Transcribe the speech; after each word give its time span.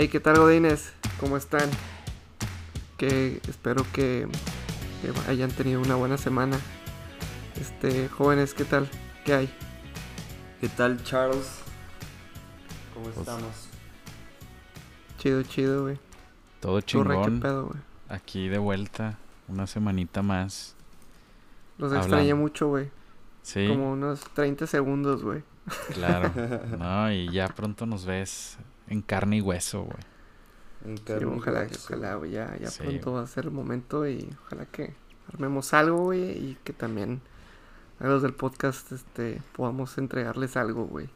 Hey, 0.00 0.06
¿qué 0.06 0.20
tal, 0.20 0.36
Godines? 0.38 0.92
¿Cómo 1.18 1.36
están? 1.36 1.68
Que 2.96 3.40
espero 3.48 3.84
que, 3.92 4.28
que 5.02 5.12
hayan 5.28 5.50
tenido 5.50 5.80
una 5.80 5.96
buena 5.96 6.16
semana. 6.16 6.56
Este, 7.60 8.08
jóvenes, 8.08 8.54
¿qué 8.54 8.64
tal? 8.64 8.88
¿Qué 9.24 9.34
hay? 9.34 9.50
¿Qué 10.60 10.68
tal, 10.68 11.02
Charles? 11.02 11.48
¿Cómo 12.94 13.06
Pues, 13.06 13.16
estamos? 13.16 13.68
Chido, 15.18 15.42
chido, 15.42 15.82
güey. 15.82 15.98
Todo 16.60 16.80
¿Tú, 16.80 17.02
Rey, 17.02 17.18
¿Qué 17.18 17.24
chingón. 17.24 17.40
pedo, 17.40 17.66
güey? 17.66 17.80
Aquí 18.08 18.46
de 18.46 18.58
vuelta, 18.58 19.18
una 19.48 19.66
semanita 19.66 20.22
más. 20.22 20.76
Los 21.76 21.90
Hablando. 21.90 22.06
extrañé 22.06 22.34
mucho, 22.34 22.68
güey. 22.68 22.88
Sí, 23.42 23.66
Como 23.66 23.94
unos 23.94 24.20
30 24.34 24.68
segundos, 24.68 25.24
güey. 25.24 25.42
claro. 25.92 26.30
No, 26.78 27.10
y 27.10 27.32
ya 27.32 27.48
pronto 27.48 27.84
nos 27.84 28.06
ves 28.06 28.58
en 28.88 29.02
carne 29.02 29.38
y 29.38 29.40
hueso, 29.40 29.82
güey. 29.84 30.04
En 30.84 31.02
Sí, 31.04 31.04
carne 31.04 31.36
ojalá, 31.36 31.60
hueso. 31.60 31.80
ojalá, 31.84 32.14
güey. 32.16 32.32
Ya, 32.32 32.56
ya 32.58 32.70
Sí, 32.70 32.82
pronto 32.82 33.10
güey. 33.10 33.16
va 33.16 33.22
a 33.22 33.26
ser 33.26 33.44
el 33.46 33.50
momento 33.52 34.08
y 34.08 34.28
ojalá 34.46 34.66
que 34.66 34.94
armemos 35.32 35.74
algo, 35.74 35.98
güey. 36.04 36.22
Y 36.22 36.58
que 36.64 36.72
también 36.72 37.20
a 38.00 38.06
los 38.06 38.22
del 38.22 38.34
podcast, 38.34 38.92
este, 38.92 39.42
podamos 39.52 39.98
entregarles 39.98 40.56
algo, 40.56 40.86
güey. 40.86 41.08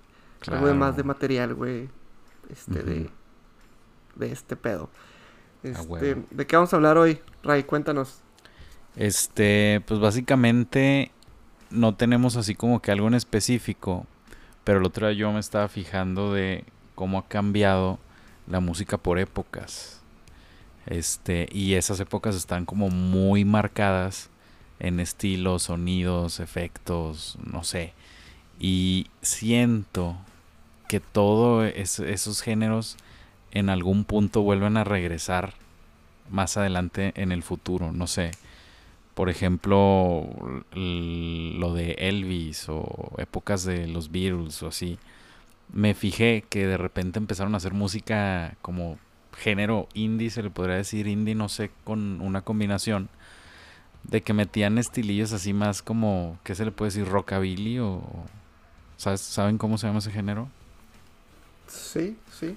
Algo 0.49 0.67
de 0.67 0.75
más 0.75 0.97
de 0.97 1.05
material, 1.05 1.55
güey. 1.55 1.89
Este, 2.51 2.83
de, 2.83 3.11
de 4.17 4.33
este 4.33 4.57
pedo. 4.57 4.91
Este, 5.63 6.15
huevo. 6.15 6.27
¿De 6.31 6.47
qué 6.47 6.57
vamos 6.57 6.73
a 6.73 6.77
hablar 6.77 6.99
hoy, 6.99 7.21
Ray? 7.45 7.63
Cuéntanos. 7.65 8.23
Este, 8.97 9.83
pues 9.87 10.01
básicamente 10.01 11.13
no 11.71 11.95
tenemos 11.97 12.37
así 12.37 12.55
como 12.55 12.83
que 12.83 12.93
algo 12.93 13.09
en 13.09 13.15
específico, 13.15 14.07
pero 14.65 14.81
el 14.81 14.85
otro 14.85 15.07
día 15.09 15.17
yo 15.17 15.33
me 15.33 15.41
estaba 15.41 15.69
fijando 15.69 16.33
de 16.35 16.65
cómo 16.95 17.19
ha 17.19 17.29
cambiado 17.29 17.99
la 18.47 18.61
música 18.61 18.99
por 18.99 19.19
épocas. 19.19 20.01
Este, 20.87 21.49
y 21.53 21.75
esas 21.75 22.01
épocas 22.01 22.35
están 22.35 22.65
como 22.65 22.91
muy 22.91 23.45
marcadas 23.45 24.31
en 24.81 24.99
estilos, 25.01 25.65
sonidos, 25.65 26.41
efectos, 26.41 27.39
no 27.45 27.63
sé. 27.63 27.93
Y 28.59 29.07
siento 29.23 30.17
que 30.89 31.01
todos 31.01 31.73
esos 31.75 32.43
géneros 32.43 32.97
en 33.53 33.71
algún 33.71 34.05
punto 34.05 34.43
vuelven 34.43 34.77
a 34.77 34.85
regresar 34.85 35.55
más 36.31 36.57
adelante 36.57 37.13
en 37.17 37.33
el 37.33 37.43
futuro, 37.43 37.93
no 37.93 38.07
sé. 38.07 38.33
Por 39.15 39.29
ejemplo, 39.29 40.29
lo 40.75 41.75
de 41.75 41.93
Elvis 41.99 42.69
o 42.69 43.13
épocas 43.19 43.65
de 43.65 43.87
los 43.87 44.11
Beatles 44.11 44.63
o 44.63 44.69
así. 44.69 44.99
Me 45.73 45.95
fijé 45.95 46.45
que 46.49 46.67
de 46.67 46.77
repente 46.77 47.19
empezaron 47.19 47.55
a 47.55 47.59
hacer 47.59 47.73
música 47.75 48.57
como 48.63 48.99
género 49.37 49.89
indie, 49.95 50.31
se 50.31 50.43
le 50.43 50.51
podría 50.51 50.77
decir 50.77 51.07
indie, 51.07 51.35
no 51.35 51.49
sé, 51.49 51.71
con 51.85 52.21
una 52.21 52.43
combinación 52.43 53.09
de 54.05 54.23
que 54.23 54.33
metían 54.35 54.79
estilillos 54.79 55.33
así 55.33 55.53
más 55.53 55.83
como, 55.83 56.39
¿qué 56.45 56.55
se 56.55 56.65
le 56.65 56.73
puede 56.73 56.91
decir? 56.91 57.09
Rockabilly 57.09 57.79
o... 57.81 58.03
¿sabes- 58.97 59.21
¿Saben 59.23 59.59
cómo 59.59 59.79
se 59.79 59.87
llama 59.89 60.01
ese 60.01 60.13
género? 60.13 60.49
Sí, 61.69 62.17
sí. 62.39 62.57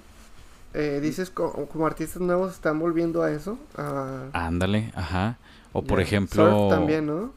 Eh, 0.74 1.00
dices 1.02 1.30
co- 1.30 1.66
como, 1.72 1.86
artistas 1.86 2.22
nuevos 2.22 2.52
están 2.52 2.78
volviendo 2.78 3.22
a 3.22 3.30
eso. 3.32 3.58
A 3.76 4.26
Ándale, 4.32 4.92
ajá. 4.94 5.38
O 5.72 5.82
por 5.82 6.00
ejemplo... 6.00 6.44
surf 6.44 6.68
también, 6.68 7.06
¿no? 7.06 7.32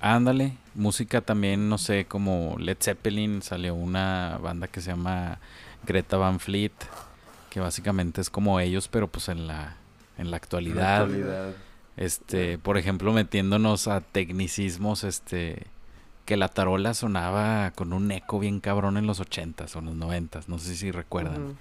Ándale, 0.00 0.52
música 0.74 1.20
también, 1.20 1.68
no 1.68 1.76
sé, 1.78 2.04
como 2.06 2.56
Led 2.58 2.76
Zeppelin, 2.80 3.42
salió 3.42 3.74
una 3.74 4.38
banda 4.40 4.68
que 4.68 4.80
se 4.80 4.90
llama 4.90 5.38
Greta 5.86 6.16
Van 6.16 6.38
Fleet, 6.38 6.72
que 7.50 7.60
básicamente 7.60 8.20
es 8.20 8.30
como 8.30 8.60
ellos, 8.60 8.86
pero 8.88 9.08
pues 9.08 9.28
en 9.28 9.46
la, 9.48 9.76
en 10.16 10.30
la 10.30 10.36
actualidad. 10.36 11.02
Actualidad. 11.02 11.52
Este, 11.96 12.58
por 12.58 12.78
ejemplo, 12.78 13.12
metiéndonos 13.12 13.88
a 13.88 14.00
tecnicismos, 14.00 15.02
este, 15.02 15.66
que 16.26 16.36
la 16.36 16.46
tarola 16.48 16.94
sonaba 16.94 17.72
con 17.72 17.92
un 17.92 18.12
eco 18.12 18.38
bien 18.38 18.60
cabrón 18.60 18.98
en 18.98 19.06
los 19.06 19.18
ochentas 19.18 19.74
o 19.74 19.80
en 19.80 19.86
los 19.86 19.96
noventas, 19.96 20.48
no 20.48 20.58
sé 20.60 20.76
si 20.76 20.92
recuerdan. 20.92 21.56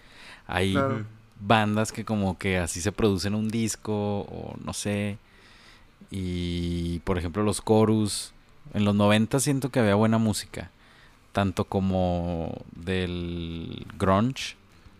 Hay 0.45 0.73
Claro. 0.73 1.05
bandas 1.39 1.91
que 1.91 2.05
como 2.05 2.37
que 2.37 2.59
así 2.59 2.81
se 2.81 2.91
producen 2.91 3.33
un 3.33 3.47
disco 3.49 4.19
o 4.29 4.55
no 4.63 4.73
sé. 4.73 5.17
Y 6.11 6.99
por 6.99 7.17
ejemplo 7.17 7.43
los 7.43 7.63
chorus. 7.63 8.33
En 8.73 8.85
los 8.85 8.95
90 8.95 9.39
siento 9.39 9.69
que 9.69 9.79
había 9.79 9.95
buena 9.95 10.17
música. 10.17 10.71
Tanto 11.31 11.65
como 11.65 12.53
del 12.75 13.85
grunge. 13.97 14.55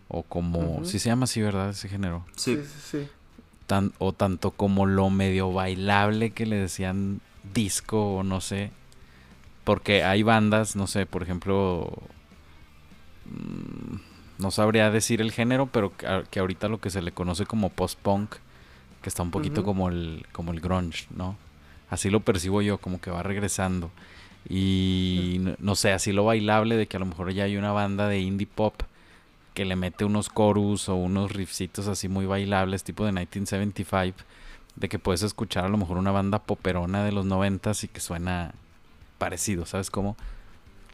O 0.08 0.22
como... 0.22 0.60
Ujú. 0.60 0.84
Sí 0.86 0.98
se 0.98 1.10
llama 1.10 1.24
así, 1.24 1.42
¿verdad? 1.42 1.70
Ese 1.70 1.88
género. 1.88 2.24
Sí. 2.36 2.56
sí, 2.56 2.62
sí. 2.64 2.98
sí. 3.02 3.08
Tan, 3.66 3.92
o 3.98 4.12
tanto 4.14 4.52
como 4.52 4.86
lo 4.86 5.10
medio 5.10 5.52
bailable 5.52 6.30
que 6.30 6.46
le 6.46 6.56
decían 6.56 7.20
disco 7.52 8.16
o 8.16 8.22
no 8.22 8.40
sé. 8.40 8.70
Porque 9.64 10.02
hay 10.04 10.22
bandas, 10.22 10.76
no 10.76 10.86
sé, 10.86 11.04
por 11.04 11.22
ejemplo... 11.22 11.92
mm, 13.26 13.96
No 14.38 14.50
sabría 14.50 14.90
decir 14.90 15.20
el 15.20 15.32
género, 15.32 15.66
pero 15.66 15.92
que 16.30 16.40
ahorita 16.40 16.68
lo 16.68 16.80
que 16.80 16.88
se 16.90 17.02
le 17.02 17.12
conoce 17.12 17.44
como 17.44 17.68
post-punk, 17.68 18.36
que 19.02 19.08
está 19.08 19.22
un 19.22 19.30
poquito 19.30 19.64
como, 19.64 19.88
el, 19.88 20.26
como 20.32 20.52
el 20.52 20.60
grunge, 20.60 21.06
¿no? 21.14 21.36
Así 21.90 22.10
lo 22.10 22.20
percibo 22.20 22.62
yo, 22.62 22.78
como 22.78 23.00
que 23.00 23.10
va 23.10 23.22
regresando. 23.22 23.90
Y 24.48 25.38
no, 25.40 25.54
no 25.58 25.74
sé, 25.74 25.92
así 25.92 26.12
lo 26.12 26.24
bailable 26.24 26.76
de 26.76 26.86
que 26.86 26.96
a 26.96 27.00
lo 27.00 27.06
mejor 27.06 27.32
ya 27.32 27.44
hay 27.44 27.56
una 27.56 27.72
banda 27.72 28.08
de 28.08 28.20
indie 28.20 28.46
pop 28.46 28.74
que 29.54 29.64
le 29.64 29.76
mete 29.76 30.04
unos 30.04 30.30
chorus 30.34 30.88
o 30.88 30.94
unos 30.94 31.32
riffcitos 31.32 31.88
así 31.88 32.08
muy 32.08 32.26
bailables, 32.26 32.84
tipo 32.84 33.04
de 33.04 33.12
1975, 33.12 34.16
de 34.76 34.88
que 34.88 34.98
puedes 34.98 35.22
escuchar 35.22 35.64
a 35.64 35.68
lo 35.68 35.76
mejor 35.76 35.96
una 35.96 36.12
banda 36.12 36.38
poperona 36.38 37.04
de 37.04 37.12
los 37.12 37.24
90 37.26 37.72
y 37.82 37.88
que 37.88 38.00
suena 38.00 38.54
parecido, 39.18 39.66
¿sabes 39.66 39.90
cómo? 39.90 40.16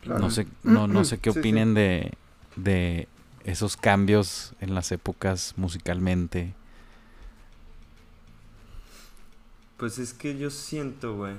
Claro. 0.01 0.21
No 0.21 0.31
sé, 0.31 0.47
no, 0.63 0.87
no 0.87 1.05
sé 1.05 1.19
qué 1.19 1.31
Sí, 1.31 1.35
sí. 1.35 1.39
opinen 1.41 1.75
de, 1.75 2.13
de 2.57 3.07
esos 3.45 3.77
cambios 3.77 4.55
en 4.61 4.75
las 4.75 4.91
épocas 4.93 5.55
musicalmente. 5.57 6.55
Pues 9.84 9.99
es 9.99 10.15
que 10.15 10.39
yo 10.39 10.49
siento, 10.49 11.15
güey, 11.15 11.34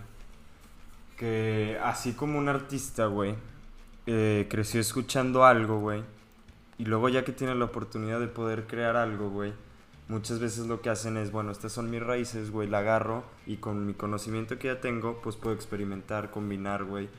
que 1.17 1.79
así 1.83 2.13
como 2.13 2.37
un 2.37 2.47
artista, 2.47 3.07
güey, 3.07 3.33
eh, 4.05 4.45
creció 4.51 4.79
escuchando 4.79 5.45
algo, 5.45 5.79
güey, 5.79 6.03
y 6.77 6.85
luego 6.85 7.09
ya 7.09 7.25
que 7.25 7.31
tiene 7.31 7.55
la 7.55 7.65
oportunidad 7.65 8.19
de 8.19 8.27
poder 8.27 8.67
crear 8.67 8.97
algo, 8.97 9.31
güey, 9.31 9.51
muchas 10.09 10.37
veces 10.37 10.67
lo 10.67 10.79
que 10.81 10.91
hacen 10.91 11.17
es, 11.17 11.31
bueno, 11.31 11.49
estas 11.49 11.71
son 11.71 11.89
mis 11.89 12.03
raíces, 12.03 12.51
güey, 12.51 12.69
la 12.69 12.77
agarro 12.77 13.23
y 13.47 13.57
con 13.57 13.87
mi 13.87 13.95
conocimiento 13.95 14.59
que 14.59 14.67
ya 14.67 14.79
tengo, 14.79 15.23
pues 15.23 15.37
puedo 15.37 15.55
experimentar, 15.55 16.29
combinar, 16.29 16.83
güey, 16.83 17.09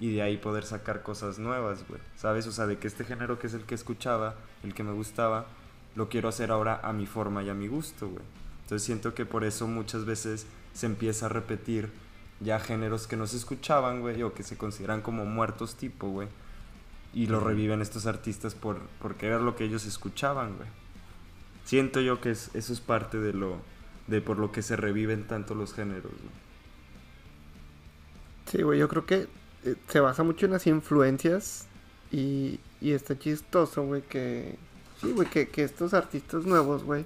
y 0.00 0.12
de 0.12 0.22
ahí 0.22 0.36
poder 0.36 0.64
sacar 0.64 1.04
cosas 1.04 1.38
nuevas, 1.38 1.86
güey, 1.86 2.00
¿sabes? 2.16 2.48
O 2.48 2.50
sea, 2.50 2.66
de 2.66 2.78
que 2.78 2.88
este 2.88 3.04
género 3.04 3.38
que 3.38 3.46
es 3.46 3.54
el 3.54 3.62
que 3.62 3.76
escuchaba, 3.76 4.34
el 4.64 4.74
que 4.74 4.82
me 4.82 4.90
gustaba, 4.90 5.46
lo 5.94 6.08
quiero 6.08 6.28
hacer 6.28 6.50
ahora 6.50 6.80
a 6.82 6.92
mi 6.92 7.06
forma 7.06 7.44
y 7.44 7.50
a 7.50 7.54
mi 7.54 7.68
gusto, 7.68 8.08
güey. 8.08 8.24
Entonces 8.62 8.84
siento 8.84 9.14
que 9.14 9.26
por 9.26 9.44
eso 9.44 9.68
muchas 9.68 10.04
veces 10.04 10.46
se 10.74 10.86
empieza 10.86 11.26
a 11.26 11.28
repetir 11.28 11.90
ya 12.40 12.58
géneros 12.58 13.06
que 13.06 13.16
no 13.16 13.26
se 13.26 13.36
escuchaban, 13.36 14.00
güey, 14.00 14.22
o 14.22 14.34
que 14.34 14.42
se 14.42 14.56
consideran 14.56 15.00
como 15.02 15.24
muertos 15.24 15.76
tipo, 15.76 16.08
güey. 16.08 16.28
Y 17.14 17.26
lo 17.26 17.40
reviven 17.40 17.82
estos 17.82 18.06
artistas 18.06 18.54
por, 18.54 18.80
porque 19.00 19.26
era 19.26 19.38
lo 19.38 19.54
que 19.54 19.64
ellos 19.64 19.84
escuchaban, 19.86 20.56
güey. 20.56 20.68
Siento 21.64 22.00
yo 22.00 22.20
que 22.20 22.30
es- 22.30 22.50
eso 22.54 22.72
es 22.72 22.80
parte 22.80 23.18
de 23.18 23.32
lo 23.32 23.58
de 24.08 24.20
por 24.20 24.38
lo 24.38 24.50
que 24.50 24.62
se 24.62 24.74
reviven 24.76 25.28
tanto 25.28 25.54
los 25.54 25.72
géneros, 25.74 26.10
güey. 26.10 26.42
Sí, 28.46 28.62
güey, 28.62 28.78
yo 28.78 28.88
creo 28.88 29.06
que 29.06 29.28
eh, 29.64 29.76
se 29.88 30.00
basa 30.00 30.22
mucho 30.22 30.46
en 30.46 30.52
las 30.52 30.66
influencias 30.66 31.66
y, 32.10 32.58
y 32.80 32.92
está 32.92 33.18
chistoso, 33.18 33.84
güey, 33.84 34.02
que... 34.02 34.58
Sí, 35.00 35.12
güey, 35.12 35.28
que, 35.28 35.48
que 35.48 35.64
estos 35.64 35.94
artistas 35.94 36.44
nuevos, 36.44 36.84
güey, 36.84 37.04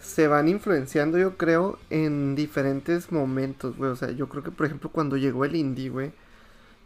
se 0.00 0.28
van 0.28 0.48
influenciando, 0.48 1.18
yo 1.18 1.36
creo, 1.36 1.78
en 1.90 2.34
diferentes 2.34 3.12
momentos, 3.12 3.76
güey. 3.76 3.90
O 3.90 3.96
sea, 3.96 4.10
yo 4.10 4.28
creo 4.28 4.42
que, 4.42 4.50
por 4.50 4.66
ejemplo, 4.66 4.90
cuando 4.90 5.16
llegó 5.16 5.44
el 5.44 5.56
indie, 5.56 5.90
güey, 5.90 6.12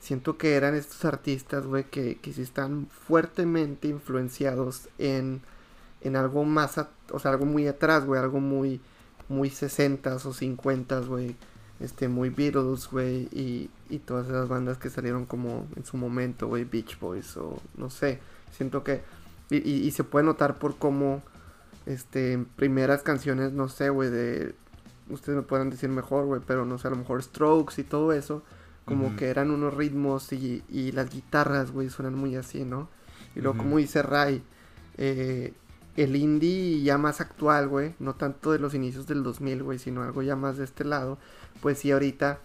siento 0.01 0.39
que 0.39 0.55
eran 0.55 0.75
estos 0.75 1.05
artistas, 1.05 1.67
güey, 1.67 1.85
que, 1.85 2.17
que 2.17 2.31
están 2.31 2.89
fuertemente 2.89 3.89
influenciados 3.89 4.89
en, 4.99 5.43
en 6.01 6.17
algo 6.17 6.45
más, 6.45 6.79
o 7.11 7.19
sea, 7.19 7.31
algo 7.31 7.47
muy 7.47 7.67
atrás, 7.69 8.05
güey, 8.05 8.21
algo 8.21 8.41
muy, 8.41 8.81
muy 9.29 9.51
60s 9.51 10.27
o 10.27 10.33
50s, 10.33 11.07
güey 11.07 11.37
este, 11.83 12.09
muy 12.09 12.31
Beatles, 12.31 12.89
güey, 12.89 13.29
y, 13.33 13.69
y 13.91 13.99
todas 13.99 14.29
esas 14.29 14.49
bandas 14.49 14.79
que 14.79 14.89
salieron 14.89 15.27
como 15.27 15.67
en 15.77 15.85
su 15.85 15.97
momento, 15.97 16.47
güey, 16.47 16.65
Beach 16.65 16.99
Boys 17.01 17.37
o 17.37 17.61
no 17.77 17.91
sé, 17.91 18.21
siento 18.53 18.85
que, 18.85 19.03
y, 19.51 19.57
y 19.59 19.91
se 19.91 20.05
puede 20.05 20.25
notar 20.25 20.59
por 20.59 20.77
cómo, 20.77 21.23
este, 21.87 22.45
primeras 22.57 23.03
canciones, 23.03 23.53
no 23.53 23.69
sé, 23.69 23.91
güey, 23.91 24.11
de, 24.11 24.55
ustedes 25.09 25.37
me 25.37 25.43
pueden 25.43 25.71
decir 25.71 25.89
mejor, 25.89 26.27
güey, 26.27 26.41
pero 26.47 26.65
no 26.65 26.79
sé, 26.79 26.89
a 26.89 26.91
lo 26.91 26.97
mejor 26.97 27.23
Strokes 27.23 27.81
y 27.81 27.85
todo 27.85 28.13
eso, 28.13 28.43
como 28.85 29.15
que 29.17 29.29
eran 29.29 29.51
unos 29.51 29.75
ritmos 29.75 30.33
y, 30.33 30.63
y 30.69 30.93
las 30.93 31.11
guitarras, 31.11 31.71
güey, 31.71 31.89
suenan 31.89 32.15
muy 32.15 32.35
así, 32.37 32.65
¿no? 32.65 32.89
Y 33.37 33.41
luego, 33.41 33.59
como 33.59 33.79
dice 33.79 34.03
Ray, 34.03 34.43
eh, 34.99 35.55
el 35.97 36.17
indie 36.17 36.83
ya 36.83 36.99
más 36.99 37.21
actual, 37.21 37.69
güey, 37.69 37.95
no 38.01 38.15
tanto 38.15 38.53
de 38.53 38.59
los 38.59 38.75
inicios 38.75 39.07
del 39.07 39.23
2000, 39.23 39.63
güey, 39.63 39.79
sino 39.79 40.03
algo 40.03 40.23
ya 40.23 40.37
más 40.37 40.57
de 40.57 40.65
este 40.65 40.85
lado, 40.85 41.19
pues 41.61 41.79
sí 41.79 41.93
ahorita 41.93 42.41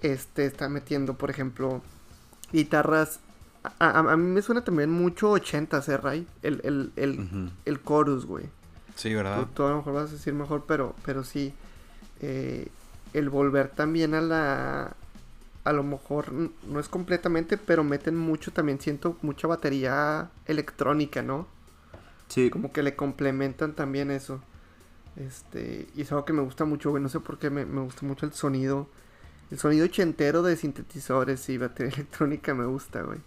este 0.00 0.46
está 0.46 0.68
metiendo, 0.68 1.14
por 1.14 1.30
ejemplo, 1.30 1.80
guitarras 2.52 3.20
a, 3.78 4.16
mí 4.16 4.28
me 4.28 4.42
suena 4.42 4.64
también 4.64 4.90
mucho 4.90 5.30
80, 5.30 5.84
¿eh, 5.86 5.96
Ray? 5.96 6.26
El, 6.42 6.60
el, 6.64 6.92
el, 6.96 7.50
el 7.64 7.84
chorus, 7.84 8.26
güey. 8.26 8.46
Sí, 8.96 9.14
¿verdad? 9.14 9.46
Tú, 9.54 9.64
a 9.64 9.70
lo 9.70 9.76
mejor 9.78 9.94
vas 9.94 10.10
a 10.10 10.12
decir 10.12 10.34
mejor, 10.34 10.64
pero, 10.66 10.94
pero 11.04 11.24
sí. 11.24 11.54
Eh, 12.20 12.68
el 13.12 13.28
volver 13.28 13.68
también 13.68 14.14
a 14.14 14.20
la... 14.20 14.96
A 15.64 15.72
lo 15.72 15.84
mejor 15.84 16.32
no 16.32 16.80
es 16.80 16.88
completamente, 16.88 17.56
pero 17.56 17.84
meten 17.84 18.16
mucho 18.16 18.52
también, 18.52 18.80
siento 18.80 19.16
mucha 19.22 19.46
batería 19.46 20.28
electrónica, 20.46 21.22
¿no? 21.22 21.46
Sí. 22.28 22.50
Como 22.50 22.72
que 22.72 22.82
le 22.82 22.96
complementan 22.96 23.74
también 23.74 24.10
eso. 24.10 24.40
Este, 25.16 25.86
y 25.94 26.02
es 26.02 26.10
algo 26.10 26.24
que 26.24 26.32
me 26.32 26.42
gusta 26.42 26.64
mucho, 26.64 26.90
güey. 26.90 27.02
No 27.02 27.08
sé 27.08 27.20
por 27.20 27.38
qué 27.38 27.50
me, 27.50 27.64
me 27.64 27.80
gusta 27.82 28.04
mucho 28.04 28.26
el 28.26 28.32
sonido. 28.32 28.88
El 29.52 29.58
sonido 29.58 29.84
ochentero 29.84 30.42
de 30.42 30.56
sintetizadores 30.56 31.48
y 31.48 31.58
batería 31.58 31.92
electrónica 31.94 32.54
me 32.54 32.64
gusta, 32.64 33.02
güey. 33.02 33.20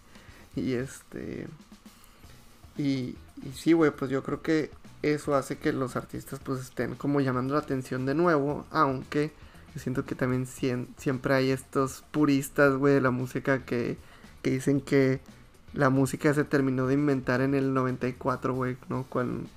Y 0.56 0.74
este. 0.74 1.46
Y, 2.76 3.16
y 3.42 3.52
sí, 3.54 3.72
güey, 3.72 3.92
pues 3.92 4.10
yo 4.10 4.22
creo 4.22 4.42
que 4.42 4.70
eso 5.14 5.34
hace 5.34 5.58
que 5.58 5.72
los 5.72 5.96
artistas 5.96 6.40
pues 6.42 6.60
estén 6.60 6.94
como 6.94 7.20
llamando 7.20 7.54
la 7.54 7.60
atención 7.60 8.06
de 8.06 8.14
nuevo, 8.14 8.66
aunque 8.70 9.32
yo 9.74 9.80
siento 9.80 10.04
que 10.04 10.14
también 10.14 10.46
siempre 10.46 11.34
hay 11.34 11.50
estos 11.50 12.02
puristas, 12.10 12.76
güey, 12.76 12.94
de 12.94 13.00
la 13.00 13.10
música 13.10 13.64
que, 13.64 13.98
que 14.42 14.50
dicen 14.50 14.80
que 14.80 15.20
la 15.74 15.90
música 15.90 16.32
se 16.32 16.44
terminó 16.44 16.86
de 16.86 16.94
inventar 16.94 17.42
en 17.42 17.54
el 17.54 17.74
94, 17.74 18.54
güey, 18.54 18.78
¿no? 18.88 19.04
Con, 19.04 19.48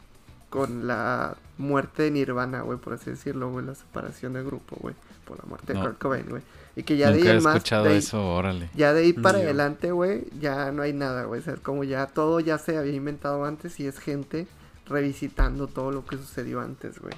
con 0.50 0.88
la 0.88 1.38
muerte 1.58 2.04
de 2.04 2.12
Nirvana, 2.12 2.62
güey, 2.62 2.78
por 2.78 2.94
así 2.94 3.12
decirlo, 3.12 3.50
güey, 3.50 3.66
la 3.66 3.76
separación 3.76 4.34
del 4.34 4.44
grupo, 4.44 4.76
güey, 4.82 4.96
por 5.26 5.38
la 5.38 5.46
muerte 5.46 5.74
de 5.74 5.80
Kurt 5.80 5.98
Cobain, 6.00 6.26
güey. 6.28 6.42
Y 6.76 6.84
que 6.84 6.98
ya 6.98 7.12
de 7.12 7.30
ahí 7.30 7.42
más. 7.42 7.64
eso, 7.88 8.26
órale. 8.36 8.70
Ya 8.76 8.94
de 8.94 9.02
ahí 9.02 9.14
para 9.14 9.40
adelante, 9.40 9.92
güey, 9.92 10.26
ya 10.40 10.72
no 10.72 10.82
hay 10.82 10.94
nada, 10.94 11.24
güey. 11.24 11.40
O 11.42 11.44
sea, 11.44 11.56
como 11.56 11.84
ya 11.84 12.08
todo 12.08 12.40
ya 12.40 12.58
se 12.58 12.78
había 12.78 12.94
inventado 12.94 13.46
antes 13.46 13.80
y 13.80 13.88
es 13.88 14.00
gente 14.00 14.48
revisitando 14.90 15.68
todo 15.68 15.92
lo 15.92 16.06
que 16.06 16.18
sucedió 16.18 16.62
antes, 16.62 17.00
güey. 17.00 17.14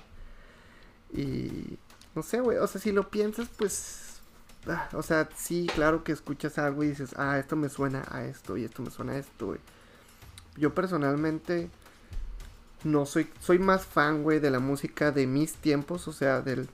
Y. 1.14 1.78
No 2.16 2.24
sé, 2.24 2.42
güey. 2.42 2.58
O 2.58 2.68
sea, 2.68 2.82
si 2.82 2.92
lo 2.92 3.10
piensas, 3.10 3.48
pues. 3.58 4.22
Ah, 4.68 4.90
o 4.94 5.02
sea, 5.02 5.28
sí, 5.36 5.68
claro 5.74 6.04
que 6.04 6.12
escuchas 6.12 6.60
algo 6.60 6.84
y 6.84 6.90
dices, 6.90 7.16
ah, 7.18 7.40
esto 7.40 7.56
me 7.56 7.70
suena 7.70 8.06
a 8.12 8.26
esto 8.26 8.58
y 8.58 8.64
esto 8.66 8.84
me 8.84 8.92
suena 8.92 9.14
a 9.14 9.18
esto, 9.18 9.48
güey. 9.48 9.60
Yo 10.56 10.76
personalmente 10.76 11.70
no 12.84 13.06
soy, 13.06 13.28
soy 13.40 13.58
más 13.58 13.86
fan, 13.86 14.22
güey, 14.22 14.40
de 14.40 14.52
la 14.52 14.60
música 14.60 15.12
de 15.12 15.26
mis 15.26 15.54
tiempos, 15.56 16.08
o 16.08 16.14
sea, 16.14 16.42
del 16.42 16.70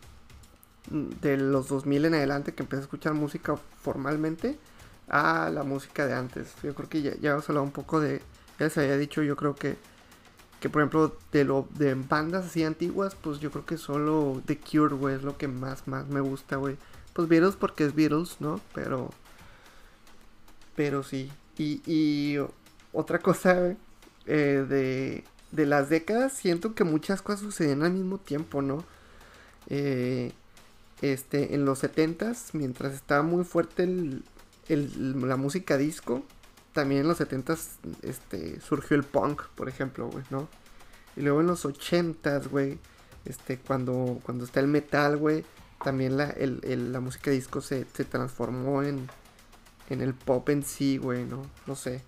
de 0.89 1.37
los 1.37 1.67
2000 1.67 2.05
en 2.05 2.13
adelante 2.13 2.53
que 2.53 2.63
empecé 2.63 2.81
a 2.81 2.83
escuchar 2.83 3.13
música 3.13 3.57
formalmente 3.81 4.57
a 5.09 5.49
la 5.49 5.63
música 5.63 6.07
de 6.07 6.13
antes. 6.13 6.53
Yo 6.63 6.73
creo 6.75 6.89
que 6.89 7.01
ya, 7.01 7.15
ya 7.19 7.31
hemos 7.31 7.47
hablado 7.49 7.65
un 7.65 7.71
poco 7.71 7.99
de, 7.99 8.19
ya 8.59 8.65
les 8.65 8.77
había 8.77 8.97
dicho, 8.97 9.21
yo 9.21 9.35
creo 9.35 9.55
que, 9.55 9.77
que 10.59 10.69
por 10.69 10.81
ejemplo 10.81 11.15
de 11.31 11.43
lo 11.43 11.67
de 11.75 11.93
bandas 11.95 12.45
así 12.45 12.63
antiguas, 12.63 13.15
pues 13.15 13.39
yo 13.39 13.51
creo 13.51 13.65
que 13.65 13.77
solo 13.77 14.41
The 14.45 14.57
Cure, 14.57 14.95
güey, 14.95 15.15
es 15.15 15.23
lo 15.23 15.37
que 15.37 15.47
más, 15.47 15.87
más 15.87 16.07
me 16.07 16.19
gusta, 16.19 16.55
güey. 16.57 16.77
Pues 17.13 17.27
Beatles 17.27 17.55
porque 17.55 17.85
es 17.85 17.95
Beatles, 17.95 18.37
¿no? 18.39 18.59
Pero, 18.73 19.11
pero 20.75 21.03
sí. 21.03 21.31
Y, 21.57 21.81
y 21.85 22.37
otra 22.93 23.19
cosa, 23.19 23.75
eh, 24.25 24.65
de, 24.67 25.23
de 25.51 25.65
las 25.65 25.89
décadas, 25.89 26.33
siento 26.33 26.75
que 26.75 26.83
muchas 26.83 27.21
cosas 27.21 27.41
suceden 27.41 27.83
al 27.83 27.93
mismo 27.93 28.17
tiempo, 28.17 28.61
¿no? 28.61 28.83
Eh, 29.69 30.31
este, 31.01 31.53
en 31.55 31.65
los 31.65 31.83
70s, 31.83 32.49
mientras 32.53 32.93
estaba 32.93 33.21
muy 33.23 33.43
fuerte 33.43 33.83
el, 33.83 34.23
la 35.27 35.37
música 35.37 35.77
disco, 35.77 36.23
también 36.77 37.01
en 37.01 37.07
los 37.07 37.19
70s 37.19 37.69
este, 38.03 38.61
surgió 38.61 38.95
el 38.95 39.03
punk, 39.03 39.41
por 39.55 39.67
ejemplo, 39.67 40.09
güey, 40.09 40.23
¿no? 40.29 40.47
Y 41.15 41.21
luego 41.21 41.41
en 41.41 41.47
los 41.47 41.65
80s, 41.65 42.49
güey, 42.49 42.77
este, 43.25 43.57
cuando, 43.57 44.19
cuando 44.21 44.45
está 44.45 44.59
el 44.59 44.67
metal, 44.67 45.17
güey, 45.17 45.43
también 45.83 46.17
la, 46.17 46.29
el, 46.29 46.91
la 46.93 46.99
música 46.99 47.31
disco 47.31 47.61
se, 47.61 47.87
se 47.91 48.05
transformó 48.05 48.83
en, 48.83 49.09
en 49.89 50.01
el 50.01 50.13
pop 50.13 50.47
en 50.49 50.61
sí, 50.61 50.99
güey, 50.99 51.25
¿no? 51.25 51.41
No 51.65 51.73
sé. 51.73 52.03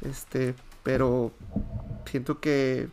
Este, 0.00 0.56
pero 0.82 1.30
siento 2.10 2.40
que 2.40 2.88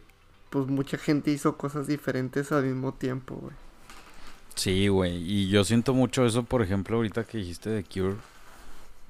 pues 0.52 0.68
mucha 0.68 1.00
gente 1.00 1.32
hizo 1.32 1.58
cosas 1.58 1.88
diferentes 1.88 2.52
al 2.52 2.66
mismo 2.66 2.94
tiempo, 2.94 3.38
güey. 3.38 3.56
Sí, 4.54 4.88
güey. 4.88 5.16
Y 5.16 5.50
yo 5.50 5.64
siento 5.64 5.96
mucho 5.96 6.28
eso, 6.28 6.44
por 6.44 6.62
ejemplo, 6.62 6.98
ahorita 6.98 7.24
que 7.24 7.40
dijiste 7.40 7.72
de 7.72 7.84
Cure. 7.84 8.18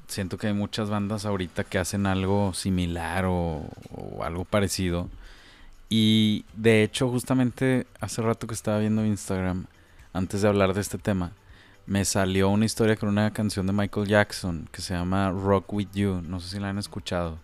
Siento 0.08 0.38
que 0.38 0.48
hay 0.48 0.54
muchas 0.54 0.90
bandas 0.90 1.26
ahorita 1.26 1.64
que 1.64 1.80
hacen 1.80 2.06
algo 2.06 2.54
similar 2.54 3.26
o, 3.28 3.66
algo 4.22 4.46
parecido. 4.46 5.10
Y 5.90 6.46
de 6.56 6.84
hecho, 6.84 7.10
justamente 7.10 7.88
hace 8.00 8.22
rato 8.22 8.48
que 8.48 8.54
estaba 8.54 8.80
viendo 8.80 9.06
Instagram, 9.06 9.66
antes 10.12 10.42
de 10.42 10.48
hablar 10.48 10.74
de 10.74 10.82
este 10.82 10.98
tema, 10.98 11.32
me 11.86 12.06
salió 12.06 12.50
una 12.50 12.66
historia 12.66 12.96
con 12.96 13.10
una 13.10 13.32
canción 13.32 13.68
de 13.68 13.74
Michael 13.74 14.08
Jackson 14.08 14.70
que 14.72 14.82
se 14.82 14.94
llama 14.94 15.32
Rock 15.32 15.74
With 15.74 15.90
You. 15.94 16.22
No 16.22 16.40
sé 16.40 16.50
si 16.50 16.60
la 16.60 16.70
han 16.70 16.78
escuchado. 16.78 17.38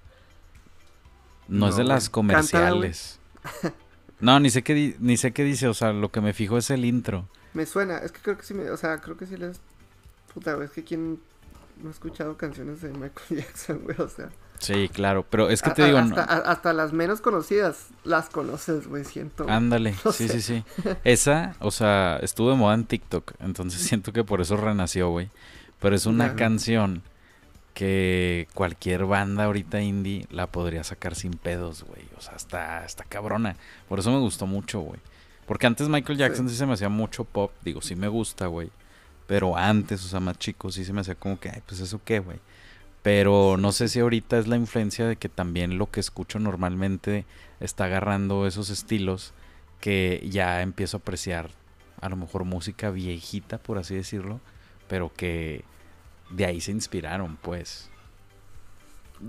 No, 1.48 1.68
es 1.68 1.76
de 1.76 1.84
las 1.84 2.10
comerciales. 2.10 3.20
no, 4.20 4.40
ni 4.40 4.50
sé 4.50 4.64
qué 4.64 4.96
ni 5.00 5.18
sé 5.18 5.32
qué 5.32 5.44
dice, 5.44 5.68
o 5.68 5.74
sea, 5.74 5.94
lo 5.94 6.12
que 6.12 6.22
me 6.22 6.34
fijo 6.34 6.58
es 6.58 6.70
el 6.70 6.86
intro. 6.86 7.28
Me 7.54 7.66
suena, 7.66 7.98
es 7.98 8.12
que 8.12 8.22
creo 8.22 8.38
que 8.38 8.44
sí 8.44 8.54
me, 8.54 8.70
o 8.70 8.78
sea, 8.78 9.00
creo 9.00 9.18
que 9.18 9.26
sí 9.26 9.36
les 9.36 9.60
puta, 10.34 10.64
es 10.64 10.72
que 10.72 10.84
quien 10.84 11.20
no 11.82 11.90
ha 11.90 11.92
escuchado 11.92 12.38
canciones 12.38 12.82
de 12.82 12.90
Michael 12.90 13.14
Jackson, 13.30 13.80
güey, 13.84 14.00
o 14.00 14.08
sea. 14.08 14.30
Sí, 14.60 14.90
claro, 14.90 15.26
pero 15.30 15.50
es 15.50 15.62
que 15.62 15.72
te 15.72 15.86
digo... 15.86 15.98
Hasta, 15.98 16.24
hasta, 16.24 16.74
las 16.74 16.92
menos 16.92 17.22
conocidas 17.22 17.88
las 18.04 18.30
conoces, 18.30 18.88
güey, 18.88 19.06
siento. 19.06 19.46
Ándale, 19.50 19.94
sí, 20.12 20.28
sí, 20.28 20.42
sí. 20.42 20.64
Esa, 21.06 21.56
o 21.60 21.72
sea, 21.72 22.20
estuvo 22.22 22.50
de 22.52 22.58
moda 22.58 22.76
en 22.76 22.86
TikTok, 22.86 23.34
entonces 23.40 23.82
siento 23.88 24.12
que 24.12 24.24
por 24.24 24.42
eso 24.42 24.58
renació, 24.58 25.10
güey. 25.10 25.30
Pero 25.80 25.96
es 25.96 26.06
una 26.06 26.36
canción 26.36 27.04
que 27.74 28.50
cualquier 28.54 29.06
banda 29.06 29.46
ahorita 29.46 29.80
indie 29.82 30.28
la 30.30 30.48
podría 30.48 30.84
sacar 30.84 31.16
sin 31.16 31.32
pedos, 31.32 31.84
güey. 31.84 32.02
O 32.18 32.22
sea, 32.22 32.36
está, 32.36 32.84
está 32.86 33.06
cabrona. 33.06 33.56
Por 33.88 34.00
eso 34.00 34.12
me 34.12 34.20
gustó 34.20 34.46
mucho, 34.46 34.82
güey. 34.82 35.00
Porque 35.46 35.68
antes 35.68 35.88
Michael 35.88 36.18
Jackson 36.18 36.50
sí. 36.50 36.56
se 36.58 36.66
me 36.66 36.74
hacía 36.74 36.90
mucho 36.90 37.24
pop. 37.24 37.54
Digo, 37.64 37.82
sí 37.82 37.96
me 37.96 38.10
gusta, 38.10 38.48
güey. 38.48 38.70
Pero 39.30 39.56
antes, 39.56 40.04
o 40.04 40.08
sea, 40.08 40.20
más 40.20 40.40
chico, 40.40 40.72
sí 40.72 40.84
se 40.84 40.92
me 40.92 41.02
hacía 41.02 41.14
como 41.14 41.40
que, 41.40 41.50
ay, 41.50 41.62
pues 41.64 41.80
eso 41.82 42.02
qué, 42.04 42.18
güey. 42.18 42.40
Pero 43.04 43.58
no 43.58 43.72
sé 43.72 43.88
si 43.88 44.00
ahorita 44.00 44.40
es 44.40 44.48
la 44.48 44.56
influencia 44.56 45.08
de 45.08 45.18
que 45.18 45.30
también 45.30 45.78
lo 45.78 45.92
que 45.92 46.00
escucho 46.00 46.40
normalmente 46.40 47.26
está 47.60 47.86
agarrando 47.86 48.48
esos 48.48 48.72
estilos 48.72 49.34
que 49.82 50.28
ya 50.32 50.64
empiezo 50.64 50.98
a 50.98 51.02
apreciar 51.02 51.52
a 52.02 52.10
lo 52.10 52.16
mejor 52.16 52.44
música 52.44 52.90
viejita, 52.90 53.60
por 53.60 53.78
así 53.78 53.94
decirlo, 53.94 54.42
pero 54.88 55.14
que 55.16 55.64
de 56.32 56.46
ahí 56.46 56.60
se 56.60 56.72
inspiraron, 56.72 57.38
pues. 57.38 57.88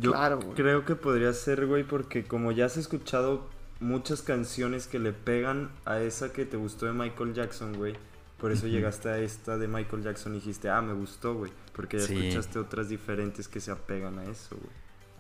Yo 0.01 0.15
creo 0.55 0.87
que 0.87 0.95
podría 0.95 1.35
ser, 1.35 1.67
güey, 1.67 1.85
porque 1.85 2.25
como 2.25 2.53
ya 2.53 2.65
has 2.65 2.79
escuchado 2.79 3.51
muchas 3.81 4.23
canciones 4.23 4.87
que 4.87 4.99
le 4.99 5.13
pegan 5.13 5.71
a 5.85 6.01
esa 6.01 6.33
que 6.33 6.47
te 6.47 6.57
gustó 6.57 6.87
de 6.87 6.95
Michael 6.95 7.35
Jackson, 7.35 7.77
güey. 7.77 7.97
Por 8.41 8.53
eso 8.53 8.67
llegaste 8.67 9.11
a 9.11 9.19
esta 9.19 9.59
de 9.59 9.69
Michael 9.69 10.03
Jackson 10.03 10.33
y 10.33 10.37
dijiste, 10.37 10.71
ah, 10.71 10.81
me 10.81 10.95
gustó, 10.95 11.35
güey. 11.35 11.53
Porque 11.75 11.99
ya 11.99 12.05
escuchaste 12.05 12.59
otras 12.59 12.89
diferentes 12.89 13.49
que 13.49 13.61
se 13.61 13.71
apegan 13.71 14.19
a 14.19 14.25
eso, 14.25 14.57
güey. 14.57 14.73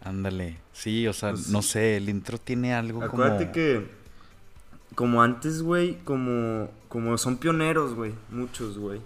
Ándale. 0.03 0.57
Sí, 0.73 1.07
o 1.07 1.12
sea, 1.12 1.33
pues 1.33 1.50
no 1.50 1.61
sé, 1.61 1.99
el 1.99 2.09
intro 2.09 2.39
tiene 2.39 2.73
algo 2.73 3.03
Acuérdate 3.03 3.53
que, 3.53 3.87
como 4.95 5.23
antes, 5.23 5.62
güey, 5.62 5.99
como, 6.05 6.71
como 6.89 7.19
son 7.19 7.37
pioneros, 7.37 7.95
güey, 7.95 8.15
muchos, 8.31 8.79
güey. 8.79 9.00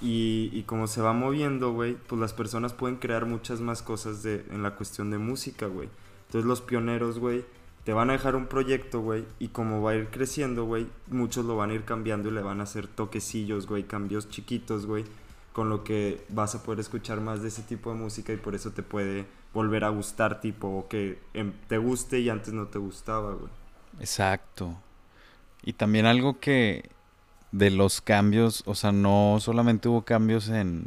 Y, 0.00 0.50
y 0.52 0.62
como 0.62 0.86
se 0.86 1.02
va 1.02 1.12
moviendo, 1.12 1.72
güey, 1.72 1.96
pues 2.06 2.18
las 2.20 2.32
personas 2.32 2.72
pueden 2.72 2.96
crear 2.96 3.26
muchas 3.26 3.60
más 3.60 3.82
cosas 3.82 4.22
de, 4.22 4.44
en 4.50 4.62
la 4.62 4.74
cuestión 4.76 5.10
de 5.10 5.18
música, 5.18 5.66
güey. 5.66 5.90
Entonces 6.26 6.48
los 6.48 6.62
pioneros, 6.62 7.18
güey, 7.18 7.44
te 7.84 7.92
van 7.92 8.08
a 8.08 8.14
dejar 8.14 8.34
un 8.34 8.46
proyecto, 8.46 9.00
güey, 9.00 9.26
y 9.38 9.48
como 9.48 9.82
va 9.82 9.92
a 9.92 9.94
ir 9.94 10.08
creciendo, 10.08 10.64
güey, 10.64 10.86
muchos 11.08 11.44
lo 11.44 11.56
van 11.56 11.70
a 11.70 11.74
ir 11.74 11.84
cambiando 11.84 12.30
y 12.30 12.32
le 12.32 12.40
van 12.40 12.60
a 12.60 12.64
hacer 12.64 12.86
toquecillos, 12.86 13.66
güey, 13.66 13.84
cambios 13.84 14.30
chiquitos, 14.30 14.86
güey, 14.86 15.04
con 15.52 15.68
lo 15.68 15.84
que 15.84 16.24
vas 16.30 16.54
a 16.54 16.62
poder 16.62 16.80
escuchar 16.80 17.20
más 17.20 17.42
de 17.42 17.48
ese 17.48 17.62
tipo 17.62 17.92
de 17.92 17.96
música 17.96 18.32
y 18.32 18.38
por 18.38 18.54
eso 18.54 18.70
te 18.70 18.82
puede 18.82 19.26
volver 19.52 19.84
a 19.84 19.90
gustar, 19.90 20.40
tipo, 20.40 20.66
o 20.68 20.88
que 20.88 21.18
em, 21.34 21.52
te 21.68 21.76
guste 21.76 22.20
y 22.20 22.30
antes 22.30 22.54
no 22.54 22.66
te 22.66 22.78
gustaba, 22.78 23.34
güey. 23.34 23.50
Exacto. 24.00 24.74
Y 25.62 25.74
también 25.74 26.06
algo 26.06 26.40
que 26.40 26.88
de 27.52 27.70
los 27.70 28.00
cambios, 28.00 28.62
o 28.66 28.74
sea, 28.74 28.92
no 28.92 29.36
solamente 29.40 29.88
hubo 29.88 30.02
cambios 30.02 30.48
en 30.48 30.86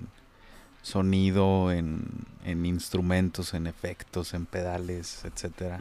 sonido, 0.82 1.72
en, 1.72 2.06
en 2.44 2.66
instrumentos, 2.66 3.54
en 3.54 3.68
efectos, 3.68 4.34
en 4.34 4.46
pedales, 4.46 5.24
etcétera 5.26 5.80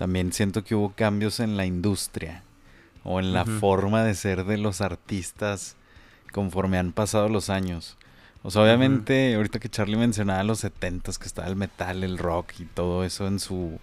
también 0.00 0.32
siento 0.32 0.64
que 0.64 0.74
hubo 0.74 0.94
cambios 0.94 1.40
en 1.40 1.58
la 1.58 1.66
industria 1.66 2.42
o 3.04 3.20
en 3.20 3.34
la 3.34 3.44
forma 3.44 4.02
de 4.02 4.14
ser 4.14 4.44
de 4.44 4.56
los 4.56 4.80
artistas 4.80 5.76
conforme 6.32 6.78
han 6.78 6.92
pasado 6.92 7.28
los 7.28 7.50
años. 7.50 7.98
O 8.42 8.50
sea, 8.50 8.62
obviamente, 8.62 9.34
ahorita 9.34 9.58
que 9.58 9.68
Charlie 9.68 9.98
mencionaba 9.98 10.42
los 10.42 10.60
setentas, 10.60 11.18
que 11.18 11.26
estaba 11.26 11.48
el 11.48 11.56
metal, 11.56 12.02
el 12.02 12.16
rock 12.16 12.60
y 12.60 12.64
todo 12.64 13.04
eso 13.04 13.26
en 13.26 13.38
su, 13.38 13.78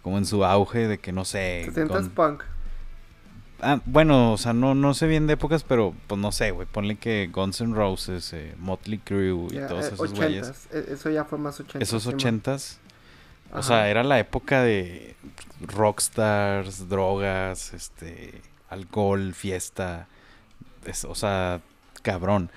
como 0.00 0.16
en 0.16 0.24
su 0.24 0.46
auge 0.46 0.88
de 0.88 0.96
que 0.96 1.12
no 1.12 1.26
sé. 1.26 1.64
Setentas 1.66 2.08
punk. 2.08 2.42
Ah, 3.60 3.82
bueno, 3.84 4.32
o 4.32 4.38
sea, 4.38 4.54
no, 4.54 4.74
no 4.74 4.94
sé 4.94 5.08
bien 5.08 5.26
de 5.26 5.34
épocas, 5.34 5.62
pero 5.62 5.94
pues 6.06 6.18
no 6.18 6.32
sé, 6.32 6.52
güey. 6.52 6.66
Ponle 6.72 6.96
que 6.96 7.28
Guns 7.30 7.60
N' 7.60 7.74
Roses, 7.74 8.32
eh, 8.32 8.54
Motley 8.56 8.96
Crue 8.96 9.48
y 9.50 9.58
todos 9.68 9.84
eh, 9.84 9.90
esos 9.92 10.14
güeyes. 10.14 10.68
E, 10.72 10.94
eso 10.94 11.10
ya 11.10 11.26
fue 11.26 11.38
más 11.38 11.60
ochentas. 11.60 11.82
Esos 11.82 12.06
O 13.52 13.62
sea, 13.62 13.88
era 13.88 14.04
la 14.04 14.18
época 14.18 14.62
de 14.62 15.16
rockstars, 15.60 16.88
drogas, 16.88 17.72
este, 17.72 18.42
alcohol, 18.68 19.34
fiesta. 19.34 20.06
o 21.06 21.14
sea, 21.14 21.60
cabrón. 22.02 22.50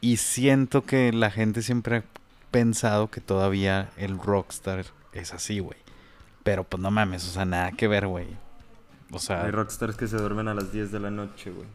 Y 0.00 0.18
siento 0.18 0.84
que 0.84 1.12
la 1.12 1.30
gente 1.30 1.62
siempre 1.62 1.98
ha 1.98 2.04
pensado 2.50 3.10
que 3.10 3.20
todavía 3.20 3.90
el 3.96 4.18
rockstar 4.18 4.84
es 5.12 5.32
así, 5.32 5.60
güey. 5.60 5.78
Pero 6.42 6.64
pues 6.64 6.82
no 6.82 6.90
mames, 6.90 7.26
o 7.26 7.30
sea, 7.30 7.44
nada 7.44 7.72
que 7.72 7.88
ver, 7.88 8.06
güey. 8.06 8.26
O 9.10 9.18
sea... 9.18 9.44
Hay 9.44 9.50
rockstars 9.50 9.96
que 9.96 10.06
se 10.08 10.16
duermen 10.16 10.48
a 10.48 10.54
las 10.54 10.72
10 10.72 10.92
de 10.92 11.00
la 11.00 11.10
noche, 11.10 11.50
güey. 11.50 11.66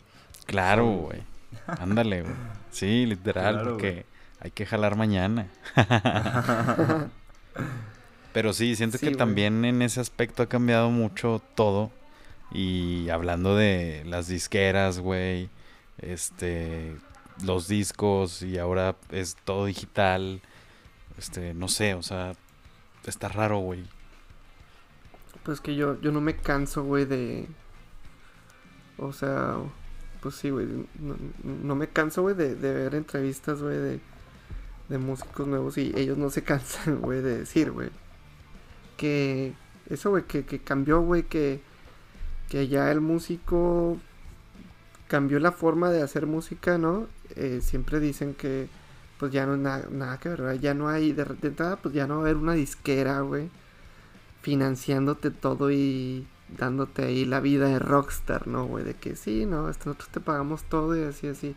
Claro, 0.45 0.85
güey. 0.85 1.23
Ándale, 1.65 2.21
güey. 2.21 2.33
Sí, 2.71 3.05
literal, 3.05 3.63
porque 3.63 4.05
hay 4.39 4.51
que 4.51 4.65
jalar 4.65 4.95
mañana. 4.95 5.47
Pero 8.33 8.53
sí, 8.53 8.75
siento 8.75 8.99
que 8.99 9.11
también 9.11 9.65
en 9.65 9.81
ese 9.81 9.99
aspecto 9.99 10.43
ha 10.43 10.47
cambiado 10.47 10.89
mucho 10.91 11.41
todo. 11.55 11.91
Y 12.51 13.09
hablando 13.09 13.55
de 13.55 14.03
las 14.05 14.27
disqueras, 14.27 14.99
güey, 14.99 15.49
este, 15.99 16.95
los 17.43 17.67
discos 17.67 18.41
y 18.41 18.57
ahora 18.57 18.95
es 19.11 19.35
todo 19.43 19.65
digital. 19.65 20.41
Este, 21.17 21.53
no 21.53 21.67
sé, 21.67 21.95
o 21.95 22.03
sea, 22.03 22.33
está 23.05 23.29
raro, 23.29 23.59
güey. 23.59 23.83
Pues 25.43 25.61
que 25.61 25.75
yo, 25.75 25.99
yo 26.01 26.11
no 26.11 26.21
me 26.21 26.35
canso, 26.35 26.83
güey, 26.83 27.05
de... 27.05 27.47
O 28.97 29.13
sea, 29.13 29.57
pues 30.21 30.35
sí, 30.35 30.49
güey, 30.49 30.67
no, 31.43 31.75
me 31.75 31.87
canso, 31.87 32.21
güey, 32.21 32.35
de, 32.35 32.53
ver 32.55 32.95
entrevistas, 32.95 33.61
güey, 33.61 33.77
de, 33.77 33.99
de 34.89 34.97
músicos 34.97 35.47
nuevos 35.47 35.77
y 35.77 35.93
ellos 35.95 36.17
no 36.17 36.29
se 36.29 36.43
cansan, 36.43 36.99
güey, 37.01 37.21
de 37.21 37.39
decir, 37.39 37.71
güey. 37.71 37.89
Que 38.99 39.53
eso, 39.89 40.09
güey, 40.09 40.23
que, 40.25 40.43
que 40.45 40.59
cambió, 40.59 40.99
güey, 40.99 41.23
que, 41.23 41.61
que 42.49 42.67
ya 42.67 42.91
el 42.91 42.99
músico 42.99 43.97
cambió 45.07 45.39
la 45.39 45.53
forma 45.53 45.89
de 45.89 46.01
hacer 46.01 46.25
música, 46.27 46.77
¿no? 46.77 47.07
Eh, 47.35 47.61
siempre 47.63 48.01
dicen 48.01 48.33
que 48.33 48.67
pues 49.17 49.31
ya 49.31 49.45
no 49.45 49.55
es 49.55 49.89
nada 49.91 50.17
que 50.19 50.29
ver, 50.29 50.59
ya 50.59 50.73
no 50.73 50.89
hay, 50.89 51.13
de, 51.13 51.23
entrada 51.41 51.77
pues 51.77 51.93
ya 51.93 52.07
no 52.07 52.15
va 52.15 52.19
a 52.21 52.23
haber 52.23 52.37
una 52.37 52.53
disquera, 52.53 53.21
güey, 53.21 53.49
financiándote 54.41 55.31
todo 55.31 55.71
y 55.71 56.27
dándote 56.57 57.05
ahí 57.05 57.25
la 57.25 57.39
vida 57.39 57.67
de 57.67 57.79
rockstar, 57.79 58.47
¿no, 58.47 58.65
güey? 58.65 58.83
De 58.83 58.95
que 58.95 59.15
sí, 59.15 59.45
no, 59.45 59.63
nosotros 59.63 60.09
te 60.09 60.19
pagamos 60.19 60.63
todo 60.63 60.97
y 60.97 61.03
así, 61.03 61.27
así. 61.27 61.55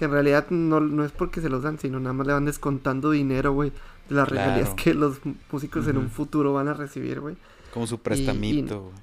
Que 0.00 0.06
en 0.06 0.12
realidad 0.12 0.46
no, 0.48 0.80
no 0.80 1.04
es 1.04 1.12
porque 1.12 1.42
se 1.42 1.50
los 1.50 1.62
dan, 1.62 1.78
sino 1.78 2.00
nada 2.00 2.14
más 2.14 2.26
le 2.26 2.32
van 2.32 2.46
descontando 2.46 3.10
dinero, 3.10 3.52
güey, 3.52 3.70
de 4.08 4.14
las 4.14 4.26
regalías 4.26 4.70
que 4.70 4.94
los 4.94 5.20
músicos 5.52 5.86
en 5.88 5.98
un 5.98 6.08
futuro 6.08 6.54
van 6.54 6.68
a 6.68 6.72
recibir, 6.72 7.20
güey. 7.20 7.36
Como 7.74 7.86
su 7.86 7.98
prestamito, 7.98 8.84
güey. 8.84 8.94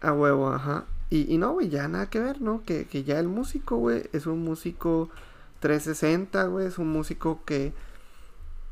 A 0.00 0.12
huevo, 0.12 0.50
ajá. 0.50 0.86
Y, 1.08 1.38
no, 1.38 1.52
güey, 1.52 1.68
ya 1.68 1.86
nada 1.86 2.10
que 2.10 2.18
ver, 2.18 2.40
¿no? 2.40 2.64
Que, 2.64 2.86
que 2.86 3.04
ya 3.04 3.20
el 3.20 3.28
músico, 3.28 3.76
güey, 3.76 4.10
es 4.12 4.26
un 4.26 4.42
músico 4.42 5.08
360, 5.60 6.46
güey, 6.46 6.66
es 6.66 6.78
un 6.78 6.88
músico 6.88 7.40
que, 7.44 7.72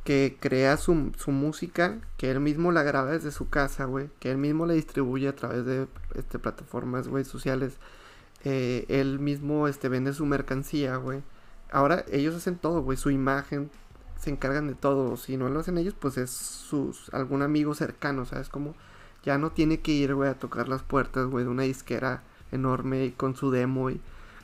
que 0.02 0.36
crea 0.40 0.76
su, 0.78 1.12
su, 1.16 1.30
música, 1.30 2.00
que 2.16 2.32
él 2.32 2.40
mismo 2.40 2.72
la 2.72 2.82
graba 2.82 3.12
desde 3.12 3.30
su 3.30 3.50
casa, 3.50 3.84
güey, 3.84 4.10
que 4.18 4.32
él 4.32 4.38
mismo 4.38 4.66
la 4.66 4.72
distribuye 4.72 5.28
a 5.28 5.36
través 5.36 5.64
de 5.64 5.86
este, 6.16 6.40
plataformas, 6.40 7.06
güey, 7.06 7.22
sociales. 7.24 7.74
Eh, 8.42 8.84
él 8.88 9.20
mismo 9.20 9.68
este, 9.68 9.88
vende 9.88 10.12
su 10.12 10.26
mercancía, 10.26 10.96
güey. 10.96 11.22
Ahora 11.72 12.04
ellos 12.12 12.34
hacen 12.34 12.56
todo, 12.56 12.82
güey, 12.82 12.98
su 12.98 13.10
imagen, 13.10 13.70
se 14.20 14.30
encargan 14.30 14.68
de 14.68 14.74
todo. 14.74 15.16
Si 15.16 15.36
no 15.36 15.48
lo 15.48 15.60
hacen 15.60 15.78
ellos, 15.78 15.94
pues 15.98 16.18
es 16.18 16.30
sus 16.30 17.12
algún 17.14 17.42
amigo 17.42 17.74
cercano, 17.74 18.26
¿sabes? 18.26 18.50
Como 18.50 18.74
ya 19.24 19.38
no 19.38 19.50
tiene 19.50 19.80
que 19.80 19.92
ir, 19.92 20.14
güey, 20.14 20.28
a 20.28 20.38
tocar 20.38 20.68
las 20.68 20.82
puertas, 20.82 21.26
güey, 21.26 21.44
de 21.44 21.50
una 21.50 21.62
disquera 21.62 22.22
enorme 22.52 23.06
y 23.06 23.10
con 23.12 23.34
su 23.34 23.50
demo 23.50 23.90
y 23.90 24.00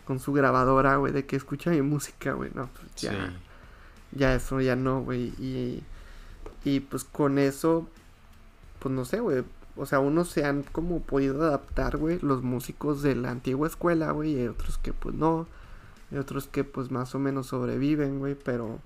con 0.06 0.20
su 0.20 0.32
grabadora, 0.32 0.96
güey, 0.96 1.12
de 1.12 1.26
que 1.26 1.36
escucha 1.36 1.70
mi 1.70 1.82
música, 1.82 2.32
güey, 2.32 2.50
no, 2.54 2.68
pues 2.68 3.02
ya. 3.02 3.34
Ya 4.12 4.34
eso, 4.34 4.60
ya 4.62 4.74
no, 4.74 5.02
güey. 5.02 5.34
Y, 5.38 5.82
y 6.64 6.80
pues 6.80 7.04
con 7.04 7.38
eso, 7.38 7.86
pues 8.78 8.94
no 8.94 9.04
sé, 9.04 9.20
güey. 9.20 9.44
O 9.76 9.84
sea, 9.84 10.00
unos 10.00 10.30
se 10.30 10.46
han 10.46 10.62
como 10.62 11.02
podido 11.02 11.44
adaptar, 11.44 11.98
güey, 11.98 12.18
los 12.20 12.42
músicos 12.42 13.02
de 13.02 13.14
la 13.14 13.30
antigua 13.30 13.68
escuela, 13.68 14.12
güey, 14.12 14.40
y 14.40 14.48
otros 14.48 14.78
que 14.78 14.94
pues 14.94 15.14
no. 15.14 15.46
Y 16.10 16.16
otros 16.16 16.48
que 16.48 16.64
pues 16.64 16.90
más 16.90 17.14
o 17.14 17.18
menos 17.18 17.48
sobreviven, 17.48 18.18
güey, 18.18 18.34
pero... 18.34 18.78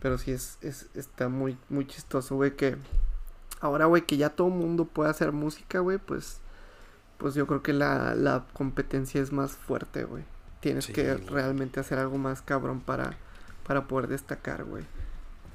Pero 0.00 0.18
sí 0.18 0.30
es, 0.30 0.58
es, 0.60 0.88
está 0.94 1.28
muy, 1.28 1.56
muy 1.68 1.86
chistoso, 1.86 2.36
güey, 2.36 2.54
que 2.54 2.76
ahora, 3.60 3.86
güey, 3.86 4.02
que 4.02 4.16
ya 4.16 4.30
todo 4.30 4.48
el 4.48 4.54
mundo 4.54 4.84
puede 4.84 5.10
hacer 5.10 5.32
música, 5.32 5.80
güey, 5.80 5.98
pues, 5.98 6.40
pues 7.18 7.34
yo 7.34 7.46
creo 7.46 7.62
que 7.62 7.72
la, 7.72 8.14
la 8.14 8.44
competencia 8.52 9.20
es 9.20 9.32
más 9.32 9.52
fuerte, 9.52 10.04
güey. 10.04 10.24
Tienes 10.60 10.86
que 10.86 11.14
realmente 11.14 11.80
hacer 11.80 11.98
algo 11.98 12.18
más 12.18 12.42
cabrón 12.42 12.80
para, 12.80 13.16
para 13.66 13.86
poder 13.86 14.08
destacar, 14.08 14.64
güey. 14.64 14.84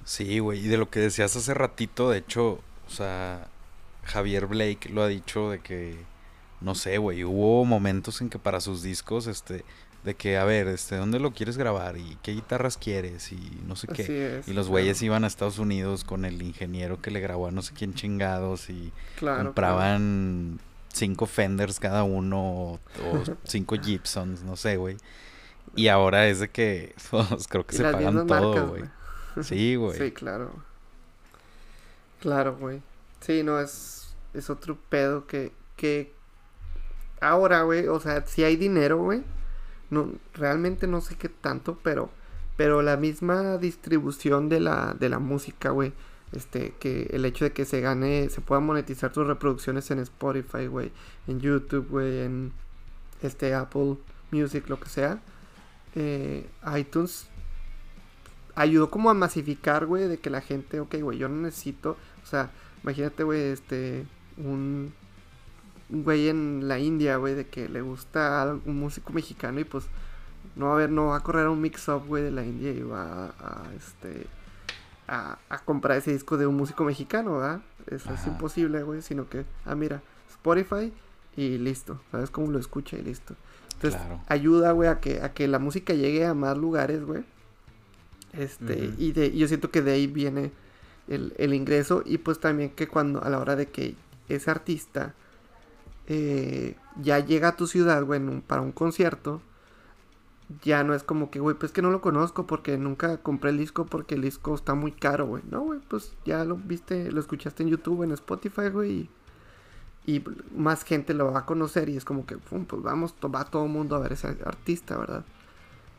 Sí, 0.05 0.39
güey, 0.39 0.65
y 0.65 0.67
de 0.67 0.77
lo 0.77 0.89
que 0.89 0.99
decías 0.99 1.35
hace 1.35 1.53
ratito, 1.53 2.09
de 2.09 2.17
hecho, 2.19 2.59
o 2.87 2.89
sea, 2.89 3.47
Javier 4.03 4.47
Blake 4.47 4.89
lo 4.89 5.03
ha 5.03 5.07
dicho 5.07 5.49
de 5.49 5.59
que, 5.59 6.03
no 6.59 6.75
sé, 6.75 6.97
güey, 6.97 7.23
hubo 7.23 7.65
momentos 7.65 8.21
en 8.21 8.29
que 8.29 8.39
para 8.39 8.61
sus 8.61 8.81
discos, 8.81 9.27
este, 9.27 9.63
de 10.03 10.15
que, 10.15 10.37
a 10.37 10.45
ver, 10.45 10.67
este, 10.67 10.95
¿dónde 10.95 11.19
lo 11.19 11.31
quieres 11.31 11.57
grabar? 11.57 11.97
¿Y 11.97 12.17
qué 12.23 12.31
guitarras 12.31 12.77
quieres? 12.77 13.31
Y 13.31 13.61
no 13.67 13.75
sé 13.75 13.87
qué. 13.87 14.41
y 14.47 14.53
los 14.53 14.67
güeyes 14.67 15.01
iban 15.03 15.23
a 15.23 15.27
Estados 15.27 15.59
Unidos 15.59 16.03
con 16.03 16.25
el 16.25 16.41
ingeniero 16.41 16.99
que 17.01 17.11
le 17.11 17.19
grabó 17.19 17.47
a 17.47 17.51
no 17.51 17.61
sé 17.61 17.73
quién 17.73 17.93
chingados 17.93 18.69
y 18.69 18.91
compraban 19.19 20.59
cinco 20.91 21.27
Fenders 21.27 21.79
cada 21.79 22.03
uno 22.03 22.41
o, 22.41 22.79
cinco 23.43 23.75
Gibsons, 23.79 24.41
no 24.41 24.55
sé, 24.55 24.77
güey. 24.77 24.97
Y 25.75 25.87
ahora 25.87 26.27
es 26.27 26.39
de 26.39 26.49
que, 26.49 26.95
pues, 27.11 27.47
creo 27.47 27.65
que 27.65 27.75
se 27.75 27.83
pagan 27.83 28.25
todo, 28.25 28.69
güey. 28.69 28.83
Sí, 29.43 29.75
güey. 29.77 29.97
Sí, 29.97 30.11
claro. 30.11 30.51
Claro, 32.21 32.57
güey. 32.57 32.81
Sí, 33.19 33.43
no, 33.43 33.59
es, 33.59 34.15
es 34.33 34.49
otro 34.49 34.79
pedo 34.89 35.27
que, 35.27 35.51
que 35.75 36.11
ahora, 37.19 37.61
güey, 37.61 37.87
o 37.87 37.99
sea, 37.99 38.25
si 38.25 38.43
hay 38.43 38.55
dinero, 38.55 38.97
güey 38.97 39.23
no, 39.91 40.13
realmente 40.33 40.87
no 40.87 41.01
sé 41.01 41.15
qué 41.17 41.29
tanto, 41.29 41.77
pero, 41.83 42.09
pero 42.57 42.81
la 42.81 42.97
misma 42.97 43.57
distribución 43.57 44.49
de 44.49 44.59
la, 44.59 44.95
de 44.99 45.09
la 45.09 45.19
música, 45.19 45.69
güey. 45.69 45.93
Este, 46.31 46.73
que 46.79 47.09
el 47.11 47.25
hecho 47.25 47.43
de 47.43 47.51
que 47.51 47.65
se 47.65 47.81
gane, 47.81 48.29
se 48.29 48.39
puedan 48.39 48.65
monetizar 48.65 49.11
tus 49.11 49.27
reproducciones 49.27 49.91
en 49.91 49.99
Spotify, 49.99 50.65
güey, 50.67 50.91
en 51.27 51.41
YouTube, 51.41 51.89
güey, 51.89 52.19
en 52.19 52.53
este 53.21 53.53
Apple 53.53 53.97
Music, 54.31 54.69
lo 54.69 54.79
que 54.79 54.87
sea. 54.87 55.19
Eh, 55.93 56.49
iTunes 56.77 57.27
ayudó 58.55 58.89
como 58.89 59.09
a 59.09 59.13
masificar, 59.13 59.85
güey, 59.85 60.07
de 60.07 60.19
que 60.19 60.29
la 60.29 60.39
gente, 60.39 60.79
ok, 60.79 60.95
güey, 61.01 61.17
yo 61.17 61.27
no 61.27 61.41
necesito, 61.41 61.97
o 62.23 62.25
sea, 62.25 62.49
imagínate, 62.81 63.23
güey, 63.23 63.41
este, 63.51 64.05
un 64.37 64.93
güey 65.91 66.29
en 66.29 66.67
la 66.67 66.79
India, 66.79 67.17
güey, 67.17 67.35
de 67.35 67.47
que 67.47 67.69
le 67.69 67.81
gusta 67.81 68.57
un 68.65 68.79
músico 68.79 69.13
mexicano 69.13 69.59
y 69.59 69.65
pues 69.65 69.85
no 70.55 70.67
va 70.67 70.73
a 70.73 70.77
ver, 70.77 70.89
no 70.89 71.07
va 71.07 71.17
a 71.17 71.19
correr 71.21 71.47
un 71.47 71.61
mix-up, 71.61 72.05
güey, 72.07 72.23
de 72.23 72.31
la 72.31 72.43
India 72.43 72.71
y 72.71 72.81
va 72.81 73.27
a, 73.27 73.63
este 73.75 74.27
a, 75.07 75.37
comprar 75.65 75.97
ese 75.97 76.13
disco 76.13 76.37
de 76.37 76.47
un 76.47 76.55
músico 76.55 76.83
mexicano, 76.85 77.37
¿verdad? 77.37 77.61
Eso 77.87 78.13
es 78.13 78.25
imposible, 78.27 78.83
güey, 78.83 79.01
sino 79.01 79.27
que, 79.27 79.45
ah, 79.65 79.75
mira, 79.75 80.01
Spotify 80.29 80.93
y 81.35 81.57
listo, 81.57 81.99
¿sabes 82.11 82.29
cómo 82.29 82.51
lo 82.51 82.59
escucha 82.59 82.97
y 82.97 83.01
listo? 83.01 83.35
Entonces, 83.73 83.99
ayuda, 84.27 84.71
güey, 84.71 84.89
a 84.89 84.99
que, 84.99 85.21
a 85.21 85.33
que 85.33 85.47
la 85.47 85.59
música 85.59 85.93
llegue 85.93 86.25
a 86.25 86.33
más 86.33 86.57
lugares, 86.57 87.03
güey. 87.03 87.23
Este, 88.33 88.93
y 88.97 89.11
de, 89.11 89.35
yo 89.35 89.47
siento 89.47 89.71
que 89.71 89.81
de 89.81 89.91
ahí 89.91 90.07
viene 90.07 90.51
el, 91.09 91.33
el 91.37 91.53
ingreso 91.53 92.01
y 92.05 92.19
pues 92.19 92.39
también 92.39 92.69
que 92.69 92.87
cuando, 92.87 93.21
a 93.23 93.29
la 93.29 93.39
hora 93.39 93.57
de 93.57 93.67
que 93.67 93.95
ese 94.29 94.49
artista 94.49 95.13
eh, 96.07 96.75
ya 97.01 97.19
llega 97.19 97.49
a 97.49 97.55
tu 97.55 97.67
ciudad, 97.67 98.03
güey, 98.03 98.21
para 98.41 98.61
un 98.61 98.71
concierto, 98.71 99.41
ya 100.63 100.83
no 100.83 100.93
es 100.93 101.03
como 101.03 101.31
que, 101.31 101.39
güey, 101.39 101.55
pues 101.57 101.71
que 101.71 101.81
no 101.81 101.91
lo 101.91 102.01
conozco 102.01 102.45
porque 102.47 102.77
nunca 102.77 103.17
compré 103.17 103.51
el 103.51 103.57
disco 103.57 103.85
porque 103.85 104.15
el 104.15 104.21
disco 104.21 104.53
está 104.55 104.73
muy 104.73 104.91
caro, 104.91 105.27
güey. 105.27 105.43
No, 105.49 105.61
güey, 105.61 105.79
pues 105.87 106.13
ya 106.25 106.43
lo 106.43 106.57
viste, 106.57 107.11
lo 107.11 107.19
escuchaste 107.19 107.63
en 107.63 107.69
YouTube, 107.69 108.03
en 108.03 108.11
Spotify, 108.11 108.69
güey. 108.69 109.09
y 110.05 110.23
más 110.55 110.83
gente 110.83 111.13
lo 111.13 111.31
va 111.31 111.39
a 111.41 111.45
conocer 111.45 111.89
y 111.89 111.97
es 111.97 112.05
como 112.05 112.25
que, 112.25 112.37
pum, 112.37 112.65
pues 112.65 112.81
vamos, 112.81 113.15
va 113.33 113.45
todo 113.45 113.65
el 113.65 113.71
mundo 113.71 113.95
a 113.95 113.99
ver 113.99 114.13
ese 114.13 114.27
artista, 114.45 114.97
¿verdad? 114.97 115.25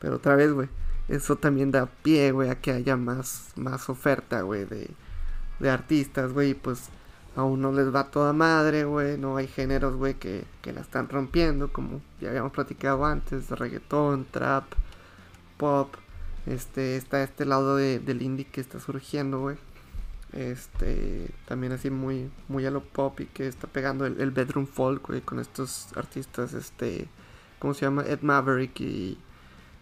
Pero 0.00 0.16
otra 0.16 0.37
vez, 0.37 0.52
güey, 0.52 0.68
eso 1.09 1.37
también 1.37 1.71
da 1.71 1.87
pie, 1.87 2.32
güey, 2.32 2.50
a 2.50 2.61
que 2.61 2.73
haya 2.73 2.97
más, 2.97 3.52
más 3.56 3.88
oferta, 3.88 4.42
güey, 4.42 4.64
de, 4.64 4.90
de 5.61 5.71
artistas, 5.71 6.32
güey, 6.32 6.54
pues 6.54 6.90
a 7.34 7.44
uno 7.44 7.72
les 7.72 7.94
va 7.94 8.10
toda 8.10 8.32
madre, 8.32 8.84
güey, 8.84 9.16
no 9.16 9.36
hay 9.36 9.46
géneros, 9.46 9.96
güey, 9.96 10.14
que, 10.14 10.44
que 10.60 10.72
la 10.72 10.82
están 10.82 11.08
rompiendo, 11.08 11.72
como 11.72 12.00
ya 12.20 12.28
habíamos 12.28 12.52
platicado 12.52 13.04
antes, 13.04 13.50
reggaetón, 13.50 14.26
trap, 14.30 14.64
pop, 15.56 15.94
este, 16.46 16.96
está 16.96 17.22
este 17.22 17.44
lado 17.46 17.76
de, 17.76 17.98
del 18.00 18.22
indie 18.22 18.46
que 18.46 18.60
está 18.60 18.80
surgiendo, 18.80 19.40
güey. 19.40 19.56
Este, 20.32 21.28
también 21.46 21.72
así 21.72 21.90
muy, 21.90 22.30
muy 22.48 22.64
a 22.64 22.70
lo 22.70 22.82
pop 22.82 23.20
y 23.20 23.26
que 23.26 23.46
está 23.46 23.66
pegando 23.66 24.06
el, 24.06 24.20
el 24.20 24.30
bedroom 24.30 24.66
folk, 24.66 25.06
güey, 25.06 25.20
con 25.20 25.38
estos 25.38 25.88
artistas, 25.96 26.54
este, 26.54 27.06
¿cómo 27.58 27.74
se 27.74 27.82
llama? 27.86 28.02
Ed 28.06 28.20
Maverick 28.22 28.80
y 28.80 29.18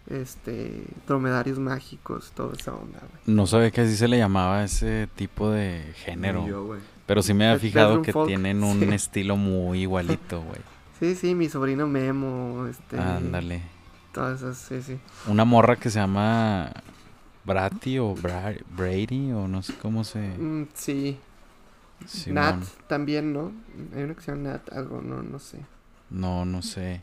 este 0.09 0.85
dromedarios 1.07 1.59
mágicos, 1.59 2.33
toda 2.35 2.55
esa 2.55 2.73
onda, 2.75 2.99
güey. 2.99 3.23
No 3.27 3.47
sabía 3.47 3.71
que 3.71 3.81
así 3.83 3.97
se 3.97 4.09
le 4.09 4.19
llamaba 4.19 4.65
ese 4.65 5.09
tipo 5.15 5.51
de 5.51 5.93
género. 5.97 6.47
Yo. 6.47 6.77
Pero 7.11 7.23
sí 7.25 7.35
me 7.35 7.45
había 7.47 7.57
Es 7.57 7.63
fijado 7.63 8.03
que 8.03 8.13
folk, 8.13 8.29
tienen 8.29 8.63
un 8.63 8.79
sí. 8.79 8.89
estilo 8.95 9.37
muy 9.37 9.81
igualito, 9.81 10.43
güey. 10.43 10.61
Sí, 11.01 11.17
sí, 11.17 11.35
mi 11.35 11.49
sobrino 11.49 11.89
Memo, 11.89 12.69
este, 12.71 13.01
Ándale. 13.01 13.63
todas 14.13 14.39
esas, 14.41 14.59
sí, 14.59 14.81
sí. 14.81 14.97
Una 15.27 15.45
morra 15.45 15.75
que 15.75 15.91
se 15.91 15.99
llama 15.99 16.71
Bratty 17.45 17.99
o 17.99 18.15
Bra- 18.15 18.63
Brady 18.77 19.33
o 19.33 19.49
no 19.49 19.61
sé 19.61 19.75
cómo 19.83 20.05
se... 20.05 20.21
Mm, 20.21 20.69
sí. 20.73 21.19
Nat 22.27 22.63
también, 22.87 23.33
¿no? 23.33 23.51
Hay 23.97 24.05
una 24.05 24.15
que 24.15 24.21
se 24.21 24.31
llama 24.31 24.51
Nat, 24.51 24.73
algo, 24.73 25.03
no, 25.03 25.21
no 25.21 25.41
sé. 25.41 25.59
No, 26.11 26.45
no 26.45 26.63
sé. 26.63 27.01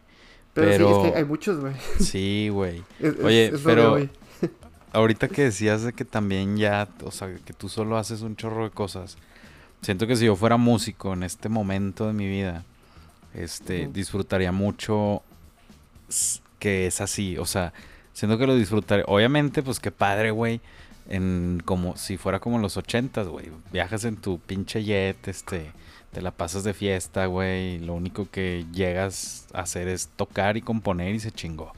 Pero, 0.54 0.70
Pero- 0.72 0.88
sí, 0.88 1.08
es 1.08 1.12
que 1.12 1.18
hay 1.18 1.26
muchos, 1.26 1.60
güey. 1.60 1.74
Sí, 2.00 2.48
güey. 2.50 2.82
Es- 3.02 3.14
es- 3.16 3.24
Oye, 3.26 3.46
es 3.48 3.52
lo 3.52 3.60
pero-. 3.60 4.00
Ahorita 4.94 5.28
que 5.28 5.42
decías 5.44 5.84
de 5.84 5.92
que 5.92 6.06
también 6.06 6.56
ya, 6.56 6.88
o 7.04 7.12
sea, 7.12 7.36
que 7.44 7.52
tú 7.52 7.68
solo 7.68 7.98
haces 7.98 8.22
un 8.22 8.38
chorro 8.38 8.64
de 8.64 8.70
cosas. 8.70 9.18
Siento 9.82 10.08
que 10.08 10.16
si 10.16 10.26
yo 10.26 10.36
fuera 10.36 10.58
músico 10.58 11.14
en 11.14 11.24
este 11.24 11.50
momento 11.50 12.08
de 12.08 12.14
mi 12.14 12.28
vida, 12.28 12.64
este, 13.34 13.88
disfrutaría 13.88 14.52
mucho 14.52 15.22
que 16.60 16.88
es 16.88 17.02
así. 17.02 17.38
O 17.38 17.46
sea, 17.46 17.74
siento 18.14 18.38
que 18.38 18.48
lo 18.48 18.56
disfrutaría. 18.56 19.06
Obviamente, 19.08 19.64
pues 19.64 19.80
qué 19.80 19.92
padre, 19.92 20.32
güey. 20.32 20.62
En 21.10 21.62
como 21.64 21.96
si 21.96 22.18
fuera 22.18 22.40
como 22.40 22.58
en 22.58 22.62
los 22.62 22.76
ochentas, 22.76 23.28
güey. 23.28 23.50
Viajas 23.72 24.04
en 24.04 24.18
tu 24.18 24.40
pinche 24.40 24.84
jet, 24.84 25.28
este, 25.28 25.72
te 26.12 26.22
la 26.22 26.32
pasas 26.32 26.64
de 26.64 26.74
fiesta, 26.74 27.28
güey. 27.28 27.80
Lo 27.80 27.94
único 27.94 28.30
que 28.30 28.66
llegas 28.74 29.48
a 29.54 29.62
hacer 29.62 29.88
es 29.88 30.10
tocar 30.16 30.58
y 30.58 30.62
componer 30.62 31.16
y 31.16 31.20
se 31.20 31.32
chingó. 31.32 31.72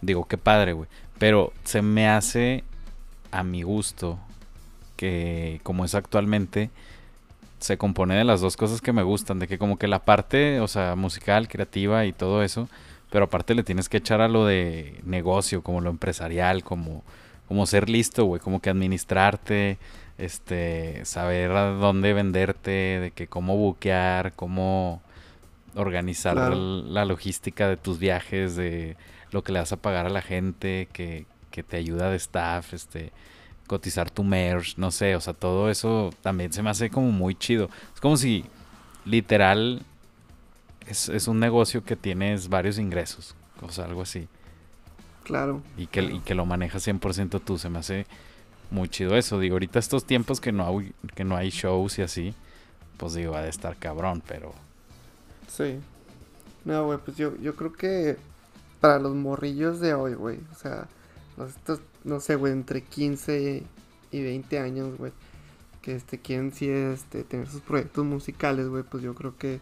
Digo, 0.00 0.26
qué 0.26 0.38
padre, 0.38 0.72
güey. 0.72 0.88
Pero 1.18 1.52
se 1.64 1.82
me 1.82 2.08
hace 2.08 2.64
a 3.30 3.42
mi 3.42 3.62
gusto 3.62 4.18
que 4.96 5.60
como 5.62 5.84
es 5.84 5.94
actualmente 5.94 6.70
se 7.60 7.78
compone 7.78 8.14
de 8.16 8.24
las 8.24 8.40
dos 8.40 8.56
cosas 8.56 8.80
que 8.80 8.92
me 8.92 9.02
gustan, 9.02 9.38
de 9.38 9.46
que 9.48 9.58
como 9.58 9.78
que 9.78 9.86
la 9.88 10.00
parte, 10.04 10.60
o 10.60 10.68
sea, 10.68 10.96
musical, 10.96 11.48
creativa 11.48 12.04
y 12.06 12.12
todo 12.12 12.42
eso, 12.42 12.68
pero 13.10 13.26
aparte 13.26 13.54
le 13.54 13.62
tienes 13.62 13.88
que 13.88 13.98
echar 13.98 14.20
a 14.20 14.28
lo 14.28 14.46
de 14.46 15.00
negocio, 15.04 15.62
como 15.62 15.80
lo 15.80 15.90
empresarial, 15.90 16.62
como 16.64 17.02
como 17.48 17.66
ser 17.66 17.90
listo, 17.90 18.26
güey, 18.26 18.40
como 18.40 18.60
que 18.60 18.70
administrarte, 18.70 19.78
este, 20.18 21.04
saber 21.04 21.50
a 21.50 21.70
dónde 21.72 22.12
venderte, 22.12 22.70
de 22.70 23.10
que 23.12 23.26
cómo 23.26 23.56
buquear, 23.56 24.34
cómo 24.34 25.02
organizar 25.74 26.34
Claro. 26.34 26.54
la 26.54 27.04
logística 27.04 27.68
de 27.68 27.76
tus 27.76 27.98
viajes, 27.98 28.54
de 28.54 28.96
lo 29.32 29.42
que 29.42 29.50
le 29.50 29.58
vas 29.58 29.72
a 29.72 29.76
pagar 29.78 30.06
a 30.06 30.10
la 30.10 30.22
gente, 30.22 30.88
que, 30.92 31.26
que 31.50 31.64
te 31.64 31.76
ayuda 31.76 32.08
de 32.10 32.16
staff, 32.18 32.72
este, 32.72 33.10
cotizar 33.70 34.10
tu 34.10 34.24
merch, 34.24 34.76
no 34.78 34.90
sé, 34.90 35.14
o 35.14 35.20
sea, 35.20 35.32
todo 35.32 35.70
eso 35.70 36.10
también 36.22 36.52
se 36.52 36.60
me 36.60 36.70
hace 36.70 36.90
como 36.90 37.12
muy 37.12 37.36
chido. 37.36 37.70
Es 37.94 38.00
como 38.00 38.16
si 38.16 38.44
literal 39.04 39.82
es, 40.88 41.08
es 41.08 41.28
un 41.28 41.38
negocio 41.38 41.84
que 41.84 41.94
tienes 41.94 42.48
varios 42.48 42.78
ingresos, 42.80 43.36
o 43.62 43.70
sea, 43.70 43.84
algo 43.84 44.02
así, 44.02 44.26
Claro. 45.22 45.62
y 45.76 45.86
que, 45.86 46.02
y 46.02 46.18
que 46.18 46.34
lo 46.34 46.46
manejas 46.46 46.84
100% 46.84 47.40
tú, 47.44 47.58
se 47.58 47.70
me 47.70 47.78
hace 47.78 48.06
muy 48.72 48.88
chido 48.88 49.16
eso. 49.16 49.38
Digo, 49.38 49.54
ahorita 49.54 49.78
estos 49.78 50.04
tiempos 50.04 50.40
que 50.40 50.50
no 50.50 50.66
hay, 50.66 50.92
que 51.14 51.22
no 51.22 51.36
hay 51.36 51.50
shows 51.50 52.00
y 52.00 52.02
así, 52.02 52.34
pues 52.96 53.14
digo, 53.14 53.36
ha 53.36 53.42
de 53.42 53.50
estar 53.50 53.76
cabrón, 53.76 54.20
pero... 54.26 54.52
Sí. 55.46 55.78
No, 56.64 56.86
güey, 56.86 56.98
pues 57.04 57.16
yo, 57.16 57.36
yo 57.38 57.54
creo 57.54 57.72
que 57.72 58.16
para 58.80 58.98
los 58.98 59.14
morrillos 59.14 59.78
de 59.78 59.94
hoy, 59.94 60.14
güey, 60.14 60.38
o 60.50 60.54
sea, 60.56 60.88
estos, 61.46 61.80
no 62.04 62.20
sé, 62.20 62.36
güey, 62.36 62.52
entre 62.52 62.82
15 62.82 63.62
y 64.10 64.22
20 64.22 64.58
años, 64.58 64.98
güey, 64.98 65.12
que 65.82 65.94
este 65.94 66.18
quieren 66.18 66.52
sí 66.52 66.68
este 66.68 67.24
tener 67.24 67.48
sus 67.48 67.62
proyectos 67.62 68.04
musicales, 68.04 68.68
güey, 68.68 68.82
pues 68.82 69.02
yo 69.02 69.14
creo 69.14 69.36
que 69.36 69.60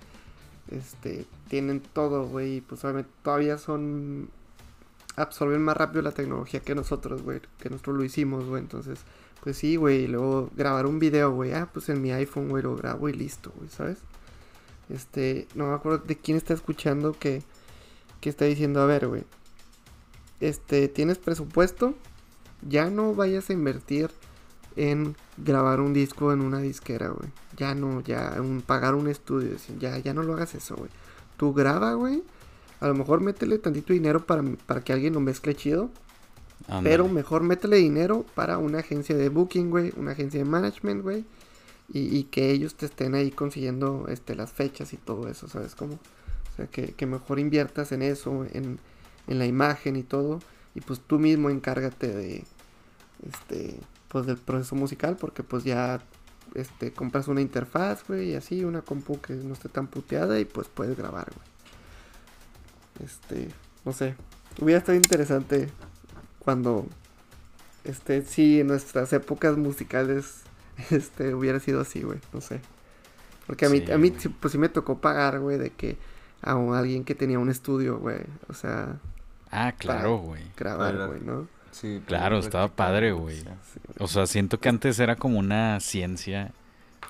este 0.71 1.27
tienen 1.49 1.81
todo, 1.81 2.27
güey, 2.27 2.57
y 2.57 2.61
pues 2.61 2.85
obviamente 2.85 3.11
todavía 3.23 3.59
son 3.59 4.29
absorben 5.17 5.63
más 5.63 5.77
rápido 5.77 6.03
la 6.03 6.13
tecnología 6.13 6.61
que 6.61 6.75
nosotros, 6.75 7.23
güey, 7.23 7.41
que 7.59 7.71
nosotros 7.71 7.97
lo 7.97 8.05
hicimos, 8.05 8.45
güey, 8.47 8.63
entonces 8.63 9.01
pues 9.43 9.57
sí, 9.57 9.77
güey, 9.77 10.05
y 10.05 10.07
luego 10.09 10.51
grabar 10.57 10.87
un 10.87 10.99
video, 10.99 11.33
güey, 11.33 11.53
ah, 11.53 11.69
pues 11.73 11.89
en 11.89 12.03
mi 12.03 12.13
iPhone, 12.13 12.49
güey, 12.49 12.63
lo 12.63 12.77
grabo 12.77 13.09
y 13.09 13.13
listo, 13.13 13.53
güey, 13.57 13.69
¿sabes? 13.71 13.99
Este, 14.89 15.47
no 15.55 15.69
me 15.69 15.75
acuerdo 15.75 15.99
de 15.99 16.17
quién 16.17 16.37
está 16.37 16.55
escuchando 16.55 17.13
que, 17.13 17.43
que 18.21 18.31
está 18.31 18.47
diciendo, 18.47 18.81
a 18.81 18.87
ver, 18.87 19.07
güey, 19.07 19.25
este, 20.41 20.89
¿tienes 20.89 21.19
presupuesto? 21.19 21.95
Ya 22.67 22.91
no 22.91 23.15
vayas 23.15 23.51
a 23.51 23.53
invertir 23.53 24.11
en 24.77 25.17
grabar 25.37 25.81
un 25.81 25.93
disco 25.93 26.33
en 26.33 26.41
una 26.41 26.61
disquera, 26.61 27.09
güey. 27.09 27.31
Ya 27.57 27.75
no, 27.75 28.01
ya, 28.01 28.37
un, 28.41 28.63
pagar 28.63 28.95
un 28.95 29.09
estudio, 29.09 29.57
ya, 29.79 29.99
ya 29.99 30.15
no 30.15 30.23
lo 30.23 30.35
hagas 30.35 30.55
eso, 30.55 30.77
güey. 30.77 30.91
Tú 31.37 31.53
graba, 31.53 31.95
güey. 31.95 32.23
A 32.81 32.87
lo 32.87 32.95
mejor 32.95 33.21
métele 33.21 33.59
tantito 33.59 33.93
dinero 33.93 34.25
para, 34.25 34.43
para 34.67 34.83
que 34.83 34.93
alguien 34.93 35.15
lo 35.15 35.21
mezcle 35.21 35.55
chido. 35.55 35.91
Pero 36.83 37.09
mejor 37.09 37.43
métele 37.43 37.77
dinero 37.77 38.27
para 38.35 38.59
una 38.59 38.81
agencia 38.81 39.17
de 39.17 39.29
booking, 39.29 39.71
güey. 39.71 39.93
Una 39.97 40.13
agencia 40.13 40.39
de 40.39 40.45
management, 40.45 41.03
güey. 41.03 41.25
Y, 41.93 42.17
y 42.17 42.25
que 42.25 42.51
ellos 42.51 42.75
te 42.75 42.87
estén 42.87 43.15
ahí 43.15 43.31
consiguiendo 43.31 44.07
este, 44.09 44.35
las 44.35 44.53
fechas 44.53 44.93
y 44.93 44.99
todo 44.99 45.29
eso, 45.29 45.49
¿sabes 45.49 45.75
cómo? 45.75 45.95
O 45.95 46.57
sea, 46.57 46.67
que, 46.67 46.93
que 46.93 47.07
mejor 47.07 47.39
inviertas 47.39 47.93
en 47.93 48.03
eso, 48.03 48.45
en, 48.53 48.79
en 49.29 49.39
la 49.39 49.47
imagen 49.47 49.97
y 49.97 50.03
todo. 50.03 50.41
Y 50.75 50.81
pues 50.81 51.01
tú 51.01 51.19
mismo 51.19 51.51
encárgate 51.51 52.09
de, 52.09 52.45
este, 53.29 53.79
pues 54.09 54.27
del 54.27 54.37
proceso 54.37 54.75
musical. 54.75 55.17
Porque 55.17 55.43
pues 55.43 55.65
ya, 55.65 56.01
este, 56.55 56.93
compras 56.93 57.29
una 57.29 57.41
interfaz, 57.41 58.07
güey, 58.07 58.31
y 58.31 58.35
así, 58.35 58.65
una 58.65 58.83
compu 58.83 59.21
que 59.21 59.35
no 59.35 59.53
esté 59.55 59.69
tan 59.69 59.87
puteada 59.87 60.39
y 60.41 60.45
pues 60.45 60.69
puedes 60.69 60.97
grabar, 60.97 61.29
güey. 61.35 63.09
Este, 63.09 63.49
no 63.85 63.93
sé. 63.93 64.17
Hubiera 64.61 64.79
estado 64.81 64.97
interesante 64.97 65.69
cuando 66.41 66.87
este 67.85 68.25
sí 68.25 68.61
en 68.61 68.67
nuestras 68.67 69.13
épocas 69.13 69.57
musicales 69.57 70.43
este 70.91 71.35
hubiera 71.35 71.61
sido 71.61 71.81
así, 71.81 72.03
güey, 72.03 72.19
no 72.33 72.41
sé. 72.41 72.61
Porque 73.47 73.67
a 73.67 73.69
mí 73.71 73.83
Sí, 73.87 73.93
a 73.93 73.99
mí 73.99 74.11
pues 74.11 74.53
sí 74.53 74.59
me 74.59 74.69
tocó 74.69 75.01
pagar, 75.01 75.39
güey, 75.41 75.59
de 75.59 75.71
que 75.71 75.97
a 76.43 76.55
un- 76.57 76.75
alguien 76.75 77.05
que 77.05 77.15
tenía 77.15 77.39
un 77.39 77.51
estudio, 77.51 77.99
güey, 77.99 78.21
o 78.49 78.53
sea, 78.55 78.99
Ah, 79.51 79.73
claro, 79.77 80.19
güey. 80.19 80.43
grabar, 80.57 80.97
güey, 81.09 81.21
¿no? 81.21 81.49
Sí, 81.71 82.03
Claro, 82.07 82.39
estaba 82.39 82.69
padre, 82.69 83.13
güey. 83.13 83.39
Sí. 83.41 83.47
O 83.99 84.09
sea, 84.09 84.27
siento 84.27 84.59
que 84.59 84.69
antes 84.69 84.99
era 84.99 85.17
como 85.17 85.39
una 85.39 85.79
ciencia 85.81 86.53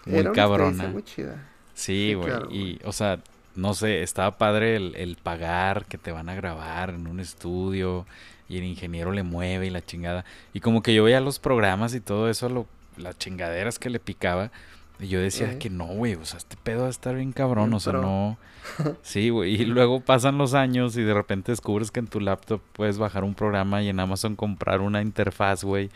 muy 0.05 0.19
Era 0.19 0.31
una 0.31 0.37
cabrona. 0.37 0.89
muy 0.89 1.03
chida. 1.03 1.47
Sí, 1.75 2.09
Sí, 2.11 2.15
güey. 2.15 2.29
claro, 2.29 2.51
y, 2.51 2.81
o 2.85 2.93
sea, 2.93 3.21
no 3.55 3.75
sé, 3.75 4.03
estaba 4.03 4.37
padre 4.39 4.77
el, 4.77 4.95
el 4.97 5.17
pagar 5.17 5.87
que 5.87 5.99
te 5.99 6.13
van 6.13 6.29
a 6.29 6.35
grabar 6.35 6.91
en 6.91 7.07
un 7.07 7.21
estudio 7.21 8.07
y 8.49 8.59
el 8.59 8.65
ingeniero 8.65 9.13
le 9.13 9.23
mueve 9.23 9.67
y 9.67 9.71
la 9.71 9.85
chingada. 9.85 10.25
Y 10.53 10.61
como 10.61 10.83
que 10.83 10.95
yo 10.95 11.05
veía 11.05 11.21
los 11.21 11.39
programas 11.39 11.95
y 11.95 12.01
todo 12.01 12.29
eso, 12.29 12.49
lo, 12.49 12.67
las 12.97 13.17
chingaderas 13.19 13.79
que 13.79 13.91
le 13.91 14.01
picaba. 14.01 14.51
Y 15.01 15.07
yo 15.09 15.21
decía 15.21 15.59
que 15.61 15.71
no, 15.71 15.87
güey, 15.87 16.15
o 16.15 16.25
sea, 16.25 16.39
este 16.39 16.57
pedo 16.63 16.81
va 16.83 16.87
a 16.89 16.91
estar 16.91 17.15
bien 17.15 17.33
cabrón, 17.33 17.73
o 17.73 17.79
sea, 17.81 17.93
no. 17.95 18.37
Sí, 19.03 19.31
güey. 19.31 19.55
Y 19.63 19.65
luego 19.65 20.01
pasan 20.01 20.39
los 20.39 20.55
años 20.55 20.97
y 20.97 21.03
de 21.03 21.15
repente 21.15 21.53
descubres 21.53 21.91
que 21.91 22.01
en 22.01 22.09
tu 22.09 22.19
laptop 22.21 22.61
puedes 22.73 22.99
bajar 22.99 23.23
un 23.25 23.35
programa 23.35 23.83
y 23.83 23.89
en 23.89 24.01
Amazon 24.01 24.35
comprar 24.37 24.81
una 24.81 25.01
interfaz, 25.01 25.63
güey. 25.65 25.91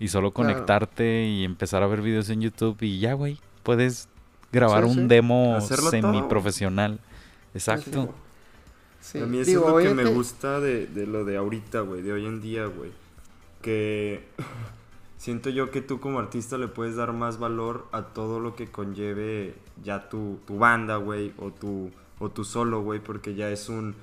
Y 0.00 0.08
solo 0.08 0.32
Claro. 0.32 0.52
conectarte 0.52 1.24
y 1.26 1.44
empezar 1.44 1.82
a 1.82 1.86
ver 1.86 2.02
videos 2.02 2.28
en 2.30 2.40
YouTube 2.40 2.76
y 2.82 2.98
ya, 2.98 3.14
güey. 3.14 3.38
Puedes 3.62 4.08
grabar 4.52 4.84
Sí, 4.84 4.90
un 4.90 4.96
sí. 4.96 5.06
demo 5.06 5.54
Hacerlo 5.56 5.82
todo, 5.84 5.90
semi 5.92 6.18
güey. 6.18 6.28
profesional. 6.28 7.00
Exacto. 7.54 8.12
Sí, 9.00 9.18
A 9.20 9.26
mí 9.26 9.38
eso 9.38 9.50
digo, 9.50 9.78
es 9.80 9.86
lo 9.86 9.90
que 9.96 10.02
me 10.04 10.10
gusta 10.10 10.58
de, 10.60 10.86
de 10.86 11.06
lo 11.06 11.24
de 11.24 11.36
ahorita, 11.36 11.80
güey, 11.80 12.02
de 12.02 12.12
hoy 12.12 12.26
en 12.26 12.40
día, 12.42 12.66
güey. 12.66 12.90
Que 13.62 14.24
siento 15.18 15.50
yo 15.50 15.70
que 15.70 15.82
tú 15.82 16.00
como 16.00 16.20
artista 16.20 16.56
le 16.56 16.68
puedes 16.68 16.96
dar 16.96 17.12
más 17.12 17.38
valor 17.38 17.86
a 17.92 18.02
todo 18.02 18.40
lo 18.40 18.54
que 18.54 18.68
conlleve 18.68 19.56
ya 19.82 20.08
tu, 20.08 20.40
tu 20.46 20.58
banda, 20.58 20.96
güey, 20.96 21.34
o 21.36 21.50
tu, 21.52 21.90
o 22.18 22.30
tu 22.30 22.44
solo, 22.44 22.80
güey, 22.82 23.00
porque 23.00 23.34
ya 23.34 23.50
es 23.50 23.68
un, 23.68 23.96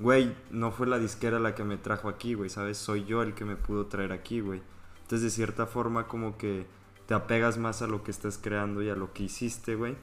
güey, 0.00 0.34
no 0.50 0.72
fue 0.72 0.86
la 0.86 0.98
disquera 0.98 1.38
la 1.38 1.54
que 1.54 1.62
me 1.62 1.76
trajo 1.76 2.08
aquí, 2.08 2.34
güey, 2.34 2.50
¿sabes? 2.50 2.78
Soy 2.78 3.04
yo 3.04 3.22
el 3.22 3.34
que 3.34 3.44
me 3.44 3.54
pudo 3.54 3.86
traer 3.86 4.12
aquí, 4.12 4.40
güey. 4.40 4.62
Entonces, 5.02 5.22
de 5.22 5.30
cierta 5.30 5.66
forma, 5.66 6.08
como 6.08 6.38
que 6.38 6.66
te 7.06 7.14
apegas 7.14 7.58
más 7.58 7.82
a 7.82 7.86
lo 7.86 8.02
que 8.02 8.10
estás 8.10 8.38
creando 8.38 8.82
y 8.82 8.88
a 8.88 8.96
lo 8.96 9.12
que 9.12 9.24
hiciste, 9.24 9.74
güey. 9.74 9.96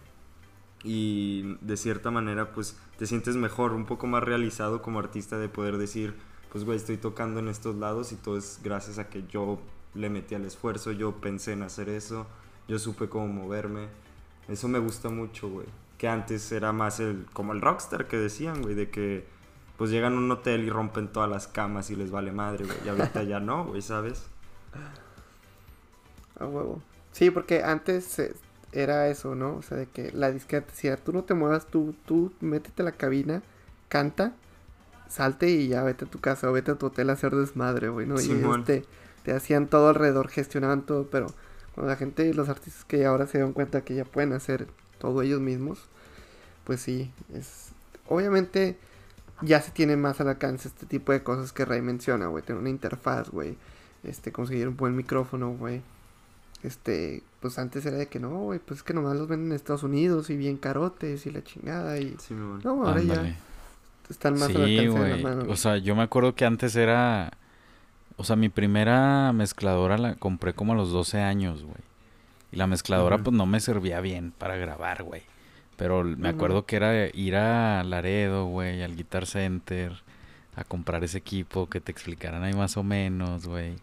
Y 0.83 1.57
de 1.61 1.77
cierta 1.77 2.11
manera, 2.11 2.53
pues, 2.53 2.77
te 2.97 3.07
sientes 3.07 3.35
mejor, 3.35 3.73
un 3.73 3.85
poco 3.85 4.05
más 4.05 4.23
realizado 4.23 4.83
como 4.83 4.99
artista 4.99 5.39
de 5.39 5.49
poder 5.49 5.77
decir, 5.77 6.15
pues, 6.51 6.63
güey, 6.63 6.77
estoy 6.77 6.97
tocando 6.97 7.39
en 7.39 7.47
estos 7.47 7.75
lados 7.75 8.11
y 8.11 8.15
todo 8.17 8.37
es 8.37 8.59
gracias 8.63 8.99
a 8.99 9.09
que 9.09 9.25
yo 9.27 9.59
le 9.93 10.09
metí 10.09 10.35
al 10.35 10.45
esfuerzo, 10.45 10.91
yo 10.91 11.15
pensé 11.15 11.53
en 11.53 11.63
hacer 11.63 11.89
eso, 11.89 12.27
yo 12.67 12.79
supe 12.79 13.09
cómo 13.09 13.27
moverme. 13.27 13.87
Eso 14.47 14.67
me 14.67 14.79
gusta 14.79 15.09
mucho, 15.09 15.49
güey. 15.49 15.67
Que 15.97 16.07
antes 16.07 16.51
era 16.51 16.71
más 16.71 16.99
el, 16.99 17.25
como 17.33 17.53
el 17.53 17.61
rockstar 17.61 18.07
que 18.07 18.17
decían, 18.17 18.61
güey, 18.61 18.75
de 18.75 18.89
que 18.89 19.25
pues 19.77 19.91
llegan 19.91 20.13
a 20.13 20.17
un 20.17 20.29
hotel 20.29 20.63
y 20.63 20.69
rompen 20.69 21.07
todas 21.07 21.29
las 21.29 21.47
camas 21.47 21.89
y 21.89 21.95
les 21.95 22.11
vale 22.11 22.31
madre, 22.31 22.65
güey. 22.65 22.77
Y 22.85 22.89
ahorita 22.89 23.23
ya 23.23 23.39
no, 23.39 23.65
güey, 23.65 23.81
¿sabes? 23.81 24.27
A 26.39 26.45
huevo. 26.45 26.81
Sí, 27.11 27.31
porque 27.31 27.63
antes 27.63 28.19
eh, 28.19 28.35
era 28.71 29.07
eso, 29.07 29.35
¿no? 29.35 29.55
O 29.55 29.61
sea, 29.61 29.77
de 29.77 29.85
que 29.87 30.11
la 30.11 30.31
disquera 30.31 30.65
decía, 30.65 30.97
tú 30.97 31.13
no 31.13 31.23
te 31.23 31.33
muevas, 31.33 31.67
tú, 31.67 31.95
tú 32.05 32.31
métete 32.39 32.81
a 32.81 32.85
la 32.85 32.91
cabina, 32.91 33.41
canta, 33.87 34.33
salte 35.07 35.49
y 35.49 35.69
ya 35.69 35.83
vete 35.83 36.05
a 36.05 36.09
tu 36.09 36.19
casa 36.19 36.49
o 36.49 36.53
vete 36.53 36.71
a 36.71 36.75
tu 36.75 36.87
hotel 36.87 37.09
a 37.09 37.13
hacer 37.13 37.35
desmadre, 37.35 37.89
güey, 37.89 38.05
¿no? 38.05 38.19
Y 38.19 38.31
ellos 38.31 38.63
te, 38.65 38.85
te 39.23 39.33
hacían 39.33 39.67
todo 39.67 39.89
alrededor, 39.89 40.29
gestionaban 40.29 40.81
todo, 40.81 41.07
pero 41.09 41.27
cuando 41.75 41.91
la 41.91 41.97
gente 41.97 42.27
y 42.27 42.33
los 42.33 42.49
artistas 42.49 42.85
que 42.85 43.05
ahora 43.05 43.27
se 43.27 43.39
dan 43.39 43.53
cuenta 43.53 43.81
que 43.81 43.95
ya 43.95 44.05
pueden 44.05 44.33
hacer 44.33 44.67
todo 44.99 45.21
ellos 45.21 45.41
mismos, 45.41 45.79
pues 46.63 46.81
sí, 46.81 47.11
es... 47.33 47.69
Obviamente 48.07 48.77
ya 49.41 49.61
se 49.61 49.71
tiene 49.71 49.95
más 49.95 50.19
al 50.19 50.29
alcance 50.29 50.67
este 50.67 50.85
tipo 50.85 51.11
de 51.11 51.23
cosas 51.23 51.53
que 51.53 51.63
Ray 51.63 51.81
menciona, 51.81 52.27
güey. 52.27 52.43
Tener 52.43 52.59
una 52.59 52.69
interfaz, 52.69 53.29
güey. 53.29 53.55
Este, 54.03 54.31
conseguir 54.31 54.67
un 54.67 54.77
buen 54.77 54.95
micrófono, 54.95 55.51
güey. 55.51 55.81
Este, 56.63 57.23
pues 57.39 57.57
antes 57.59 57.85
era 57.85 57.97
de 57.97 58.07
que 58.07 58.19
no, 58.19 58.29
güey, 58.39 58.59
pues 58.59 58.79
es 58.79 58.83
que 58.83 58.93
nomás 58.93 59.15
los 59.15 59.27
venden 59.27 59.51
en 59.51 59.55
Estados 59.55 59.83
Unidos 59.83 60.29
y 60.29 60.35
bien 60.37 60.57
carotes 60.57 61.25
y 61.25 61.31
la 61.31 61.43
chingada 61.43 61.97
y... 61.99 62.15
Sí. 62.19 62.33
No, 62.33 62.85
ahora 62.85 62.99
Ándale. 62.99 63.29
ya 63.29 63.35
están 64.09 64.33
más 64.33 64.47
Sí, 64.47 64.55
al 64.55 64.63
alcance 64.63 64.99
de 64.99 65.17
la 65.17 65.23
mano. 65.23 65.51
O 65.51 65.55
sea, 65.55 65.77
yo 65.77 65.95
me 65.95 66.03
acuerdo 66.03 66.35
que 66.35 66.45
antes 66.45 66.75
era. 66.75 67.31
O 68.19 68.25
sea, 68.25 68.35
mi 68.35 68.49
primera 68.49 69.31
mezcladora 69.31 69.97
la 69.97 70.15
compré 70.15 70.53
como 70.53 70.73
a 70.73 70.75
los 70.75 70.91
12 70.91 71.21
años, 71.21 71.63
güey. 71.63 71.77
Y 72.51 72.57
la 72.57 72.67
mezcladora, 72.67 73.19
pues 73.19 73.33
no 73.33 73.45
me 73.45 73.61
servía 73.61 74.01
bien 74.01 74.33
para 74.37 74.57
grabar, 74.57 75.03
güey. 75.03 75.21
Pero 75.77 76.03
me 76.03 76.27
acuerdo 76.27 76.65
que 76.65 76.75
era 76.75 77.07
ir 77.07 77.37
a 77.37 77.81
Laredo, 77.85 78.45
güey, 78.47 78.83
al 78.83 78.97
Guitar 78.97 79.25
Center, 79.25 79.93
a 80.57 80.65
comprar 80.65 81.05
ese 81.05 81.17
equipo, 81.17 81.69
que 81.69 81.79
te 81.79 81.93
explicaran 81.93 82.43
ahí 82.43 82.53
más 82.53 82.75
o 82.75 82.83
menos, 82.83 83.47
güey. 83.47 83.75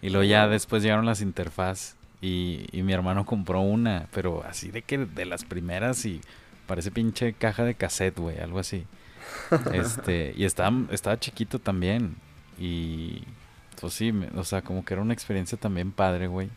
Y 0.00 0.08
luego 0.08 0.24
ya 0.24 0.48
después 0.48 0.82
llegaron 0.82 1.04
las 1.04 1.20
interfaz 1.20 1.96
y, 2.22 2.64
y 2.72 2.82
mi 2.84 2.94
hermano 2.94 3.26
compró 3.26 3.60
una, 3.60 4.08
pero 4.14 4.42
así 4.48 4.70
de 4.70 4.80
que 4.80 4.96
de 4.96 5.26
las 5.26 5.44
primeras 5.44 6.06
y 6.06 6.22
parece 6.66 6.90
pinche 6.90 7.34
caja 7.34 7.64
de 7.64 7.74
cassette, 7.74 8.18
güey, 8.18 8.38
algo 8.38 8.60
así. 8.60 8.86
Este, 9.74 10.32
y 10.34 10.46
estaba, 10.46 10.74
estaba 10.90 11.20
chiquito 11.20 11.58
también. 11.58 12.16
Y 12.58 13.24
pues 13.80 13.94
sí, 13.94 14.12
o 14.36 14.44
sea, 14.44 14.62
como 14.62 14.84
que 14.84 14.94
era 14.94 15.02
una 15.02 15.14
experiencia 15.14 15.58
también 15.58 15.92
padre, 15.92 16.26
güey. 16.26 16.50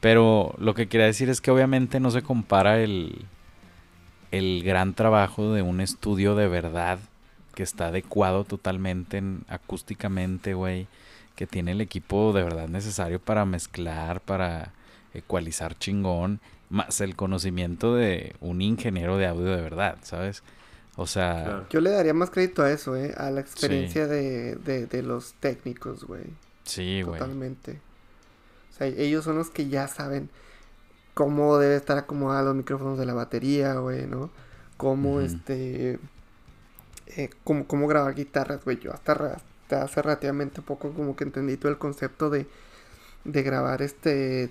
Pero 0.00 0.54
lo 0.58 0.74
que 0.74 0.86
quería 0.88 1.06
decir 1.06 1.30
es 1.30 1.40
que 1.40 1.50
obviamente 1.50 2.00
no 2.00 2.10
se 2.10 2.22
compara 2.22 2.80
el, 2.80 3.24
el 4.30 4.62
gran 4.62 4.94
trabajo 4.94 5.52
de 5.52 5.62
un 5.62 5.80
estudio 5.80 6.34
de 6.34 6.48
verdad 6.48 6.98
que 7.54 7.62
está 7.62 7.86
adecuado 7.86 8.44
totalmente 8.44 9.18
en, 9.18 9.44
acústicamente, 9.48 10.54
güey. 10.54 10.88
Que 11.36 11.46
tiene 11.46 11.72
el 11.72 11.80
equipo 11.80 12.32
de 12.32 12.42
verdad 12.42 12.68
necesario 12.68 13.18
para 13.18 13.44
mezclar, 13.44 14.20
para 14.20 14.72
ecualizar 15.14 15.78
chingón. 15.78 16.40
Más 16.70 17.00
el 17.00 17.16
conocimiento 17.16 17.94
de 17.94 18.36
un 18.40 18.62
ingeniero 18.62 19.16
de 19.16 19.26
audio 19.26 19.46
de 19.56 19.62
verdad, 19.62 19.96
¿sabes? 20.02 20.42
O 20.96 21.06
sea, 21.06 21.44
Claro. 21.44 21.66
Yo 21.70 21.80
le 21.80 21.90
daría 21.90 22.14
más 22.14 22.30
crédito 22.30 22.62
a 22.62 22.70
eso, 22.70 22.96
eh, 22.96 23.14
a 23.16 23.30
la 23.30 23.40
experiencia 23.40 24.06
de, 24.06 24.54
de, 24.56 24.86
de 24.86 25.02
los 25.02 25.34
técnicos, 25.34 26.04
güey. 26.04 26.24
sí, 26.64 27.02
güey. 27.02 27.18
Totalmente. 27.18 27.80
O 28.72 28.76
sea, 28.76 28.86
ellos 28.88 29.24
son 29.24 29.36
los 29.36 29.50
que 29.50 29.68
ya 29.68 29.88
saben 29.88 30.30
cómo 31.14 31.58
debe 31.58 31.76
estar 31.76 31.96
acomodados 31.98 32.46
los 32.46 32.56
micrófonos 32.56 32.98
de 32.98 33.06
la 33.06 33.14
batería, 33.14 33.74
güey, 33.74 34.06
¿no? 34.06 34.30
Cómo, 34.76 35.20
este... 35.20 35.98
eh, 37.06 37.30
cómo, 37.44 37.66
cómo 37.66 37.86
grabar 37.86 38.14
guitarras, 38.14 38.64
güey. 38.64 38.78
Yo 38.80 38.92
hasta, 38.92 39.12
hasta 39.12 39.82
hace 39.82 40.02
relativamente 40.02 40.62
poco 40.62 40.92
como 40.92 41.14
que 41.16 41.24
entendí 41.24 41.56
todo 41.56 41.70
el 41.70 41.78
concepto 41.78 42.30
de, 42.30 42.46
de 43.24 43.42
grabar, 43.42 43.82
este... 43.82 44.50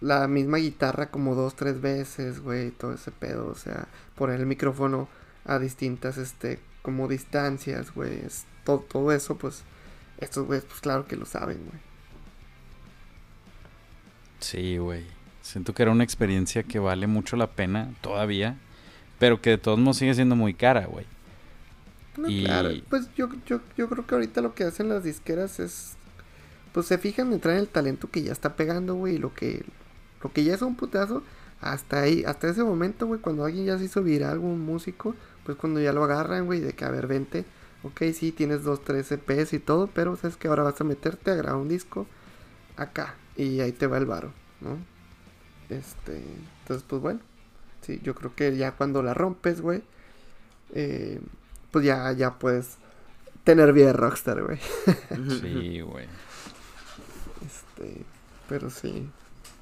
La 0.00 0.28
misma 0.28 0.58
guitarra 0.58 1.10
como 1.10 1.34
dos, 1.34 1.56
tres 1.56 1.80
veces, 1.80 2.38
güey, 2.40 2.70
todo 2.70 2.92
ese 2.94 3.10
pedo, 3.10 3.48
o 3.48 3.56
sea, 3.56 3.88
poner 4.14 4.38
el 4.38 4.46
micrófono 4.46 5.08
a 5.48 5.58
distintas, 5.58 6.16
este, 6.18 6.60
como 6.82 7.08
distancias, 7.08 7.92
güey, 7.92 8.20
es- 8.24 8.44
todo, 8.64 8.78
todo 8.80 9.12
eso, 9.12 9.36
pues, 9.36 9.64
estos 10.18 10.46
güeyes, 10.46 10.64
pues 10.64 10.80
claro 10.80 11.06
que 11.08 11.16
lo 11.16 11.24
saben, 11.26 11.58
güey. 11.66 11.80
Sí, 14.40 14.78
güey. 14.78 15.04
Siento 15.42 15.74
que 15.74 15.82
era 15.82 15.90
una 15.92 16.04
experiencia 16.04 16.62
que 16.62 16.78
vale 16.78 17.06
mucho 17.06 17.36
la 17.36 17.48
pena 17.50 17.90
todavía, 18.00 18.56
pero 19.18 19.40
que 19.40 19.50
de 19.50 19.58
todos 19.58 19.78
modos 19.78 19.96
sigue 19.96 20.14
siendo 20.14 20.36
muy 20.36 20.54
cara, 20.54 20.86
güey. 20.86 21.06
No, 22.16 22.28
Y- 22.28 22.44
claro, 22.44 22.70
pues 22.90 23.08
yo, 23.16 23.28
yo, 23.46 23.60
yo 23.76 23.88
creo 23.88 24.06
que 24.06 24.14
ahorita 24.14 24.40
lo 24.40 24.54
que 24.54 24.64
hacen 24.64 24.88
las 24.88 25.04
disqueras 25.04 25.60
es, 25.60 25.94
pues 26.72 26.86
se 26.86 26.98
fijan 26.98 27.28
en 27.28 27.34
entrar 27.34 27.54
en 27.54 27.60
el 27.60 27.68
talento 27.68 28.10
que 28.10 28.22
ya 28.22 28.32
está 28.32 28.56
pegando, 28.56 28.94
güey, 28.94 29.14
y 29.14 29.18
lo 29.18 29.32
que, 29.34 29.64
lo 30.22 30.32
que 30.32 30.44
ya 30.44 30.54
es 30.54 30.62
un 30.62 30.74
putazo, 30.76 31.22
hasta 31.60 32.00
ahí, 32.02 32.24
hasta 32.26 32.48
ese 32.48 32.62
momento, 32.62 33.06
güey, 33.06 33.20
cuando 33.20 33.44
alguien 33.44 33.64
ya 33.66 33.78
se 33.78 33.84
hizo 33.84 34.02
viral, 34.02 34.32
algún 34.32 34.60
músico, 34.60 35.14
pues 35.48 35.56
cuando 35.56 35.80
ya 35.80 35.94
lo 35.94 36.04
agarran, 36.04 36.44
güey, 36.44 36.60
de 36.60 36.74
que, 36.74 36.84
a 36.84 36.90
ver, 36.90 37.06
vente, 37.06 37.46
ok, 37.82 38.02
sí, 38.12 38.32
tienes 38.32 38.64
dos, 38.64 38.84
tres 38.84 39.10
EPs 39.10 39.54
y 39.54 39.58
todo, 39.58 39.86
pero 39.86 40.14
sabes 40.14 40.36
que 40.36 40.46
ahora 40.46 40.62
vas 40.62 40.78
a 40.78 40.84
meterte 40.84 41.30
a 41.30 41.36
grabar 41.36 41.58
un 41.58 41.70
disco 41.70 42.06
acá, 42.76 43.14
y 43.34 43.60
ahí 43.60 43.72
te 43.72 43.86
va 43.86 43.96
el 43.96 44.04
varo, 44.04 44.30
¿no? 44.60 44.76
Este, 45.74 46.22
entonces, 46.60 46.84
pues 46.86 47.00
bueno, 47.00 47.20
sí, 47.80 47.98
yo 48.04 48.14
creo 48.14 48.34
que 48.34 48.58
ya 48.58 48.72
cuando 48.72 49.02
la 49.02 49.14
rompes, 49.14 49.62
güey, 49.62 49.82
eh, 50.74 51.18
pues 51.70 51.82
ya, 51.82 52.12
ya 52.12 52.38
puedes 52.38 52.76
tener 53.42 53.72
vida 53.72 53.86
de 53.86 53.92
rockstar, 53.94 54.42
güey. 54.42 54.58
Sí, 55.40 55.80
güey. 55.80 56.08
Este, 57.46 58.04
pero 58.50 58.68
sí. 58.68 59.08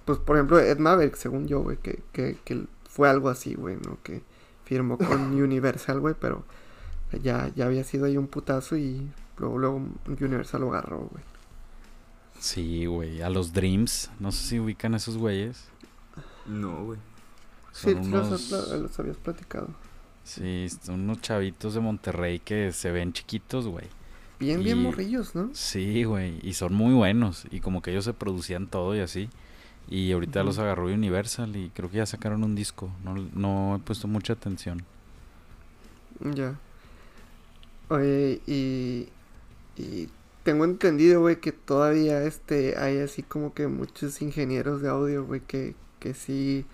Pues 0.04 0.18
por 0.18 0.34
ejemplo, 0.34 0.58
Ed 0.58 0.78
Maverick, 0.78 1.14
según 1.14 1.46
yo, 1.46 1.60
güey, 1.60 1.76
que, 1.76 2.02
que, 2.12 2.38
que 2.44 2.64
fue 2.90 3.08
algo 3.08 3.28
así, 3.28 3.54
güey, 3.54 3.76
¿no? 3.76 3.98
Que 4.02 4.22
firmó 4.66 4.98
con 4.98 5.32
Universal, 5.42 6.00
güey, 6.00 6.14
pero 6.20 6.44
ya, 7.22 7.50
ya 7.56 7.64
había 7.66 7.84
sido 7.84 8.04
ahí 8.04 8.18
un 8.18 8.26
putazo 8.26 8.76
y 8.76 9.08
luego, 9.38 9.56
luego 9.58 9.82
Universal 10.06 10.60
lo 10.60 10.68
agarró, 10.72 11.08
güey. 11.10 11.24
Sí, 12.38 12.84
güey. 12.86 13.22
A 13.22 13.30
los 13.30 13.52
Dreams, 13.54 14.10
no 14.20 14.30
sé 14.32 14.44
si 14.46 14.60
ubican 14.60 14.92
a 14.94 14.98
esos 14.98 15.16
güeyes. 15.16 15.64
No, 16.46 16.84
güey. 16.84 16.98
Sí, 17.72 17.94
los, 17.94 18.06
unos- 18.06 18.50
los- 18.50 18.70
los 18.80 18.98
habías 19.00 19.16
platicado. 19.16 19.68
Sí, 20.24 20.66
son 20.82 21.02
unos 21.02 21.20
chavitos 21.20 21.74
de 21.74 21.80
Monterrey 21.80 22.40
que 22.40 22.72
se 22.72 22.90
ven 22.90 23.12
chiquitos, 23.12 23.66
güey. 23.68 23.86
Bien, 24.38 24.62
bien 24.62 24.82
morrillos, 24.82 25.34
¿no? 25.34 25.50
Sí, 25.54 26.04
güey. 26.04 26.38
Y 26.42 26.52
son 26.54 26.74
muy 26.74 26.92
buenos. 26.92 27.46
Y 27.50 27.60
como 27.60 27.80
que 27.80 27.90
ellos 27.92 28.04
se 28.04 28.12
producían 28.12 28.66
todo 28.66 28.94
y 28.94 29.00
así. 29.00 29.30
Y 29.88 30.12
ahorita 30.12 30.42
los 30.42 30.58
agarró 30.58 30.86
Universal 30.86 31.54
y 31.56 31.70
creo 31.70 31.90
que 31.90 31.98
ya 31.98 32.06
sacaron 32.06 32.42
un 32.42 32.54
disco. 32.54 32.90
No, 33.04 33.14
no 33.34 33.76
he 33.76 33.78
puesto 33.78 34.08
mucha 34.08 34.32
atención. 34.32 34.84
Ya. 36.20 36.58
Oye, 37.88 38.40
y, 38.46 39.08
y 39.76 40.08
tengo 40.42 40.64
entendido, 40.64 41.20
güey, 41.20 41.40
que 41.40 41.52
todavía 41.52 42.22
este 42.24 42.76
hay 42.78 42.98
así 42.98 43.22
como 43.22 43.54
que 43.54 43.68
muchos 43.68 44.20
ingenieros 44.22 44.82
de 44.82 44.88
audio, 44.88 45.24
güey, 45.24 45.40
que, 45.40 45.76
que 46.00 46.14
sí 46.14 46.66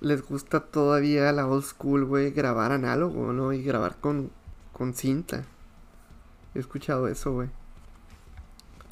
les 0.00 0.22
gusta 0.22 0.60
todavía 0.60 1.32
la 1.32 1.46
old 1.46 1.64
school, 1.64 2.04
güey, 2.04 2.30
grabar 2.32 2.72
análogo, 2.72 3.32
¿no? 3.32 3.52
Y 3.52 3.62
grabar 3.62 3.96
con, 4.00 4.30
con 4.72 4.94
cinta. 4.94 5.44
He 6.54 6.58
escuchado 6.58 7.08
eso, 7.08 7.32
güey. 7.32 7.48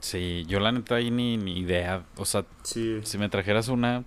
Sí, 0.01 0.45
yo 0.49 0.61
la 0.61 0.73
neta 0.73 0.97
ahí 0.97 1.11
ni, 1.11 1.37
ni 1.37 1.59
idea. 1.59 2.05
O 2.17 2.25
sea, 2.25 2.45
Sí. 2.63 3.01
si 3.05 3.19
me 3.19 3.29
trajeras 3.29 3.69
una, 3.69 4.05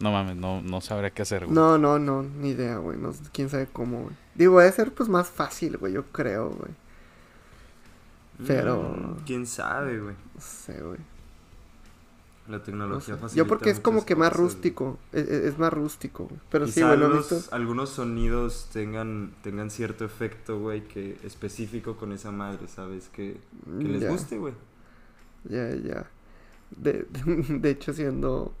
no 0.00 0.12
mames, 0.12 0.36
no, 0.36 0.62
no 0.62 0.80
sabría 0.80 1.10
qué 1.10 1.22
hacer, 1.22 1.44
güey. 1.44 1.54
No, 1.54 1.76
no, 1.78 1.98
no, 1.98 2.22
ni 2.22 2.50
idea, 2.50 2.76
güey. 2.78 2.96
No, 2.98 3.12
quién 3.32 3.48
sabe 3.50 3.66
cómo, 3.72 4.02
güey. 4.04 4.16
Digo, 4.34 4.58
debe 4.60 4.72
ser 4.72 4.92
pues 4.92 5.08
más 5.08 5.28
fácil, 5.28 5.76
güey, 5.76 5.92
yo 5.92 6.04
creo, 6.06 6.50
güey. 6.50 6.72
Pero- 8.46 8.82
Mm, 8.82 9.24
¿Quién 9.26 9.46
sabe, 9.46 9.98
güey? 10.00 10.14
No 10.34 10.40
sé, 10.40 10.80
güey. 10.82 10.98
La 12.48 12.62
tecnología 12.62 13.16
No 13.16 13.28
sé. 13.28 13.36
Yo 13.38 13.46
porque 13.46 13.70
es 13.70 13.80
como 13.80 14.04
que 14.04 14.16
más 14.16 14.28
cosas, 14.30 14.38
güey. 14.42 14.52
rústico. 14.54 14.98
Es, 15.12 15.22
es- 15.28 15.44
es 15.44 15.58
más 15.58 15.72
rústico. 15.72 16.24
güey. 16.24 16.40
Pero 16.50 16.66
sí, 16.66 16.74
Quizá 16.74 16.90
he 16.90 16.92
algunos, 16.92 17.30
visto. 17.30 17.54
algunos 17.54 17.88
sonidos 17.90 18.68
tengan, 18.72 19.32
tengan 19.42 19.70
cierto 19.70 20.04
efecto, 20.04 20.58
güey, 20.58 20.82
que 20.86 21.16
específico 21.24 21.96
con 21.96 22.12
esa 22.12 22.32
madre, 22.32 22.68
¿sabes? 22.68 23.08
Que, 23.08 23.38
que 23.78 23.84
les 23.84 24.02
Ya, 24.02 24.10
guste, 24.10 24.36
güey. 24.36 24.52
Ya, 25.44 25.70
ya. 25.74 26.06
De, 26.76 27.06
de 27.48 27.70
hecho, 27.70 27.92
siendo. 27.92 28.54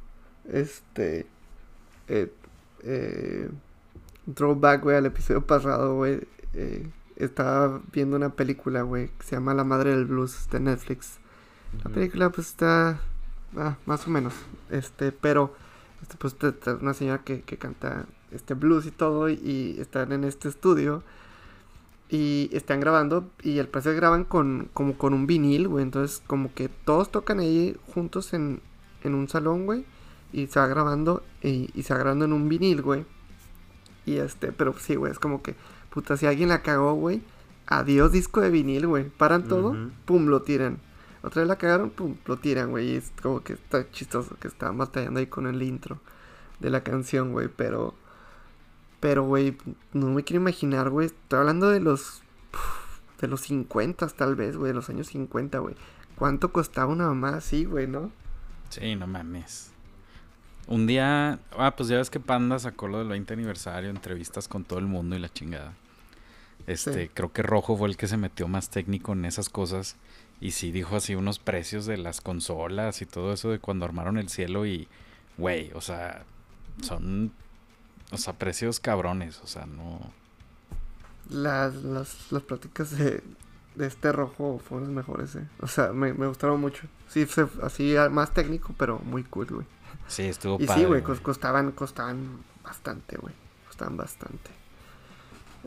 Este. 0.48 1.26
Eh, 2.08 2.32
eh, 2.82 3.48
throwback, 4.34 4.82
güey, 4.82 4.96
al 4.96 5.06
episodio 5.06 5.46
pasado, 5.46 5.96
güey. 5.96 6.20
eh, 6.54 6.88
estaba 7.16 7.80
viendo 7.92 8.16
una 8.16 8.30
película, 8.30 8.82
güey, 8.82 9.08
que 9.18 9.24
se 9.24 9.36
llama 9.36 9.54
La 9.54 9.64
Madre 9.64 9.90
del 9.90 10.04
Blues 10.06 10.48
de 10.50 10.60
Netflix. 10.60 11.18
La 11.84 11.90
película 11.90 12.30
pues 12.30 12.48
está 12.48 13.00
ah, 13.56 13.76
más 13.86 14.06
o 14.06 14.10
menos, 14.10 14.34
este, 14.70 15.12
pero 15.12 15.54
este, 16.02 16.16
pues 16.16 16.36
te- 16.36 16.72
una 16.74 16.94
señora 16.94 17.22
que, 17.24 17.42
que 17.42 17.56
canta 17.58 18.06
este 18.32 18.54
blues 18.54 18.86
y 18.86 18.90
todo 18.92 19.28
y, 19.28 19.34
y 19.34 19.80
están 19.80 20.12
en 20.12 20.24
este 20.24 20.48
estudio 20.48 21.02
y 22.08 22.50
están 22.52 22.80
grabando 22.80 23.30
y 23.42 23.58
al 23.58 23.68
parecer 23.68 23.96
graban 23.96 24.24
con 24.24 24.68
como 24.74 24.96
con 24.96 25.14
un 25.14 25.26
vinil, 25.26 25.68
güey, 25.68 25.84
entonces 25.84 26.22
como 26.26 26.52
que 26.54 26.68
todos 26.68 27.10
tocan 27.10 27.40
ahí 27.40 27.76
juntos 27.94 28.34
en, 28.34 28.60
en 29.02 29.14
un 29.14 29.28
salón, 29.28 29.66
güey, 29.66 29.84
y 30.32 30.46
se 30.46 30.60
va 30.60 30.66
grabando 30.66 31.22
y, 31.42 31.70
y 31.74 31.82
se 31.82 31.94
va 31.94 32.00
grabando 32.00 32.24
en 32.24 32.32
un 32.32 32.48
vinil, 32.48 32.82
güey. 32.82 33.04
Y 34.06 34.16
este, 34.16 34.52
pero 34.52 34.74
sí, 34.78 34.96
güey, 34.96 35.12
es 35.12 35.18
como 35.18 35.42
que 35.42 35.54
puta 35.90 36.16
si 36.16 36.26
alguien 36.26 36.48
la 36.50 36.62
cagó, 36.62 36.94
güey, 36.94 37.22
adiós 37.66 38.12
disco 38.12 38.40
de 38.40 38.50
vinil, 38.50 38.86
güey. 38.86 39.08
Paran 39.08 39.48
todo, 39.48 39.76
pum, 40.04 40.26
lo 40.26 40.42
tiran. 40.42 40.78
Otra 41.22 41.42
vez 41.42 41.48
la 41.48 41.56
cagaron, 41.56 41.90
pum, 41.90 42.16
lo 42.26 42.36
tiran, 42.36 42.70
güey. 42.70 42.90
Y 42.90 42.96
es 42.96 43.12
como 43.22 43.42
que 43.42 43.54
está 43.54 43.90
chistoso 43.90 44.36
que 44.40 44.48
estaban 44.48 44.76
batallando 44.76 45.20
ahí 45.20 45.26
con 45.26 45.46
el 45.46 45.62
intro 45.62 46.00
de 46.60 46.70
la 46.70 46.82
canción, 46.82 47.32
güey. 47.32 47.48
Pero, 47.48 47.94
pero, 49.04 49.22
güey, 49.24 49.54
no 49.92 50.06
me 50.06 50.24
quiero 50.24 50.40
imaginar, 50.40 50.88
güey. 50.88 51.08
Estoy 51.08 51.40
hablando 51.40 51.68
de 51.68 51.78
los, 51.78 52.22
de 53.20 53.28
los 53.28 53.42
50 53.42 54.06
tal 54.08 54.34
vez, 54.34 54.56
güey, 54.56 54.68
de 54.68 54.74
los 54.74 54.88
años 54.88 55.08
50, 55.08 55.58
güey. 55.58 55.74
¿Cuánto 56.16 56.52
costaba 56.52 56.90
una 56.90 57.08
mamá 57.08 57.36
así, 57.36 57.66
güey, 57.66 57.86
no? 57.86 58.10
Sí, 58.70 58.96
no 58.96 59.06
mames. 59.06 59.72
Un 60.68 60.86
día, 60.86 61.38
ah, 61.58 61.76
pues 61.76 61.90
ya 61.90 61.98
ves 61.98 62.08
que 62.08 62.18
Panda 62.18 62.58
sacó 62.58 62.88
lo 62.88 62.96
del 62.96 63.08
20 63.08 63.34
aniversario, 63.34 63.90
entrevistas 63.90 64.48
con 64.48 64.64
todo 64.64 64.78
el 64.78 64.86
mundo 64.86 65.14
y 65.16 65.18
la 65.18 65.28
chingada. 65.28 65.74
Este, 66.66 67.04
Sí. 67.04 67.10
creo 67.12 67.30
que 67.30 67.42
Rojo 67.42 67.76
fue 67.76 67.90
el 67.90 67.98
que 67.98 68.06
se 68.06 68.16
metió 68.16 68.48
más 68.48 68.70
técnico 68.70 69.12
en 69.12 69.26
esas 69.26 69.50
cosas 69.50 69.96
y 70.40 70.52
sí 70.52 70.72
dijo 70.72 70.96
así 70.96 71.14
unos 71.14 71.38
precios 71.38 71.84
de 71.84 71.98
las 71.98 72.22
consolas 72.22 73.02
y 73.02 73.04
todo 73.04 73.34
eso 73.34 73.50
de 73.50 73.58
cuando 73.58 73.84
armaron 73.84 74.16
el 74.16 74.30
cielo 74.30 74.64
y, 74.64 74.88
güey, 75.36 75.72
o 75.74 75.82
sea, 75.82 76.24
son, 76.80 77.32
o 78.14 78.18
sea, 78.18 78.34
precios 78.34 78.80
cabrones, 78.80 79.40
o 79.42 79.46
sea, 79.46 79.66
no. 79.66 80.00
Las, 81.30 81.74
las, 81.76 82.30
las 82.32 82.42
pláticas 82.42 82.96
de, 82.98 83.22
de 83.74 83.86
este 83.86 84.12
rojo 84.12 84.60
fueron 84.66 84.88
las 84.88 84.96
mejores, 84.96 85.34
eh. 85.36 85.46
O 85.60 85.66
sea, 85.66 85.92
me, 85.92 86.12
me 86.14 86.26
gustaron 86.26 86.60
mucho. 86.60 86.86
Sí, 87.08 87.26
se- 87.26 87.46
así 87.62 87.94
más 88.10 88.32
técnico, 88.34 88.74
pero 88.78 88.98
muy 89.00 89.24
cool, 89.24 89.46
güey. 89.46 89.66
Sí, 90.06 90.22
estuvo 90.22 90.56
Y 90.60 90.66
padre. 90.66 90.82
sí, 90.82 90.86
güey, 90.86 91.00
güey. 91.00 91.16
cos- 91.16 91.22
costaban, 91.22 91.72
costaban 91.72 92.38
bastante, 92.62 93.16
güey. 93.16 93.34
Costaban 93.66 93.96
bastante. 93.96 94.50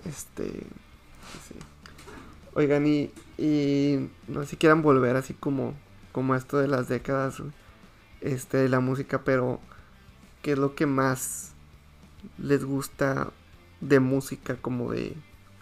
Este. 0.05 0.47
Sí. 1.47 1.55
Oigan, 2.53 2.85
y, 2.87 3.11
y 3.37 4.09
no 4.27 4.41
sé 4.43 4.49
si 4.51 4.57
quieran 4.57 4.81
volver 4.81 5.15
así 5.15 5.33
como, 5.33 5.73
como 6.11 6.35
esto 6.35 6.57
de 6.57 6.67
las 6.67 6.87
décadas, 6.87 7.39
güey, 7.39 7.51
este, 8.21 8.57
de 8.57 8.69
la 8.69 8.79
música, 8.79 9.21
pero 9.23 9.59
¿qué 10.41 10.53
es 10.53 10.57
lo 10.57 10.73
que 10.73 10.85
más 10.87 11.51
les 12.37 12.63
gusta 12.65 13.31
de 13.81 13.99
música 13.99 14.55
como 14.57 14.91
de, 14.91 15.15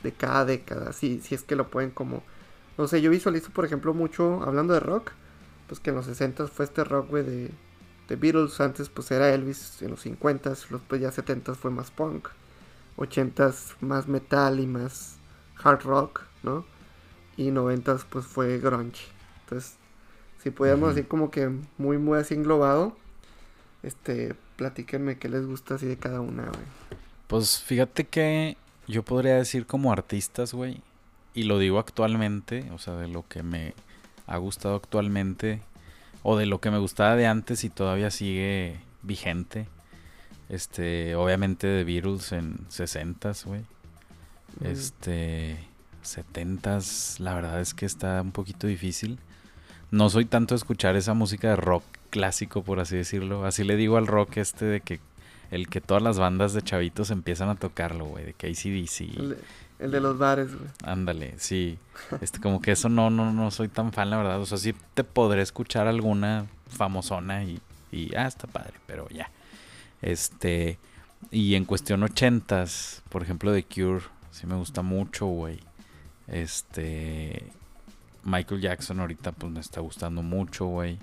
de 0.03 0.11
cada 0.13 0.45
década? 0.45 0.93
Si, 0.93 1.19
si 1.21 1.35
es 1.35 1.43
que 1.43 1.55
lo 1.55 1.69
pueden 1.69 1.91
como... 1.91 2.23
No 2.77 2.87
sé, 2.87 3.01
yo 3.01 3.09
visualizo, 3.09 3.51
por 3.51 3.65
ejemplo, 3.65 3.93
mucho, 3.93 4.43
hablando 4.43 4.73
de 4.73 4.81
rock, 4.81 5.11
pues 5.67 5.79
que 5.79 5.91
en 5.91 5.95
los 5.95 6.05
60 6.05 6.47
fue 6.47 6.65
este 6.65 6.83
rock, 6.83 7.09
güey, 7.09 7.23
de, 7.23 7.51
de 8.09 8.15
Beatles, 8.15 8.59
antes 8.61 8.89
pues 8.89 9.11
era 9.11 9.33
Elvis, 9.33 9.81
en 9.81 9.91
los 9.91 10.01
50 10.01 10.51
los 10.69 10.81
pues 10.87 11.01
ya 11.01 11.11
70 11.11 11.55
fue 11.55 11.71
más 11.71 11.91
punk, 11.91 12.27
80 12.97 13.53
más 13.81 14.07
metal 14.07 14.59
y 14.59 14.67
más 14.67 15.17
hard 15.63 15.83
rock, 15.83 16.21
¿no? 16.43 16.65
Y 17.37 17.51
90 17.51 17.97
pues 18.09 18.25
fue 18.25 18.59
grunge. 18.59 19.07
Entonces, 19.43 19.75
si 20.41 20.51
pudiéramos 20.51 20.91
Ujú. 20.91 20.91
así 20.91 21.03
como 21.03 21.31
que 21.31 21.51
muy 21.77 21.97
muy 21.97 22.19
así 22.19 22.35
englobado, 22.35 22.97
este, 23.83 24.35
platíquenme 24.55 25.17
qué 25.17 25.29
les 25.29 25.45
gusta 25.45 25.75
así 25.75 25.85
de 25.85 25.97
cada 25.97 26.21
una, 26.21 26.43
güey. 26.43 26.65
Pues 27.27 27.59
fíjate 27.59 28.05
que 28.05 28.57
yo 28.87 29.03
podría 29.03 29.35
decir 29.35 29.65
como 29.65 29.91
artistas, 29.91 30.53
güey, 30.53 30.81
y 31.33 31.43
lo 31.43 31.59
digo 31.59 31.79
actualmente, 31.79 32.69
o 32.71 32.77
sea, 32.77 32.95
de 32.95 33.07
lo 33.07 33.27
que 33.27 33.43
me 33.43 33.73
ha 34.27 34.37
gustado 34.37 34.75
actualmente, 34.75 35.61
o 36.23 36.37
de 36.37 36.45
lo 36.45 36.59
que 36.59 36.71
me 36.71 36.79
gustaba 36.79 37.15
de 37.15 37.27
antes 37.27 37.63
y 37.63 37.69
todavía 37.69 38.09
sigue 38.09 38.79
vigente. 39.03 39.67
Este, 40.49 41.15
obviamente 41.15 41.67
de 41.67 41.83
Beatles 41.83 42.31
en 42.31 42.57
60s, 42.69 43.45
güey. 43.45 43.61
Este, 44.61 45.57
70s, 46.03 47.19
la 47.19 47.35
verdad 47.35 47.59
es 47.59 47.73
que 47.73 47.85
está 47.85 48.21
un 48.21 48.31
poquito 48.31 48.67
difícil. 48.67 49.19
No 49.91 50.09
soy 50.09 50.25
tanto 50.25 50.55
de 50.55 50.57
escuchar 50.57 50.95
esa 50.95 51.13
música 51.13 51.49
de 51.49 51.55
rock 51.57 51.83
clásico, 52.15 52.63
por 52.63 52.79
así 52.79 52.95
decirlo. 52.95 53.45
Así 53.45 53.65
le 53.65 53.75
digo 53.75 53.97
al 53.97 54.07
rock 54.07 54.37
este 54.37 54.63
de 54.63 54.79
que 54.79 55.01
el 55.51 55.67
que 55.67 55.81
todas 55.81 56.01
las 56.01 56.17
bandas 56.17 56.53
de 56.53 56.61
chavitos 56.61 57.11
empiezan 57.11 57.49
a 57.49 57.55
tocarlo, 57.55 58.05
güey, 58.05 58.23
de 58.23 58.33
que 58.33 58.47
ACDC. 58.47 59.01
El, 59.19 59.29
de, 59.31 59.37
el 59.79 59.91
de 59.91 59.99
los 59.99 60.17
bares, 60.17 60.55
güey. 60.55 60.69
Ándale, 60.85 61.33
sí. 61.37 61.77
Este, 62.21 62.39
como 62.39 62.61
que 62.61 62.71
eso 62.71 62.87
no, 62.87 63.09
no, 63.09 63.33
no 63.33 63.51
soy 63.51 63.67
tan 63.67 63.91
fan, 63.91 64.09
la 64.09 64.17
verdad. 64.17 64.39
O 64.39 64.45
sea, 64.45 64.57
sí 64.57 64.73
te 64.93 65.03
podré 65.03 65.41
escuchar 65.41 65.87
alguna 65.87 66.45
famosona 66.69 67.43
y, 67.43 67.59
y 67.91 68.15
ah, 68.15 68.27
está 68.27 68.47
padre, 68.47 68.75
pero 68.87 69.09
ya. 69.09 69.29
Este, 70.01 70.79
y 71.31 71.55
en 71.55 71.65
cuestión 71.65 72.01
ochentas, 72.01 73.03
por 73.09 73.23
ejemplo, 73.23 73.53
The 73.53 73.65
Cure, 73.65 74.05
sí 74.31 74.47
me 74.47 74.55
gusta 74.55 74.81
mucho, 74.83 75.25
güey. 75.25 75.59
Este, 76.27 77.43
Michael 78.23 78.61
Jackson 78.61 79.01
ahorita 79.01 79.33
pues 79.33 79.51
me 79.51 79.59
está 79.59 79.81
gustando 79.81 80.21
mucho, 80.21 80.65
güey. 80.67 80.97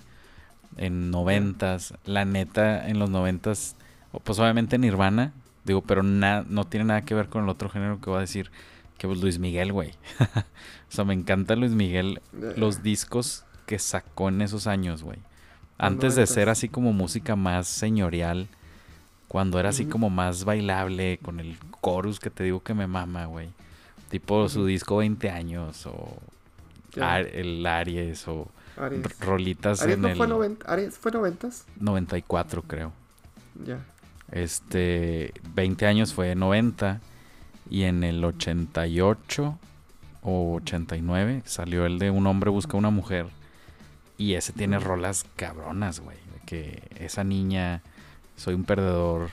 En 0.77 1.11
noventas, 1.11 1.95
la 2.05 2.25
neta, 2.25 2.89
en 2.89 2.99
los 2.99 3.11
noventas, 3.11 3.77
o, 4.13 4.21
pues 4.21 4.39
obviamente 4.39 4.79
Nirvana, 4.79 5.33
digo, 5.65 5.83
pero 5.83 6.03
na- 6.03 6.45
no 6.49 6.65
tiene 6.65 6.85
nada 6.87 7.03
que 7.03 7.15
ver 7.15 7.29
con 7.29 7.45
el 7.45 7.51
otro 7.51 7.69
género 7.69 8.01
que 8.01 8.11
voy 8.11 8.19
a 8.19 8.21
decir, 8.23 8.51
que 8.99 9.07
pues 9.07 9.21
Luis 9.21 9.39
Miguel, 9.39 9.73
güey. 9.73 9.93
o 10.21 10.91
sea, 10.91 11.05
me 11.05 11.15
encanta 11.15 11.57
Luis 11.57 11.73
Miguel, 11.73 12.21
Eh, 12.41 12.55
los 12.57 12.83
discos 12.83 13.45
que 13.67 13.79
sacó 13.79 14.29
en 14.29 14.43
esos 14.43 14.67
años, 14.67 15.03
güey. 15.03 15.19
Antes 15.79 16.15
de 16.15 16.27
ser 16.27 16.49
así 16.49 16.69
como 16.69 16.93
música 16.93 17.35
más 17.37 17.67
señorial, 17.67 18.47
cuando 19.29 19.59
era 19.59 19.71
así 19.71 19.87
como 19.87 20.11
más 20.11 20.45
bailable, 20.45 21.19
con 21.23 21.41
el 21.41 21.57
chorus 21.83 22.21
que 22.21 22.31
te 22.31 22.45
digo 22.45 22.63
que 22.63 22.75
me 22.75 22.87
mama, 22.87 23.27
güey. 23.27 23.49
Tipo 24.11 24.49
su 24.49 24.67
disco 24.67 24.99
20 24.99 25.31
años, 25.31 25.87
o 25.87 26.17
el 27.35 27.67
Aries, 27.67 28.29
o 28.29 28.47
Rolitas 29.21 29.83
Aries 29.83 29.97
en 29.97 30.03
no 30.03 30.09
el 30.09 30.17
fue 30.17 30.27
90, 30.29 30.67
Aries 30.73 30.99
fue 30.99 31.13
90s. 31.13 31.65
94, 31.81 32.63
creo. 32.63 32.93
Ya. 33.65 33.79
Este, 34.31 35.33
20 35.55 35.87
años 35.87 36.15
fue 36.15 36.35
90 36.35 37.01
y 37.69 37.83
en 37.83 38.03
el 38.05 38.25
88 38.25 39.59
o 40.23 40.55
89 40.57 41.43
salió 41.45 41.85
el 41.87 41.99
de 41.99 42.11
Un 42.11 42.27
hombre 42.27 42.51
busca 42.51 42.77
una 42.77 42.91
mujer 42.91 43.27
y 44.19 44.35
ese 44.35 44.53
tiene 44.53 44.79
Ujú. 44.79 44.87
rolas 44.89 45.27
cabronas, 45.37 46.01
güey, 46.01 46.17
de 46.17 46.41
que 46.47 46.83
esa 46.99 47.25
niña 47.25 47.83
soy 48.37 48.55
un 48.55 48.65
perdedor, 48.65 49.31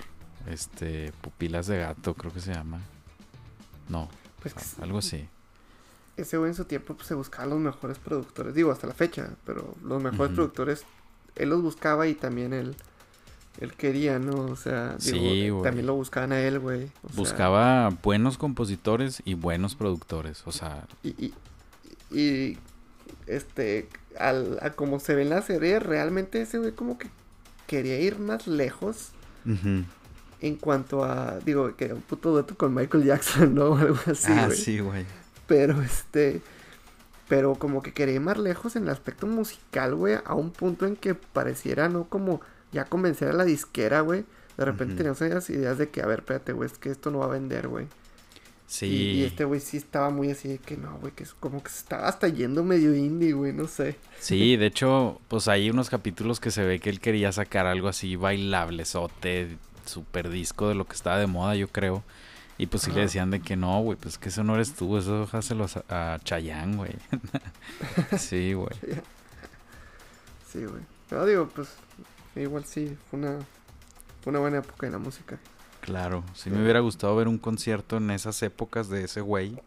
este, 0.49 1.13
pupilas 1.21 1.67
de 1.67 1.77
gato, 1.79 2.13
creo 2.13 2.33
que 2.33 2.41
se 2.41 2.53
llama. 2.53 2.79
No, 3.87 4.09
Pues 4.41 4.55
a- 4.79 4.83
algo 4.83 4.97
así. 4.99 5.27
Ese 6.21 6.37
güey 6.37 6.49
en 6.49 6.55
su 6.55 6.65
tiempo 6.65 6.95
pues, 6.95 7.07
se 7.07 7.15
buscaba 7.15 7.47
los 7.47 7.59
mejores 7.59 7.97
productores, 7.99 8.53
digo, 8.53 8.71
hasta 8.71 8.87
la 8.87 8.93
fecha, 8.93 9.29
pero 9.45 9.75
los 9.83 10.01
mejores 10.01 10.33
productores, 10.33 10.83
él 11.35 11.49
los 11.49 11.61
buscaba 11.61 12.07
y 12.07 12.13
también 12.13 12.53
él, 12.53 12.75
él 13.59 13.73
quería, 13.73 14.19
¿no? 14.19 14.45
O 14.45 14.55
sea, 14.55 14.97
digo, 14.99 15.17
Sí, 15.17 15.41
eh, 15.47 15.53
también 15.63 15.85
lo 15.87 15.95
buscaban 15.95 16.31
a 16.31 16.39
él, 16.39 16.59
güey. 16.59 16.87
sea, 16.87 17.15
Buscaba 17.15 17.89
buenos 18.03 18.37
compositores 18.37 19.21
y 19.25 19.33
buenos 19.33 19.75
productores, 19.75 20.43
o 20.45 20.51
sea, 20.51 20.87
y, 21.03 21.09
y, 21.09 21.33
y, 22.17 22.57
este, 23.27 23.89
al, 24.17 24.59
a 24.61 24.71
como 24.71 24.99
se 24.99 25.15
ve 25.15 25.23
en 25.23 25.29
la 25.29 25.41
serie, 25.41 25.79
realmente 25.79 26.41
ese 26.41 26.57
güey 26.57 26.71
como 26.71 26.97
que 26.97 27.09
quería 27.67 27.99
ir 27.99 28.19
más 28.19 28.47
lejos 28.47 29.11
en 30.41 30.55
cuanto 30.55 31.03
a, 31.03 31.39
digo, 31.45 31.75
que 31.75 31.93
un 31.93 32.01
puto 32.01 32.31
dueto 32.31 32.55
con 32.55 32.73
Michael 32.73 33.03
Jackson, 33.03 33.53
¿no? 33.55 33.69
O 33.69 33.77
algo 33.77 33.99
así, 34.05 34.31
ah, 34.31 34.49
sí, 34.51 34.79
güey. 34.79 35.05
Pero 35.49 35.81
este. 35.81 36.41
Pero 37.27 37.55
como 37.55 37.83
que 37.83 37.93
quería 37.93 38.15
ir 38.15 38.21
más 38.21 38.37
lejos 38.37 38.75
en 38.75 38.83
el 38.83 38.89
aspecto 38.89 39.27
musical, 39.27 39.93
güey, 39.93 40.17
a 40.23 40.33
un 40.33 40.51
punto 40.51 40.87
en 40.87 40.95
que 40.95 41.13
pareciera, 41.13 41.89
¿no? 41.89 42.05
Como 42.05 42.41
ya 42.71 42.85
convencer 42.85 43.29
a 43.29 43.33
la 43.33 43.43
disquera, 43.43 43.99
güey. 44.01 44.23
De 44.57 44.65
repente 44.65 44.93
Ujú. 44.93 44.97
teníamos 44.97 45.21
esas 45.21 45.49
ideas 45.49 45.77
de 45.77 45.89
que, 45.89 46.01
a 46.01 46.05
ver, 46.07 46.19
espérate, 46.19 46.53
güey, 46.53 46.69
es 46.69 46.77
que 46.77 46.89
esto 46.89 47.11
no 47.11 47.19
va 47.19 47.25
a 47.25 47.29
vender, 47.29 47.67
güey. 47.67 47.87
Sí. 48.65 48.85
Y, 48.87 49.21
y 49.21 49.23
este 49.25 49.45
güey 49.45 49.59
sí 49.59 49.77
estaba 49.77 50.09
muy 50.09 50.31
así 50.31 50.47
de 50.47 50.57
que 50.57 50.75
no, 50.77 50.97
güey, 50.99 51.11
que 51.13 51.23
es 51.23 51.33
como 51.33 51.61
que 51.63 51.69
se 51.69 51.79
estaba 51.79 52.07
hasta 52.07 52.27
yendo 52.27 52.63
medio 52.63 52.95
indie, 52.95 53.33
güey, 53.33 53.53
no 53.53 53.67
sé. 53.67 53.95
Sí, 54.19 54.57
de 54.57 54.67
hecho, 54.67 55.19
pues 55.27 55.47
hay 55.47 55.69
unos 55.69 55.89
capítulos 55.89 56.39
que 56.39 56.51
se 56.51 56.63
ve 56.63 56.79
que 56.79 56.89
él 56.89 56.99
quería 56.99 57.31
sacar 57.31 57.67
algo 57.67 57.87
así 57.87 58.15
bailable, 58.15 58.85
sote, 58.85 59.57
super 59.85 60.29
disco 60.29 60.67
de 60.67 60.75
lo 60.75 60.85
que 60.85 60.93
estaba 60.93 61.17
de 61.19 61.27
moda, 61.27 61.55
yo 61.55 61.67
creo. 61.67 62.03
Y 62.59 62.67
pues 62.67 62.83
sí 62.83 62.91
le 62.91 62.99
decían 62.99 63.31
de 63.31 63.39
que 63.39 63.55
no, 63.55 63.79
güey, 63.79 63.97
pues 63.97 64.17
que 64.17 64.27
eso 64.27 64.43
no 64.43 64.53
eres 64.53 64.73
tú, 64.73 64.97
eso 64.97 65.21
déjaselo 65.21 65.65
a, 65.87 66.13
a 66.13 66.19
Chayanne, 66.19 66.75
güey. 66.75 66.91
sí, 68.19 68.51
güey. 68.51 68.75
Sí, 70.45 70.65
güey. 70.65 70.83
No, 71.09 71.25
digo, 71.25 71.47
pues, 71.47 71.69
igual 72.35 72.65
sí, 72.65 72.97
fue 73.09 73.17
una, 73.17 73.39
fue 74.21 74.31
una 74.31 74.39
buena 74.39 74.57
época 74.57 74.87
en 74.87 74.91
la 74.91 74.99
música. 74.99 75.39
Claro, 75.79 76.25
sí 76.33 76.49
me 76.49 76.61
hubiera 76.61 76.81
gustado 76.81 77.15
ver 77.15 77.29
un 77.29 77.37
concierto 77.37 77.95
en 77.95 78.11
esas 78.11 78.43
épocas 78.43 78.89
de 78.89 79.05
ese 79.05 79.21
güey, 79.21 79.57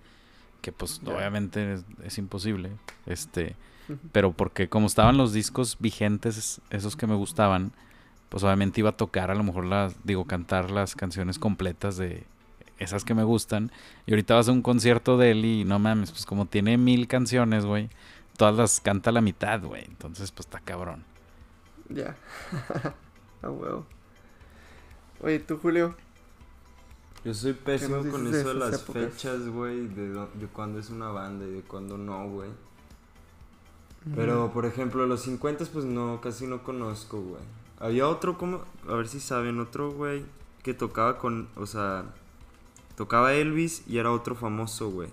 que 0.60 0.70
pues 0.70 1.00
obviamente 1.06 1.72
es, 1.72 1.84
es 2.04 2.18
imposible, 2.18 2.72
este, 3.06 3.56
pero 4.12 4.32
porque 4.32 4.68
como 4.68 4.86
estaban 4.86 5.16
los 5.16 5.32
discos 5.32 5.78
vigentes, 5.80 6.60
esos 6.68 6.94
que 6.96 7.06
me 7.06 7.14
gustaban, 7.14 7.72
pues 8.28 8.44
obviamente 8.44 8.80
iba 8.80 8.90
a 8.90 8.96
tocar 8.98 9.30
a 9.30 9.34
lo 9.34 9.44
mejor 9.44 9.64
las, 9.64 9.94
digo, 10.04 10.26
cantar 10.26 10.70
las 10.70 10.94
canciones 10.94 11.38
completas 11.38 11.96
de 11.96 12.26
esas 12.82 13.04
que 13.04 13.14
me 13.14 13.24
gustan, 13.24 13.70
y 14.06 14.12
ahorita 14.12 14.34
vas 14.34 14.48
a 14.48 14.52
un 14.52 14.62
concierto 14.62 15.16
de 15.16 15.30
él 15.32 15.44
y 15.44 15.64
no 15.64 15.78
mames, 15.78 16.10
pues 16.10 16.26
como 16.26 16.46
tiene 16.46 16.76
mil 16.78 17.08
canciones, 17.08 17.64
güey, 17.64 17.90
todas 18.36 18.56
las 18.56 18.80
canta 18.80 19.10
a 19.10 19.12
la 19.12 19.20
mitad, 19.20 19.62
güey, 19.62 19.84
entonces 19.84 20.30
pues 20.32 20.46
está 20.46 20.60
cabrón. 20.60 21.04
Ya. 21.88 22.16
A 23.42 23.50
huevo. 23.50 23.84
Oye, 25.20 25.40
tú, 25.40 25.58
Julio. 25.58 25.94
Yo 27.24 27.34
soy 27.34 27.52
pésimo 27.52 28.04
con 28.10 28.30
de 28.30 28.40
eso 28.40 28.48
de 28.48 28.54
las 28.54 28.82
épocas? 28.82 29.12
fechas, 29.12 29.48
güey, 29.48 29.86
de, 29.88 30.08
de 30.10 30.46
cuándo 30.52 30.80
es 30.80 30.90
una 30.90 31.08
banda 31.08 31.44
y 31.44 31.50
de 31.50 31.62
cuándo 31.62 31.96
no, 31.96 32.28
güey. 32.28 32.50
Pero, 34.16 34.52
por 34.52 34.66
ejemplo, 34.66 35.06
los 35.06 35.22
50 35.22 35.64
pues 35.66 35.84
no, 35.84 36.20
casi 36.20 36.46
no 36.46 36.64
conozco, 36.64 37.20
güey. 37.20 37.42
Había 37.78 38.08
otro, 38.08 38.36
como, 38.36 38.62
a 38.88 38.94
ver 38.94 39.06
si 39.06 39.20
saben, 39.20 39.60
otro, 39.60 39.92
güey, 39.92 40.24
que 40.62 40.74
tocaba 40.74 41.18
con, 41.18 41.48
o 41.56 41.66
sea, 41.66 42.06
tocaba 42.96 43.34
Elvis 43.34 43.82
y 43.86 43.98
era 43.98 44.10
otro 44.12 44.34
famoso, 44.34 44.90
güey. 44.90 45.08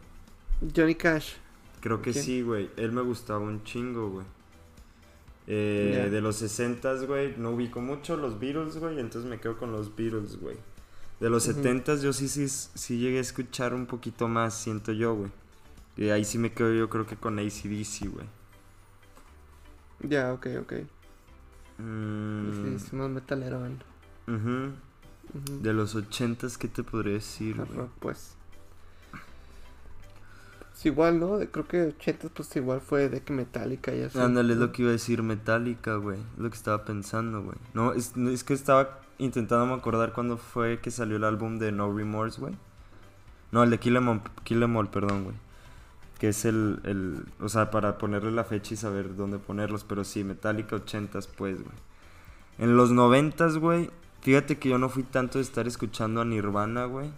Johnny 0.76 0.96
Cash. 0.96 1.34
Creo 1.82 2.02
que 2.02 2.12
¿Quién? 2.12 2.26
sí, 2.26 2.42
güey. 2.42 2.70
Él 2.78 2.92
me 2.92 3.02
gustaba 3.02 3.40
un 3.40 3.64
chingo, 3.64 4.10
güey. 4.10 4.26
Eh. 5.48 6.10
De 6.12 6.22
los 6.22 6.36
60, 6.36 6.94
güey, 7.06 7.36
no 7.38 7.52
ubico 7.52 7.82
mucho 7.82 8.16
los 8.18 8.40
Beatles, 8.40 8.78
güey, 8.78 9.00
entonces 9.00 9.30
me 9.30 9.40
quedo 9.40 9.58
con 9.58 9.72
los 9.72 9.96
Beatles, 9.96 10.40
güey. 10.40 10.58
De 11.20 11.30
los 11.30 11.48
Ujú. 11.48 11.56
70 11.56 11.96
yo 11.96 12.14
sí, 12.14 12.28
sí, 12.28 12.48
sí 12.48 13.00
llegué 13.00 13.18
a 13.18 13.22
escuchar 13.22 13.74
un 13.74 13.86
poquito 13.88 14.28
más, 14.28 14.54
siento 14.54 14.92
yo, 14.92 15.16
güey. 15.16 15.32
Y 15.98 16.10
ahí 16.10 16.24
sí 16.24 16.38
me 16.38 16.52
quedo 16.54 16.74
yo 16.74 16.88
creo 16.90 17.06
que 17.08 17.16
con 17.16 17.40
ACDC, 17.40 18.08
güey. 18.12 18.28
Ya, 20.02 20.34
ok, 20.34 20.48
ok. 20.62 20.74
Mm, 21.78 22.78
Sí, 22.78 22.96
más 22.96 23.10
metalero, 23.10 23.60
güey. 23.60 23.72
De 25.34 25.74
los 25.74 25.96
80, 25.96 26.48
¿qué 26.58 26.68
te 26.68 26.84
podría 26.84 27.14
decir, 27.14 27.62
Ajá, 27.62 27.88
pues. 28.00 28.36
Es 30.80 30.86
igual, 30.86 31.20
¿no? 31.20 31.40
Creo 31.52 31.68
que 31.68 31.82
80 31.88 32.30
pues 32.30 32.56
igual 32.56 32.80
fue 32.80 33.10
de 33.10 33.22
que 33.22 33.34
Metallica 33.34 33.94
y 33.94 34.04
así. 34.04 34.18
Ándale, 34.18 34.54
es 34.54 34.60
lo 34.60 34.72
que 34.72 34.84
iba 34.84 34.90
a 34.90 34.94
decir, 34.94 35.22
Metallica, 35.22 35.96
güey. 35.96 36.18
Es 36.18 36.40
lo 36.40 36.50
que 36.50 36.56
estaba 36.56 36.86
pensando, 36.86 37.44
güey. 37.44 37.58
No, 37.74 37.92
es, 37.92 38.16
es 38.16 38.44
que 38.46 38.54
estaba 38.54 39.02
intentando 39.18 39.66
me 39.66 39.74
acordar 39.74 40.14
cuándo 40.14 40.38
fue 40.38 40.80
que 40.80 40.90
salió 40.90 41.18
el 41.18 41.26
álbum 41.26 41.60
de 41.60 41.74
No 41.74 41.94
Remorse, 41.94 42.40
güey. 42.40 42.56
No, 43.52 43.64
el 43.64 43.70
de 43.72 43.78
Kill 43.78 43.98
Em 43.98 44.08
All, 44.08 44.22
Kill 44.44 44.64
Em 44.64 44.76
All, 44.76 44.90
perdón, 44.90 45.26
güey. 45.26 45.36
Que 46.18 46.30
es 46.30 46.46
el, 46.46 46.80
el... 46.84 47.26
O 47.42 47.50
sea, 47.50 47.72
para 47.72 47.98
ponerle 47.98 48.32
la 48.32 48.46
fecha 48.46 48.74
y 48.74 48.78
saber 48.78 49.16
dónde 49.16 49.38
ponerlos. 49.38 49.84
Pero 49.84 50.04
sí, 50.04 50.24
Metallica 50.24 50.78
80 50.78 51.20
pues, 51.38 51.62
güey. 51.62 51.76
En 52.58 52.78
los 52.78 52.92
90 52.92 53.48
güey. 53.60 53.90
Fíjate 54.22 54.58
que 54.60 54.70
yo 54.70 54.78
no 54.78 54.90
fui 54.90 55.04
tanto 55.04 55.38
de 55.38 55.44
estar 55.44 55.68
escuchando 55.68 56.22
a 56.22 56.26
Nirvana, 56.26 56.86
güey. 56.86 57.12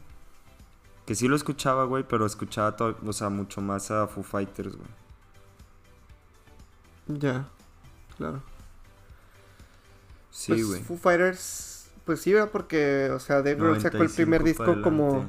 Que 1.05 1.15
sí 1.15 1.27
lo 1.27 1.35
escuchaba, 1.35 1.83
güey, 1.85 2.03
pero 2.07 2.25
escuchaba, 2.25 2.75
to- 2.75 2.97
o 3.05 3.13
sea, 3.13 3.29
mucho 3.29 3.59
más 3.61 3.89
a 3.91 4.07
Foo 4.07 4.23
Fighters, 4.23 4.75
güey. 4.75 4.89
Ya, 7.07 7.45
claro. 8.17 8.41
Sí, 10.29 10.53
Pues, 10.53 10.67
güey. 10.67 10.83
Foo 10.83 10.97
Fighters, 10.97 11.89
pues 12.05 12.21
sí, 12.21 12.31
¿verdad? 12.33 12.51
Porque, 12.51 13.09
o 13.11 13.19
sea, 13.19 13.37
Dave 13.37 13.55
Grohl 13.55 13.81
sacó 13.81 13.97
el 13.97 14.03
95 14.03 14.15
primer 14.15 14.43
disco 14.43 14.81
como, 14.83 15.25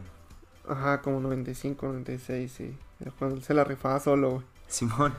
ajá, 0.68 1.00
como 1.02 1.20
95, 1.20 1.86
96, 1.86 2.52
sí. 2.52 2.76
Cuando 3.18 3.36
él 3.36 3.42
se 3.42 3.54
la 3.54 3.64
rifaba 3.64 3.98
solo, 3.98 4.30
güey. 4.30 4.44
Simón. 4.68 5.12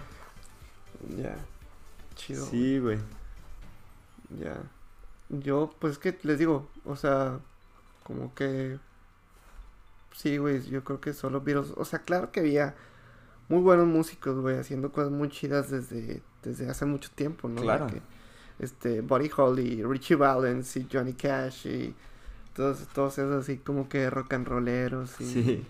Ya, 1.17 1.35
chido. 2.15 2.45
Sí, 2.45 2.79
güey. 2.79 2.99
Ya. 4.39 4.55
Yo, 5.39 5.73
pues 5.79 5.93
es 5.93 5.99
que 5.99 6.17
les 6.23 6.39
digo, 6.39 6.67
o 6.85 6.95
sea, 6.95 7.39
como 8.03 8.33
que. 8.35 8.77
Sí, 10.13 10.37
güey, 10.37 10.61
yo 10.69 10.83
creo 10.83 11.01
que 11.01 11.13
solo 11.13 11.41
Beatles. 11.41 11.73
O 11.75 11.85
sea, 11.85 11.99
claro 11.99 12.31
que 12.31 12.41
había 12.41 12.75
muy 13.49 13.61
buenos 13.61 13.87
músicos, 13.87 14.39
güey, 14.39 14.57
haciendo 14.57 14.91
cosas 14.91 15.11
muy 15.11 15.29
chidas 15.29 15.71
desde, 15.71 16.21
desde 16.43 16.69
hace 16.69 16.85
mucho 16.85 17.09
tiempo, 17.11 17.47
¿no? 17.49 17.61
Claro. 17.61 17.87
que, 17.87 18.01
este, 18.59 19.01
Buddy 19.01 19.31
Holly, 19.35 19.83
Richie 19.83 20.15
Valens 20.15 20.77
y 20.77 20.87
Johnny 20.91 21.13
Cash 21.13 21.65
y 21.67 21.95
todos, 22.55 22.87
todos 22.93 23.17
esos 23.17 23.43
así 23.43 23.57
como 23.57 23.89
que 23.89 24.09
rock 24.09 24.33
and 24.33 24.47
rolleros 24.47 25.19
y. 25.19 25.25
Sí. 25.25 25.65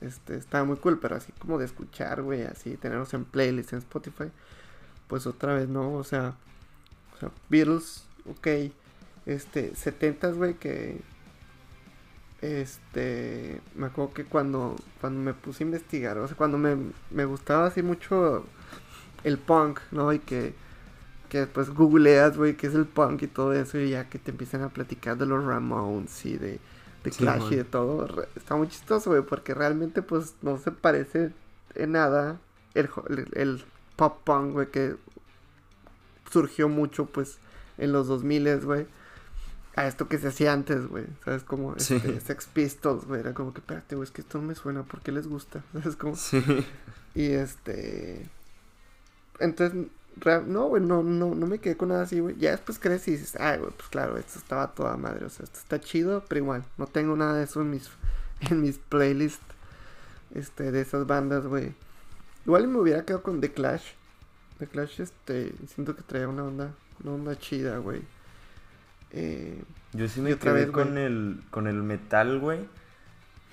Este, 0.00 0.36
estaba 0.36 0.64
muy 0.64 0.76
cool, 0.76 1.00
pero 1.00 1.16
así 1.16 1.32
como 1.40 1.58
de 1.58 1.64
escuchar, 1.64 2.22
güey, 2.22 2.42
así, 2.42 2.76
tenerlos 2.76 3.12
en 3.14 3.24
playlist 3.24 3.72
en 3.72 3.80
Spotify, 3.80 4.30
pues 5.08 5.26
otra 5.26 5.54
vez, 5.54 5.68
¿no? 5.68 5.94
O 5.94 6.04
sea, 6.04 6.36
o 7.16 7.18
sea 7.18 7.30
Beatles, 7.48 8.04
ok, 8.30 8.46
este, 9.28 9.74
70 9.76 10.30
güey, 10.32 10.54
que, 10.54 11.00
este, 12.40 13.60
me 13.74 13.86
acuerdo 13.86 14.14
que 14.14 14.24
cuando, 14.24 14.76
cuando 15.00 15.20
me 15.20 15.34
puse 15.34 15.64
a 15.64 15.66
investigar, 15.66 16.18
o 16.18 16.28
sea, 16.28 16.36
cuando 16.36 16.58
me, 16.58 16.76
me 17.10 17.24
gustaba 17.24 17.66
así 17.66 17.82
mucho 17.82 18.44
el 19.24 19.38
punk, 19.38 19.80
¿no? 19.92 20.12
Y 20.12 20.20
que, 20.20 20.54
que 21.30 21.40
después 21.40 21.70
googleas, 21.70 22.36
güey, 22.36 22.56
qué 22.56 22.68
es 22.68 22.74
el 22.74 22.86
punk 22.86 23.22
y 23.22 23.28
todo 23.28 23.52
eso, 23.54 23.78
y 23.78 23.90
ya 23.90 24.08
que 24.08 24.18
te 24.18 24.32
empiezan 24.32 24.62
a 24.62 24.70
platicar 24.70 25.18
de 25.18 25.26
los 25.26 25.44
Ramones 25.44 26.24
y 26.26 26.38
de, 26.38 26.60
de 27.04 27.10
Sí, 27.10 27.24
Clash 27.24 27.38
man. 27.38 27.52
y 27.52 27.56
de 27.56 27.64
todo, 27.64 28.06
re- 28.08 28.28
está 28.36 28.56
muy 28.56 28.68
chistoso, 28.68 29.10
güey, 29.10 29.22
porque 29.22 29.54
realmente, 29.54 30.02
pues, 30.02 30.34
no 30.42 30.58
se 30.58 30.72
parece 30.72 31.32
en 31.74 31.92
nada 31.92 32.40
el, 32.74 32.90
el 33.34 33.64
pop 33.96 34.20
punk, 34.24 34.52
güey, 34.52 34.70
que 34.70 34.96
surgió 36.30 36.68
mucho, 36.68 37.06
pues, 37.06 37.38
en 37.78 37.92
los 37.92 38.06
2000, 38.08 38.60
güey, 38.64 38.86
a 39.78 39.86
esto 39.86 40.08
que 40.08 40.18
se 40.18 40.28
hacía 40.28 40.52
antes, 40.52 40.86
güey, 40.86 41.04
¿sabes? 41.24 41.44
Como 41.44 41.78
Sí. 41.78 41.94
este, 41.96 42.20
Sex 42.20 42.46
Pistols, 42.46 43.04
güey, 43.06 43.20
era 43.20 43.34
como 43.34 43.52
que, 43.52 43.60
espérate, 43.60 43.94
güey, 43.96 44.04
es 44.06 44.10
que 44.10 44.22
esto 44.22 44.38
no 44.38 44.44
me 44.44 44.54
suena, 44.54 44.82
¿por 44.82 45.00
qué 45.00 45.12
les 45.12 45.26
gusta? 45.26 45.62
¿Sabes? 45.72 45.96
Como... 45.96 46.16
Sí. 46.16 46.42
Y 47.14 47.32
este. 47.32 48.28
Entonces, 49.38 49.86
no, 50.46 50.66
güey, 50.66 50.82
no, 50.82 51.02
no, 51.02 51.34
no 51.34 51.46
me 51.46 51.58
quedé 51.58 51.76
con 51.76 51.88
nada 51.90 52.02
así, 52.02 52.18
güey. 52.20 52.36
Ya 52.38 52.50
después 52.50 52.78
crees 52.78 53.06
y 53.08 53.12
dices, 53.12 53.36
ay, 53.40 53.58
güey, 53.58 53.70
pues 53.72 53.88
claro, 53.88 54.16
esto 54.16 54.38
estaba 54.38 54.74
toda 54.74 54.96
madre. 54.96 55.24
O 55.24 55.30
sea, 55.30 55.44
esto 55.44 55.58
está 55.58 55.80
chido, 55.80 56.24
pero 56.28 56.40
igual, 56.40 56.64
no 56.76 56.86
tengo 56.86 57.16
nada 57.16 57.34
de 57.36 57.44
eso 57.44 57.60
en 57.60 57.70
mis, 57.70 57.88
en 58.50 58.60
mis 58.60 58.78
playlists. 58.78 59.44
Este, 60.34 60.70
de 60.72 60.82
esas 60.82 61.06
bandas, 61.06 61.46
güey. 61.46 61.72
Igual 62.44 62.68
me 62.68 62.78
hubiera 62.78 63.04
quedado 63.04 63.22
con 63.22 63.40
The 63.40 63.52
Clash. 63.52 63.92
The 64.58 64.66
Clash, 64.66 65.00
este, 65.00 65.54
siento 65.72 65.94
que 65.96 66.02
traía 66.02 66.28
una 66.28 66.44
onda, 66.44 66.74
una 67.02 67.12
onda 67.12 67.38
chida, 67.38 67.78
güey. 67.78 68.02
Eh, 69.12 69.62
Yo 69.92 70.08
sí 70.08 70.20
me 70.20 70.30
quedé 70.36 70.66
vez, 70.66 70.70
con 70.70 70.92
güey. 70.92 71.04
el, 71.04 71.40
con 71.50 71.66
el 71.66 71.82
metal, 71.82 72.38
güey. 72.38 72.60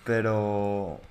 Pero 0.03 1.01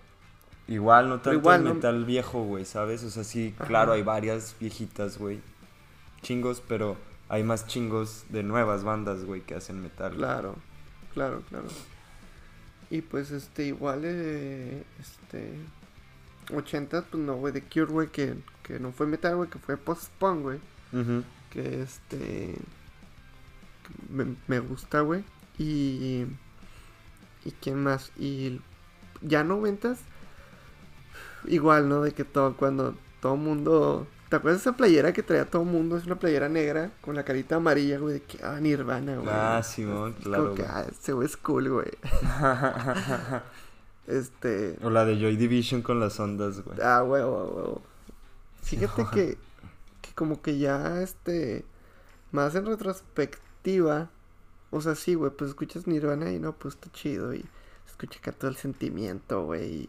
igual, 0.69 1.09
no 1.09 1.15
tanto 1.17 1.33
igual, 1.33 1.61
el 1.61 1.65
¿no? 1.65 1.75
metal 1.75 2.05
viejo, 2.05 2.43
güey, 2.45 2.65
¿sabes? 2.65 3.03
O 3.05 3.11
sea, 3.11 3.25
sí, 3.25 3.55
Ajá. 3.57 3.67
claro, 3.67 3.93
hay 3.93 4.03
varias 4.03 4.55
viejitas, 4.61 5.19
güey. 5.19 5.41
Chingos, 6.23 6.63
pero 6.67 6.97
hay 7.29 7.43
más 7.43 7.67
chingos 7.67 8.25
de 8.29 8.43
nuevas 8.43 8.85
bandas, 8.85 9.25
güey, 9.25 9.41
que 9.41 9.55
hacen 9.55 9.81
metal. 9.83 10.11
güey. 10.11 10.21
Claro, 10.21 10.57
claro, 11.13 11.43
claro. 11.49 11.67
Y 12.91 13.01
pues 13.01 13.31
este, 13.33 13.65
igual, 13.65 14.03
eh, 14.05 14.85
este, 15.01 15.55
80, 16.55 17.03
pues 17.03 17.23
no, 17.23 17.35
güey, 17.37 17.53
de 17.53 17.63
Cure, 17.63 17.87
güey, 17.93 18.09
que, 18.09 18.35
que 18.63 18.79
no 18.79 18.93
fue 18.93 19.07
metal, 19.07 19.37
güey, 19.37 19.51
que 19.51 19.59
fue 19.59 19.77
post-punk, 19.77 20.43
güey. 20.43 20.59
Que 21.51 21.83
este, 21.83 22.55
me, 24.09 24.37
me 24.47 24.61
gusta, 24.61 25.01
güey. 25.01 25.25
Y, 25.59 26.27
y 27.45 27.51
quién 27.61 27.83
más, 27.83 28.11
y 28.19 28.61
ya 29.23 29.45
noventas, 29.45 30.01
igual, 31.47 31.89
¿no? 31.89 32.03
De 32.03 32.13
que 32.13 32.25
todo, 32.25 32.57
cuando 32.57 32.95
todo 33.21 33.37
mundo... 33.37 34.07
¿Te 34.29 34.37
acuerdas 34.37 34.65
de 34.65 34.71
esa 34.71 34.77
playera 34.77 35.13
que 35.13 35.23
traía 35.23 35.45
todo 35.45 35.65
mundo? 35.65 35.97
Es 35.97 36.07
una 36.07 36.19
playera 36.19 36.49
negra 36.49 36.91
con 37.01 37.15
la 37.15 37.25
carita 37.25 37.57
amarilla, 37.57 37.99
güey, 37.99 38.15
de 38.15 38.23
que, 38.23 38.43
ah, 38.43 38.59
Nirvana, 38.61 39.17
güey. 39.17 39.29
Ah, 39.31 39.63
Simón, 39.63 40.17
Es 40.19 40.25
claro. 40.25 40.45
Como 40.45 40.55
que, 40.57 40.63
güey. 40.63 40.75
ah, 40.75 40.87
ese 40.91 41.13
güey 41.13 41.27
es 41.27 41.37
cool, 41.37 41.69
güey. 41.71 41.91
Este... 44.07 44.77
o 44.83 44.91
la 44.91 45.07
de 45.07 45.19
Joy 45.19 45.37
Division 45.37 45.81
con 45.81 45.99
las 45.99 46.21
ondas, 46.21 46.61
güey. 46.63 46.79
Ah, 46.83 46.99
a 46.99 47.05
huevo. 47.05 47.81
Fíjate 48.63 49.07
que, 49.13 49.39
que 50.03 50.15
como 50.15 50.43
que 50.43 50.59
ya, 50.59 51.01
este, 51.01 51.65
más 52.33 52.55
en 52.55 52.67
o 54.71 54.81
sea, 54.81 54.95
sí, 54.95 55.15
güey, 55.15 55.31
pues 55.31 55.51
escuchas 55.51 55.87
Nirvana 55.87 56.31
y 56.31 56.39
no, 56.39 56.53
pues 56.53 56.75
está 56.75 56.91
chido 56.93 57.35
y 57.35 57.45
escucha 57.87 58.19
acá 58.19 58.33
todo 58.33 58.51
el 58.51 58.57
sentimiento, 58.57 59.45
güey, 59.45 59.89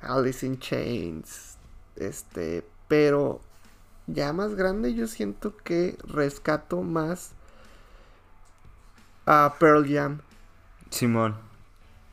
Alice 0.00 0.46
in 0.46 0.58
Chains, 0.58 1.56
este, 1.96 2.64
pero 2.88 3.40
ya 4.06 4.32
más 4.32 4.54
grande 4.54 4.94
yo 4.94 5.06
siento 5.06 5.56
que 5.56 5.98
rescato 6.04 6.82
más 6.82 7.32
a 9.26 9.56
Pearl 9.58 9.86
Jam. 9.86 10.20
Simón. 10.90 11.36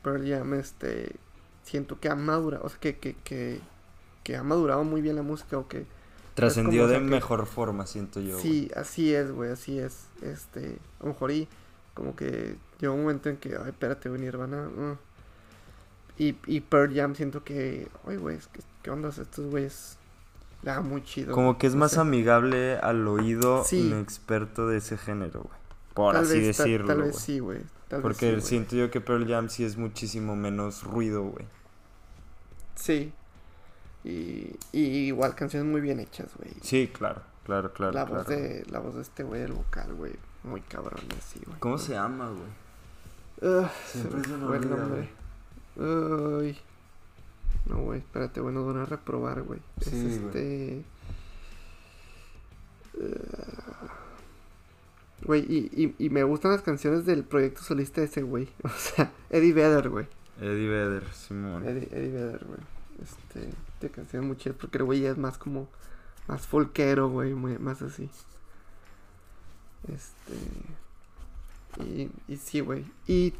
Pearl 0.03 0.27
Jam, 0.27 0.53
este, 0.55 1.15
siento 1.63 1.99
que 1.99 2.09
ha 2.09 2.15
madurado, 2.15 2.65
o 2.65 2.69
sea, 2.69 2.79
que, 2.79 2.97
que, 2.97 3.15
que, 3.23 3.61
que 4.23 4.35
ha 4.35 4.43
madurado 4.43 4.83
muy 4.83 5.01
bien 5.01 5.15
la 5.15 5.23
música 5.23 5.57
o 5.57 5.67
que 5.67 5.85
Trascendió 6.37 6.87
de 6.87 6.99
mejor 6.99 7.45
forma, 7.47 7.85
siento 7.87 8.19
yo. 8.21 8.33
güey. 8.33 8.41
Sí, 8.41 8.71
así 8.75 9.13
es, 9.13 9.31
güey, 9.31 9.51
así 9.51 9.79
es. 9.79 10.05
Este, 10.21 10.77
a 10.99 11.03
lo 11.03 11.09
mejor 11.09 11.31
y 11.31 11.47
como 11.93 12.15
que 12.15 12.55
llegó 12.79 12.93
un 12.93 13.01
momento 13.01 13.29
en 13.29 13.37
que, 13.37 13.57
ay, 13.57 13.69
espérate, 13.69 14.07
güey, 14.09 14.21
Nirvana. 14.21 14.69
mm. 14.69 14.97
Y, 16.19 16.35
y 16.47 16.61
Pearl 16.61 16.93
Jam 16.95 17.13
siento 17.15 17.43
que, 17.43 17.87
ay, 18.07 18.17
güey, 18.17 18.37
que, 18.37 18.61
¿qué 18.83 18.89
onda? 18.91 19.09
Estos 19.09 19.45
güeyes, 19.51 19.97
ah, 20.65 20.81
muy 20.81 21.03
chido. 21.03 21.33
Como 21.33 21.57
que 21.57 21.67
es 21.67 21.73
no 21.73 21.79
más 21.81 21.91
sé. 21.91 21.99
amigable 21.99 22.77
al 22.77 23.07
oído 23.07 23.63
Sí. 23.65 23.87
inexperto 23.87 24.67
de 24.67 24.77
ese 24.77 24.97
género, 24.97 25.41
güey. 25.41 25.57
Por 25.93 26.13
Tal 26.15 26.23
así 26.23 26.39
vez, 26.39 26.57
decirlo, 26.57 26.87
Tal 26.87 27.01
vez 27.03 27.15
sí, 27.17 27.39
güey. 27.39 27.59
tal 27.87 27.99
vez 27.99 28.01
Porque 28.03 28.29
güey. 28.31 28.41
siento 28.41 28.75
yo 28.75 28.89
que 28.91 29.01
Pearl 29.01 29.27
Jam 29.27 29.49
sí 29.49 29.63
es 29.63 29.77
muchísimo 29.77 30.35
menos 30.35 30.83
ruido, 30.83 31.23
güey. 31.23 31.45
Sí. 32.75 33.11
Y, 34.07 34.55
y 34.71 34.79
igual 35.07 35.35
canciones 35.35 35.69
muy 35.69 35.81
bien 35.81 35.99
hechas, 35.99 36.29
güey. 36.37 36.51
Sí, 36.61 36.89
claro, 36.93 37.21
claro, 37.43 37.73
claro. 37.73 37.91
la, 37.91 38.05
claro. 38.05 38.23
voz 38.23 38.27
de, 38.27 38.65
la 38.69 38.79
voz 38.79 38.95
de 38.95 39.01
este 39.01 39.23
güey, 39.23 39.41
el 39.41 39.51
vocal, 39.51 39.93
güey. 39.95 40.13
Muy 40.43 40.61
cabrón, 40.61 41.03
así, 41.17 41.41
güey. 41.45 41.59
¿Cómo 41.59 41.77
se 41.77 41.91
llama, 41.93 42.29
güey? 42.29 43.67
Siempre 43.85 44.23
se 44.23 44.37
me 44.37 44.47
fue 44.47 44.57
el 44.57 44.69
nombre. 44.69 45.09
No, 47.65 47.81
güey, 47.81 47.99
espérate, 47.99 48.39
nos 48.39 48.65
van 48.65 48.77
a 48.77 48.85
reprobar, 48.85 49.41
güey. 49.41 49.59
Es 49.81 49.89
Sí, 49.89 50.01
güey. 50.01 50.15
este. 50.15 50.83
Ah. 53.01 53.93
Güey, 55.23 55.41
y, 55.49 55.95
y, 55.99 56.05
y 56.05 56.09
me 56.09 56.23
gustan 56.23 56.51
las 56.51 56.61
canciones 56.61 57.05
del 57.05 57.25
proyecto 57.25 57.61
solista 57.61 58.01
ese 58.01 58.21
güey. 58.21 58.47
O 58.63 58.69
sea, 58.69 59.11
Eddie 59.29 59.51
Vedder, 59.51 59.89
güey. 59.89 60.07
Eddie 60.39 60.69
Vedder, 60.69 61.03
Simón. 61.13 61.65
Eddie, 61.67 61.89
Eddie 61.91 62.11
Vedder, 62.11 62.45
güey. 62.45 62.76
Este, 63.01 63.49
de 63.81 63.89
canciones 63.91 64.27
muy 64.27 64.37
chidas 64.37 64.57
porque 64.59 64.77
el 64.79 64.83
güey 64.85 65.01
ya 65.01 65.11
es 65.11 65.17
más 65.17 65.37
como. 65.37 65.67
Más 66.27 66.45
folquero, 66.45 67.09
güey, 67.09 67.33
muy- 67.33 67.57
más 67.57 67.81
así. 67.81 68.09
Este. 69.87 71.83
Y, 71.83 72.09
y 72.27 72.37
sí, 72.37 72.59
güey. 72.59 72.85
Y 73.07 73.33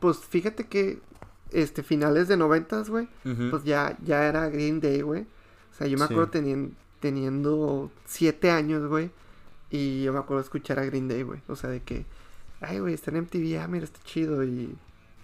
pues 0.00 0.18
fíjate 0.18 0.66
que. 0.66 1.00
Este, 1.50 1.82
finales 1.82 2.28
de 2.28 2.36
noventas, 2.38 2.88
güey. 2.88 3.08
Ujú. 3.26 3.50
Pues 3.50 3.64
ya, 3.64 3.98
ya 4.04 4.24
era 4.24 4.48
Green 4.48 4.80
Day, 4.80 5.02
güey. 5.02 5.22
O 5.70 5.74
sea, 5.76 5.86
yo 5.86 5.98
me 5.98 6.04
acuerdo 6.04 6.30
tenien- 6.30 6.72
teniendo 7.00 7.90
siete 8.06 8.50
años, 8.50 8.88
güey. 8.88 9.10
Y 9.68 10.02
yo 10.02 10.14
me 10.14 10.18
acuerdo 10.20 10.42
escuchar 10.42 10.78
a 10.78 10.84
Green 10.86 11.08
Day, 11.08 11.22
güey. 11.24 11.42
O 11.48 11.56
sea, 11.56 11.68
de 11.68 11.82
que, 11.82 12.06
ay, 12.62 12.78
güey, 12.78 12.94
está 12.94 13.10
en 13.10 13.18
MTV, 13.18 13.58
ah, 13.60 13.68
mira, 13.68 13.84
está 13.84 14.00
chido. 14.04 14.42
Y 14.44 14.74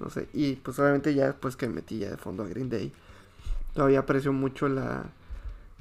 no 0.00 0.10
sé. 0.10 0.28
Y 0.34 0.56
pues 0.56 0.78
obviamente 0.78 1.14
ya 1.14 1.28
después 1.28 1.56
que 1.56 1.66
me 1.66 1.76
metí 1.76 1.98
ya 2.00 2.10
de 2.10 2.18
fondo 2.18 2.42
a 2.42 2.46
Green 2.48 2.68
Day, 2.68 2.92
todavía 3.74 4.00
aprecio 4.00 4.32
mucho 4.32 4.68
la. 4.68 5.04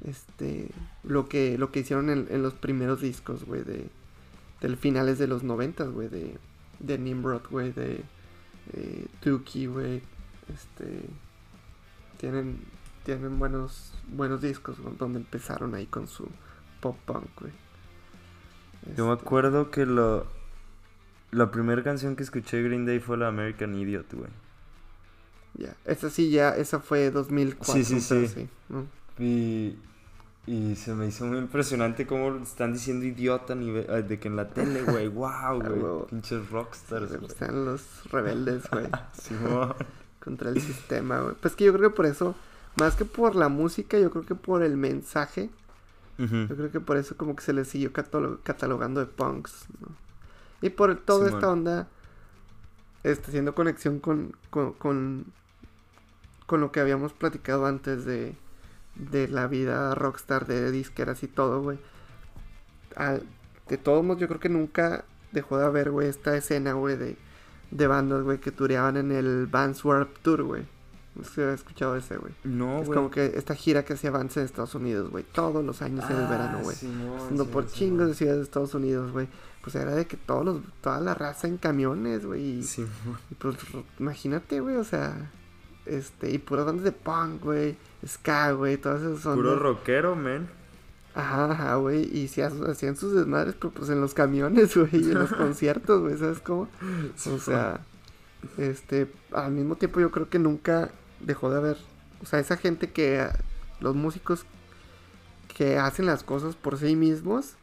Este. 0.04 0.70
Lo 1.04 1.28
que, 1.28 1.58
lo 1.58 1.70
que 1.72 1.80
hicieron 1.80 2.10
en, 2.10 2.26
en 2.30 2.42
los 2.42 2.54
primeros 2.54 3.00
discos, 3.00 3.44
güey, 3.44 3.62
de. 3.62 3.88
Del 4.60 4.76
finales 4.76 5.18
de 5.18 5.28
los 5.28 5.42
noventas, 5.42 5.90
güey, 5.90 6.08
de. 6.08 6.36
De 6.80 6.98
Nimrod, 6.98 7.42
güey, 7.50 7.72
de. 7.72 8.04
Eh, 8.72 9.06
Dookie, 9.22 9.66
güey. 9.66 10.02
Este. 10.52 11.02
Tienen. 12.18 12.60
Tienen 13.04 13.38
buenos. 13.38 13.92
Buenos 14.08 14.40
discos, 14.40 14.78
güey, 14.80 14.96
donde 14.96 15.18
empezaron 15.18 15.74
ahí 15.74 15.86
con 15.86 16.06
su 16.08 16.28
pop 16.80 16.96
punk, 17.04 17.28
güey. 17.40 17.52
Yo 18.96 19.06
me 19.06 19.12
Este, 19.12 19.24
acuerdo 19.24 19.70
que 19.70 19.86
lo... 19.86 20.26
La 21.30 21.50
primera 21.50 21.82
canción 21.82 22.16
que 22.16 22.22
escuché 22.22 22.56
de 22.56 22.62
Green 22.62 22.86
Day 22.86 23.00
fue 23.00 23.18
la 23.18 23.28
American 23.28 23.74
Idiot, 23.74 24.12
güey. 24.14 24.30
Ya, 25.58 25.74
esa 25.84 26.08
sí, 26.08 26.30
ya, 26.30 26.50
esa 26.56 26.78
fue 26.80 27.10
2004. 27.10 27.74
Sí, 27.84 28.00
sí, 28.00 28.26
sí. 28.28 28.48
Y, 29.18 29.76
y 30.46 30.76
se 30.76 30.94
me 30.94 31.06
hizo 31.08 31.26
muy 31.26 31.38
impresionante 31.38 32.06
cómo 32.06 32.36
están 32.36 32.72
diciendo 32.72 33.04
idiota 33.04 33.54
nivel- 33.56 34.06
de 34.06 34.18
que 34.20 34.28
en 34.28 34.36
la 34.36 34.48
tele, 34.50 34.82
güey. 34.82 35.08
Wow, 35.08 35.60
güey. 35.60 36.06
Pinches 36.10 36.48
rockstars, 36.50 37.10
Me 37.10 37.16
gustan 37.18 37.64
los 37.64 37.82
rebeldes, 38.10 38.70
güey. 38.70 38.86
Simón. 39.20 39.74
contra 40.22 40.50
el 40.50 40.60
sistema, 40.62 41.20
güey. 41.22 41.34
Pues 41.40 41.56
que 41.56 41.64
yo 41.64 41.72
creo 41.74 41.90
que 41.90 41.96
por 41.96 42.06
eso, 42.06 42.34
más 42.76 42.94
que 42.94 43.04
por 43.04 43.34
la 43.34 43.48
música, 43.48 43.98
yo 43.98 44.10
creo 44.10 44.24
que 44.24 44.34
por 44.36 44.62
el 44.62 44.76
mensaje, 44.76 45.50
yo 46.18 46.48
creo 46.48 46.70
que 46.70 46.80
por 46.80 46.96
eso 46.96 47.16
como 47.16 47.34
que 47.36 47.42
se 47.42 47.52
les 47.52 47.66
siguió 47.68 47.92
catalo- 47.92 48.38
catalogando 48.44 49.00
de 49.00 49.06
punks, 49.06 49.66
¿no? 49.80 49.88
Y 50.62 50.70
por 50.70 50.96
toda 50.96 51.26
Simón. 51.26 51.38
esta 51.38 51.50
onda, 51.52 51.88
este, 53.04 53.28
haciendo 53.28 53.54
conexión 53.54 54.00
con, 54.00 54.34
con, 54.50 54.72
con, 54.72 55.26
con 56.48 56.60
lo 56.60 56.72
que 56.72 56.80
habíamos 56.80 57.12
platicado 57.12 57.66
antes 57.66 58.04
de, 58.04 58.34
de 58.96 59.28
la 59.28 59.46
vida 59.46 59.94
rockstar 59.94 60.46
de 60.48 60.72
disqueras 60.72 61.22
y 61.22 61.28
todo, 61.28 61.62
güey. 61.62 61.78
De 63.68 63.76
todos 63.78 64.04
modos, 64.04 64.20
yo 64.20 64.28
creo 64.28 64.40
que 64.40 64.48
nunca 64.48 65.04
dejó 65.32 65.58
de 65.58 65.66
haber, 65.66 65.90
güey, 65.90 66.08
esta 66.08 66.36
escena, 66.36 66.72
güey, 66.72 66.96
de, 66.96 67.16
de 67.70 67.86
bandas, 67.86 68.22
güey, 68.22 68.38
que 68.38 68.50
tureaban 68.50 68.96
en 68.96 69.12
el 69.12 69.46
Vans 69.46 69.84
Warped 69.84 70.20
Tour, 70.22 70.42
güey. 70.42 70.66
No 71.14 71.24
sé 71.24 71.30
si 71.34 71.40
había 71.42 71.54
escuchado 71.54 71.96
ese, 71.96 72.16
güey. 72.16 72.32
No, 72.44 72.80
es 72.80 72.86
güey. 72.86 72.96
como 72.96 73.10
que 73.10 73.26
esta 73.34 73.54
gira 73.54 73.84
que 73.84 73.92
hacía 73.92 74.10
Vans 74.10 74.36
en 74.36 74.44
Estados 74.44 74.74
Unidos, 74.74 75.10
güey, 75.10 75.24
todos 75.24 75.64
los 75.64 75.82
años 75.82 76.04
en 76.08 76.16
el 76.16 76.24
Ah, 76.24 76.30
verano, 76.30 76.58
güey. 76.62 76.76
Simón, 76.76 77.18
Pasando 77.18 77.46
por 77.46 77.64
Simón, 77.64 77.74
chingos 77.78 78.08
de 78.08 78.14
ciudades 78.14 78.38
de 78.38 78.44
Estados 78.44 78.74
Unidos, 78.74 79.12
güey. 79.12 79.28
Pues 79.62 79.74
era 79.74 79.94
de 79.94 80.06
que 80.06 80.16
todos 80.16 80.44
los, 80.44 80.60
toda 80.80 81.00
la 81.00 81.14
raza 81.14 81.46
en 81.46 81.58
camiones, 81.58 82.24
güey. 82.24 82.60
y- 82.60 82.64
y 83.30 83.34
pues 83.34 83.56
imagínate, 83.98 84.60
güey, 84.60 84.76
o 84.76 84.84
sea, 84.84 85.30
este, 85.88 86.30
y 86.30 86.38
puras 86.38 86.66
bandas 86.66 86.84
de 86.84 86.92
punk, 86.92 87.42
güey, 87.42 87.76
ska, 88.06 88.52
güey, 88.52 88.76
todas 88.76 89.02
esas 89.02 89.20
son. 89.20 89.36
Puro 89.36 89.58
rockero, 89.58 90.14
man. 90.16 90.48
Ajá, 91.14 91.50
ajá, 91.50 91.74
güey, 91.76 92.02
y 92.16 92.28
si 92.28 92.42
hacían 92.42 92.96
sus 92.96 93.12
desmadres, 93.14 93.54
pero 93.58 93.72
pues 93.72 93.90
en 93.90 94.00
los 94.00 94.14
camiones, 94.14 94.76
güey, 94.76 94.90
y 94.92 95.10
en 95.10 95.18
los 95.18 95.32
conciertos, 95.34 96.00
güey, 96.02 96.16
¿sabes 96.16 96.38
cómo? 96.40 96.68
O 97.26 97.38
sea, 97.38 97.80
este, 98.56 99.10
al 99.32 99.50
mismo 99.52 99.74
tiempo 99.76 99.98
yo 100.00 100.10
creo 100.12 100.28
que 100.28 100.38
nunca 100.38 100.90
dejó 101.20 101.50
de 101.50 101.56
haber, 101.58 101.76
o 102.22 102.26
sea, 102.26 102.38
esa 102.38 102.56
gente 102.56 102.90
que, 102.92 103.26
los 103.80 103.96
músicos 103.96 104.44
que 105.56 105.78
hacen 105.78 106.06
las 106.06 106.22
cosas 106.22 106.54
por 106.54 106.78
sí 106.78 106.94
mismos, 106.94 107.54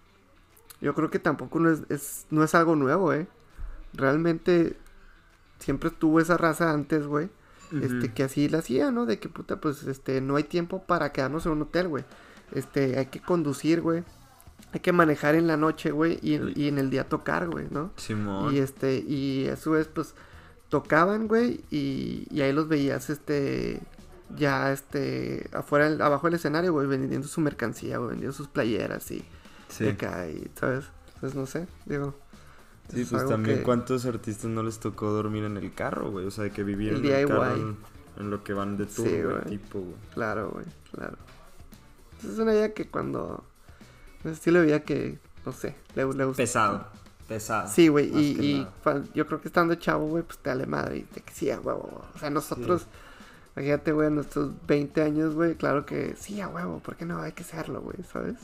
yo 0.82 0.94
creo 0.94 1.10
que 1.10 1.20
tampoco 1.20 1.60
no 1.60 1.70
es, 1.70 1.82
es- 1.90 2.26
no 2.30 2.44
es 2.44 2.54
algo 2.56 2.76
nuevo, 2.76 3.14
eh. 3.14 3.28
Realmente 3.94 4.76
siempre 5.60 5.90
estuvo 5.90 6.20
esa 6.20 6.36
raza 6.38 6.72
antes, 6.72 7.08
güey. 7.08 7.30
Este, 7.72 8.14
que 8.14 8.24
así 8.24 8.48
la 8.50 8.60
hacía, 8.60 8.92
¿no? 8.92 9.06
De 9.06 9.20
que 9.20 9.28
puta, 9.30 9.60
pues, 9.60 9.84
este, 9.84 10.22
no 10.22 10.36
hay 10.36 10.44
tiempo 10.44 10.84
para 10.84 11.12
quedarnos 11.12 11.46
en 11.46 11.54
un 11.54 11.62
hotel, 11.64 11.88
güey. 11.88 12.04
Este, 12.54 12.98
hay 13.00 13.08
que 13.08 13.20
conducir, 13.22 13.82
güey. 13.82 14.04
Hay 14.74 14.80
que 14.82 14.92
manejar 14.92 15.36
en 15.36 15.48
la 15.48 15.58
noche, 15.58 15.92
güey, 15.92 16.20
y, 16.22 16.36
y 16.60 16.68
en 16.68 16.78
el 16.78 16.90
día 16.90 17.08
tocar, 17.10 17.50
güey, 17.50 17.68
¿no? 17.72 17.92
Simón. 17.98 18.54
Y 18.54 18.60
este, 18.60 18.98
y 18.98 19.48
a 19.50 19.56
su 19.58 19.72
vez, 19.72 19.88
pues, 19.88 20.14
tocaban, 20.70 21.28
güey, 21.28 21.62
y, 21.72 22.28
y 22.30 22.42
ahí 22.42 22.52
los 22.54 22.68
veías, 22.68 23.10
este, 23.10 23.80
ya, 24.36 24.72
este, 24.72 25.50
afuera, 25.54 25.90
del- 25.90 26.02
abajo 26.02 26.28
del 26.28 26.36
escenario, 26.36 26.74
güey, 26.74 26.88
vendiendo 26.88 27.28
su 27.28 27.42
mercancía, 27.42 27.98
güey, 27.98 28.10
vendiendo 28.12 28.36
sus 28.36 28.48
playeras 28.48 29.10
y 29.12 29.24
Sí. 29.70 29.86
de 29.86 29.92
acá, 29.92 30.28
y, 30.30 30.50
¿sabes? 30.60 30.86
Pues 31.20 31.36
no 31.36 31.46
sé, 31.46 31.68
digo. 31.86 32.16
Sí, 32.94 33.02
es 33.02 33.10
pues 33.10 33.28
también 33.28 33.58
que- 33.58 33.64
cuántos 33.64 34.06
artistas 34.06 34.50
no 34.50 34.64
les 34.64 34.80
tocó 34.80 35.12
dormir 35.12 35.44
en 35.44 35.58
el 35.58 35.74
carro, 35.74 36.12
güey. 36.12 36.26
O 36.26 36.32
sea, 36.32 36.50
que 36.50 36.64
vivieron 36.64 37.04
El 37.04 37.12
en 37.12 37.20
el 37.20 37.28
carro 37.28 37.56
en, 37.56 37.78
en 38.18 38.30
lo 38.30 38.44
que 38.44 38.54
van 38.54 38.78
de 38.78 38.86
tour, 38.86 39.08
Sí, 39.08 39.22
güey. 39.22 39.42
Tipo, 39.46 39.80
güey. 39.80 39.96
Claro, 40.14 40.52
güey, 40.52 40.66
claro. 40.92 41.18
Entonces 42.12 42.32
es 42.32 42.40
una 42.40 42.54
idea 42.54 42.74
que 42.74 42.88
cuando. 42.88 43.44
Un 44.24 44.32
estilo 44.32 44.60
de 44.60 44.66
vida 44.66 44.80
que, 44.82 45.20
no 45.46 45.52
sé, 45.52 45.76
le, 45.96 46.06
le 46.14 46.26
gusta. 46.26 46.42
Pesado. 46.42 46.88
Pesado. 47.28 47.70
Sí, 47.70 47.88
güey, 47.88 48.12
y, 48.16 48.68
yo 49.14 49.26
creo 49.28 49.42
que 49.42 49.48
estando 49.48 49.76
chavo, 49.76 50.08
güey, 50.08 50.24
pues 50.24 50.38
te 50.40 50.50
vale 50.50 50.66
madre. 50.66 50.98
Y 50.98 51.02
te 51.04 51.22
que 51.22 51.34
sí, 51.34 51.50
a 51.50 51.60
huevo, 51.60 51.90
güey. 51.92 52.08
O 52.16 52.20
sea, 52.20 52.30
nosotros 52.30 52.88
Imagínate, 53.56 53.94
güey, 53.94 54.10
en 54.10 54.16
nuestros 54.16 54.52
20 54.68 55.02
años, 55.02 55.34
güey, 55.34 55.56
claro 55.56 55.86
que 55.86 56.16
sí, 56.18 56.42
a 56.42 56.50
huevo, 56.50 56.80
¿por 56.80 56.98
qué 56.98 57.06
no? 57.06 57.22
Hay 57.22 57.32
que 57.32 57.44
hacerlo, 57.44 57.82
güey, 57.82 57.98
¿sabes? 58.12 58.36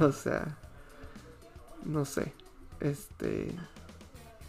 O 0.00 0.12
sea, 0.12 0.58
no 1.84 2.04
sé. 2.04 2.34
Este. 2.80 3.54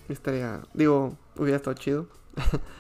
Estaría. 0.10 0.62
Digo, 0.74 1.18
hubiera 1.38 1.58
estado 1.58 1.76
chido. 1.76 2.08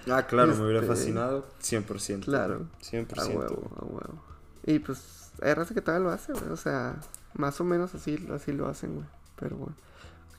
Ah, 0.09 0.25
claro, 0.27 0.55
me 0.55 0.63
hubiera 0.63 0.79
Este, 0.79 0.93
fascinado 0.93 1.45
100%. 1.61 2.25
Claro. 2.25 2.67
100%. 2.81 3.19
A 3.19 3.27
huevo, 3.27 3.71
a 3.75 3.85
huevo. 3.85 4.23
Y 4.65 4.79
pues, 4.79 5.31
hay 5.41 5.53
raza 5.53 5.73
que 5.73 5.81
todavía 5.81 6.07
lo 6.07 6.11
hace, 6.13 6.33
güey. 6.33 6.49
O 6.49 6.57
sea, 6.57 6.99
más 7.35 7.59
o 7.61 7.63
menos 7.63 7.93
así, 7.95 8.17
así 8.33 8.51
lo 8.51 8.67
hacen, 8.67 8.95
güey. 8.95 9.05
Pero 9.37 9.57
bueno. 9.57 9.75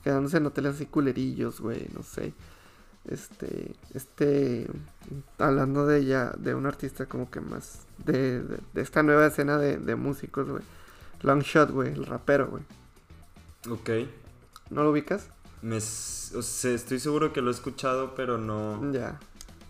Quedándose 0.03 0.37
en 0.37 0.45
hoteles 0.45 0.75
así 0.75 0.85
culerillos, 0.85 1.61
güey, 1.61 1.87
no 1.95 2.03
sé. 2.03 2.33
Este, 3.05 3.75
este, 3.93 4.67
hablando 5.37 5.85
de 5.85 5.99
ella, 5.99 6.31
de 6.37 6.55
un 6.55 6.65
artista 6.65 7.05
como 7.05 7.29
que 7.29 7.39
más, 7.41 7.85
de, 8.05 8.41
de, 8.43 8.59
de 8.73 8.81
esta 8.81 9.03
nueva 9.03 9.27
escena 9.27 9.57
de, 9.57 9.77
de 9.77 9.95
músicos, 9.95 10.49
güey. 10.49 10.63
Longshot, 11.21 11.71
güey, 11.71 11.93
el 11.93 12.05
rapero, 12.05 12.47
güey. 12.47 12.63
Ok. 13.69 13.89
¿No 14.69 14.83
lo 14.83 14.91
ubicas? 14.91 15.27
Me, 15.61 15.77
s- 15.77 16.35
o 16.35 16.41
sea, 16.41 16.71
estoy 16.73 16.99
seguro 16.99 17.31
que 17.33 17.41
lo 17.41 17.49
he 17.49 17.53
escuchado, 17.53 18.15
pero 18.15 18.37
no, 18.37 18.91
Ya. 18.91 19.19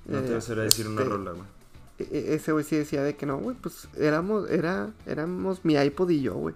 no 0.05 0.21
te 0.21 0.29
ya. 0.29 0.41
sabría 0.41 0.63
decir 0.65 0.87
una 0.87 1.01
Este, 1.01 1.13
rola, 1.13 1.31
güey. 1.31 1.43
e- 1.99 2.09
e- 2.17 2.33
Ese 2.35 2.51
güey 2.51 2.63
sí 2.63 2.75
decía 2.75 3.03
de 3.03 3.15
que 3.15 3.25
no, 3.25 3.37
güey, 3.37 3.55
pues 3.55 3.87
éramos, 3.97 4.49
era, 4.49 4.91
éramos 5.05 5.63
mi 5.63 5.75
iPod 5.75 6.09
y 6.09 6.21
yo, 6.21 6.33
güey. 6.35 6.55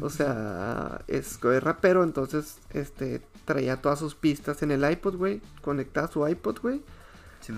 O 0.00 0.08
sea, 0.10 1.02
es, 1.06 1.38
es 1.42 1.62
rapero, 1.62 2.02
entonces, 2.04 2.58
este, 2.70 3.20
traía 3.44 3.82
todas 3.82 3.98
sus 3.98 4.14
pistas 4.14 4.62
en 4.62 4.70
el 4.70 4.90
iPod, 4.90 5.16
güey, 5.16 5.42
conectaba 5.60 6.08
su 6.08 6.26
iPod, 6.26 6.60
güey, 6.62 6.80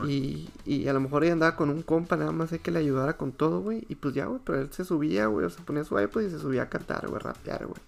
y, 0.09 0.49
y 0.65 0.89
a 0.89 0.93
lo 0.93 0.99
mejor 0.99 1.23
ella 1.23 1.35
andaba 1.35 1.55
con 1.55 1.71
un 1.71 1.83
compa, 1.83 2.17
nada 2.17 2.33
más 2.33 2.51
que 2.51 2.71
le 2.73 2.81
ayudara 2.81 3.17
con 3.17 3.31
todo, 3.31 3.61
güey, 3.61 3.85
y 3.89 3.95
pues 3.95 4.15
ya, 4.15 4.27
güey, 4.27 4.41
pero 4.45 4.61
él 4.63 4.69
se 4.73 4.85
subía, 4.85 5.27
güey, 5.27 5.47
o 5.47 5.51
se 5.51 5.61
ponía 5.63 5.85
su 5.85 5.97
iPod 6.01 6.23
y 6.23 6.31
se 6.31 6.41
subía 6.41 6.63
a 6.63 6.69
cantar, 6.69 7.07
güey, 7.07 7.21
rapear, 7.21 7.67
güey. 7.67 7.81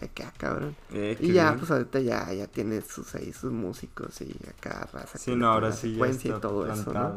Ah, 0.00 0.32
cabrón. 0.36 0.76
Eh, 0.92 1.16
Y 1.20 1.32
ya, 1.32 1.48
bien. 1.48 1.58
pues 1.58 1.70
ahorita 1.70 2.00
ya, 2.00 2.32
ya 2.32 2.46
tiene 2.46 2.80
sus 2.80 3.14
ahí, 3.14 3.32
sus 3.32 3.52
músicos 3.52 4.20
y 4.20 4.36
acá 4.48 4.88
raza. 4.92 5.18
Sí, 5.18 5.34
no, 5.34 5.48
ahora 5.48 5.72
sí 5.72 5.96
ya 5.96 6.06
está 6.06 6.28
y 6.28 6.40
todo 6.40 6.72
eso, 6.72 6.92
¿no? 6.92 7.16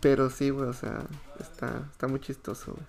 Pero 0.00 0.30
sí, 0.30 0.50
güey, 0.50 0.68
o 0.68 0.72
sea, 0.72 1.02
está, 1.40 1.82
está 1.92 2.06
muy 2.06 2.20
chistoso, 2.20 2.72
güey. 2.72 2.86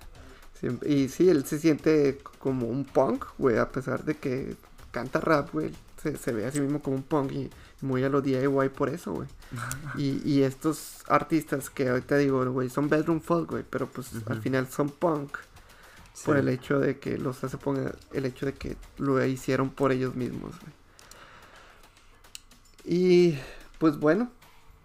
Siempre- 0.60 0.90
y 0.90 1.10
sí, 1.10 1.30
él 1.30 1.46
se 1.46 1.58
siente 1.60 2.20
como 2.40 2.68
un 2.68 2.86
punk, 2.86 3.26
güey, 3.38 3.58
a 3.58 3.70
pesar 3.72 4.04
de 4.04 4.16
que 4.16 4.56
canta 4.92 5.20
rap, 5.20 5.52
güey. 5.52 5.74
Se, 6.02 6.16
se 6.18 6.32
ve 6.32 6.46
a 6.46 6.52
sí 6.52 6.62
mismo 6.62 6.82
como 6.82 6.96
un 6.96 7.04
punk 7.04 7.32
y 7.34 7.50
muy 7.82 8.04
a 8.04 8.10
lo 8.10 8.22
DIY 8.22 8.70
por 8.70 8.90
eso, 8.90 9.14
güey. 9.14 9.28
y, 9.98 10.22
y 10.30 10.44
estos 10.44 11.04
artistas 11.08 11.70
que 11.70 11.90
ahorita 11.90 12.16
digo, 12.18 12.46
güey, 12.52 12.70
son 12.70 12.88
bedroom 12.90 13.20
folk, 13.22 13.50
güey, 13.52 13.66
pero 13.70 13.88
pues 13.88 14.12
al 14.28 14.42
final 14.42 14.68
son 14.70 14.90
punk 14.90 15.38
Sí. 16.20 16.26
por 16.26 16.36
el 16.36 16.50
hecho 16.50 16.82
de 16.82 17.00
que 17.00 17.18
los 17.18 17.42
hace 17.46 17.58
poner, 17.58 17.98
el 18.12 18.26
hecho 18.26 18.46
de 18.46 18.54
que 18.54 18.76
lo 18.98 19.24
hicieron 19.24 19.70
por 19.70 19.94
ellos 19.94 20.16
mismos, 20.16 20.52
güey. 20.60 20.74
Y 22.84 23.40
pues 23.78 23.98
bueno, 23.98 24.30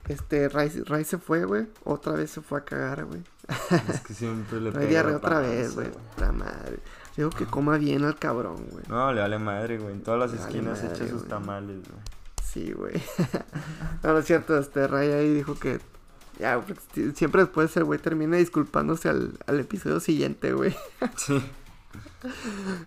este 0.06 0.48
Ray, 0.48 0.70
se 1.04 1.18
fue, 1.18 1.44
güey. 1.44 1.66
Otra 1.82 2.12
vez 2.12 2.30
se 2.30 2.40
fue 2.40 2.60
a 2.60 2.64
cagar, 2.64 3.04
güey. 3.04 3.24
Es 3.88 4.00
que 4.02 4.14
siempre 4.14 4.60
le 4.60 4.70
pega 4.72 4.86
diarrea 4.86 5.16
otra 5.16 5.40
vez, 5.40 5.74
güey. 5.74 5.88
La 6.18 6.30
madre. 6.30 6.78
Digo 7.16 7.30
que 7.30 7.46
coma 7.46 7.78
bien 7.78 8.04
al 8.04 8.16
cabrón, 8.16 8.64
güey. 8.70 8.84
No, 8.88 9.12
le 9.12 9.20
vale 9.20 9.38
madre, 9.40 9.78
güey. 9.78 9.92
En 9.92 10.02
todas 10.04 10.20
las 10.20 10.30
Le 10.30 10.38
vale 10.38 10.48
esquinas 10.50 10.82
madre, 10.84 10.94
echa 10.94 11.08
sus 11.10 11.26
tamales, 11.26 11.78
güey. 11.78 12.02
Sí, 12.44 12.72
güey. 12.72 13.02
no, 14.04 14.12
no 14.12 14.18
es 14.18 14.26
cierto, 14.26 14.56
este 14.56 14.86
Ray 14.86 15.10
ahí 15.10 15.34
dijo 15.34 15.58
que. 15.58 15.80
Ya, 16.38 16.58
porque 16.60 16.74
si- 16.94 17.12
siempre 17.12 17.42
después 17.42 17.76
el 17.76 17.84
güey 17.84 17.98
termina 17.98 18.36
disculpándose 18.36 19.08
al, 19.08 19.38
al 19.46 19.60
episodio 19.60 20.00
siguiente, 20.00 20.52
güey. 20.52 20.74
Sí. 21.16 21.42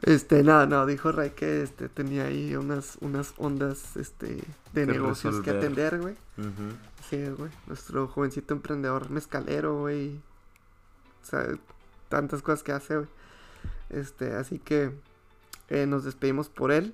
Este, 0.01 0.43
no, 0.43 0.65
no, 0.65 0.85
dijo 0.85 1.11
Ray 1.11 1.29
que 1.29 1.61
este 1.61 1.87
tenía 1.89 2.25
ahí 2.25 2.55
unas, 2.55 2.97
unas 3.01 3.33
ondas 3.37 3.95
este 3.95 4.43
de 4.73 4.85
negocios 4.85 5.39
que 5.41 5.51
atender, 5.51 5.99
güey. 6.01 6.15
Ujú. 6.37 6.73
Sí, 7.09 7.15
es, 7.17 7.35
güey. 7.37 7.51
Nuestro 7.67 8.07
jovencito 8.07 8.53
emprendedor 8.53 9.09
mezcalero, 9.11 9.79
güey. 9.79 10.19
O 11.23 11.25
sea, 11.25 11.47
tantas 12.09 12.41
cosas 12.41 12.63
que 12.63 12.71
hace, 12.73 12.95
güey. 12.97 13.07
Este, 13.89 14.33
así 14.33 14.59
que 14.59 14.91
eh, 15.69 15.85
nos 15.85 16.03
despedimos 16.03 16.49
por 16.49 16.71
él. 16.71 16.93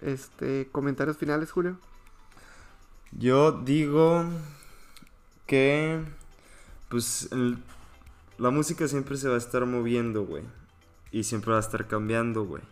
Este, 0.00 0.68
comentarios 0.70 1.16
finales, 1.16 1.50
Julio. 1.50 1.76
Yo 3.12 3.52
digo 3.52 4.24
que 5.48 6.00
pues 6.88 7.28
el- 7.32 7.58
la 8.38 8.50
música 8.50 8.86
siempre 8.86 9.16
se 9.16 9.28
va 9.28 9.34
a 9.34 9.38
estar 9.38 9.66
moviendo, 9.66 10.24
güey. 10.24 10.44
Y 11.10 11.24
siempre 11.24 11.50
va 11.50 11.56
a 11.56 11.60
estar 11.60 11.88
cambiando, 11.88 12.44
güey. 12.44 12.62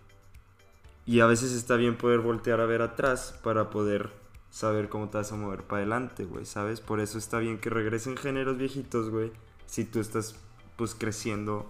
Y 1.07 1.21
a 1.21 1.27
veces 1.27 1.53
está 1.53 1.75
bien 1.77 1.97
poder 1.97 2.21
voltear 2.21 2.61
a 2.61 2.67
ver 2.67 2.83
atrás 2.83 3.35
para 3.43 3.71
poder 3.71 4.11
saber 4.51 4.89
cómo 4.89 5.09
te 5.09 5.19
vas 5.19 5.33
a 5.33 5.37
mover 5.37 5.63
para 5.63 5.79
adelante, 5.79 6.25
güey, 6.25 6.45
¿sabes? 6.47 6.81
Por 6.81 7.01
eso 7.01 7.19
está 7.19 7.39
bien 7.39 7.59
que 7.59 7.71
regresen 7.71 8.17
géneros 8.17 8.59
viejitos, 8.59 9.11
güey. 9.11 9.33
Si 9.67 9.85
tú 9.85 9.99
estás 10.01 10.37
pues 10.77 10.95
creciendo 10.95 11.67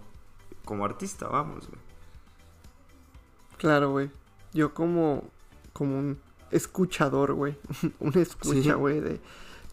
como 0.64 0.84
artista, 0.84 1.28
vamos, 1.28 1.68
güey. 1.68 1.80
Claro, 3.58 3.90
güey. 3.92 4.10
Yo 4.52 4.74
como, 4.74 5.24
como 5.72 5.98
un 5.98 6.18
escuchador, 6.50 7.32
güey. 7.34 7.56
un 8.00 8.18
escucha, 8.18 8.74
güey, 8.74 9.00
de, 9.00 9.20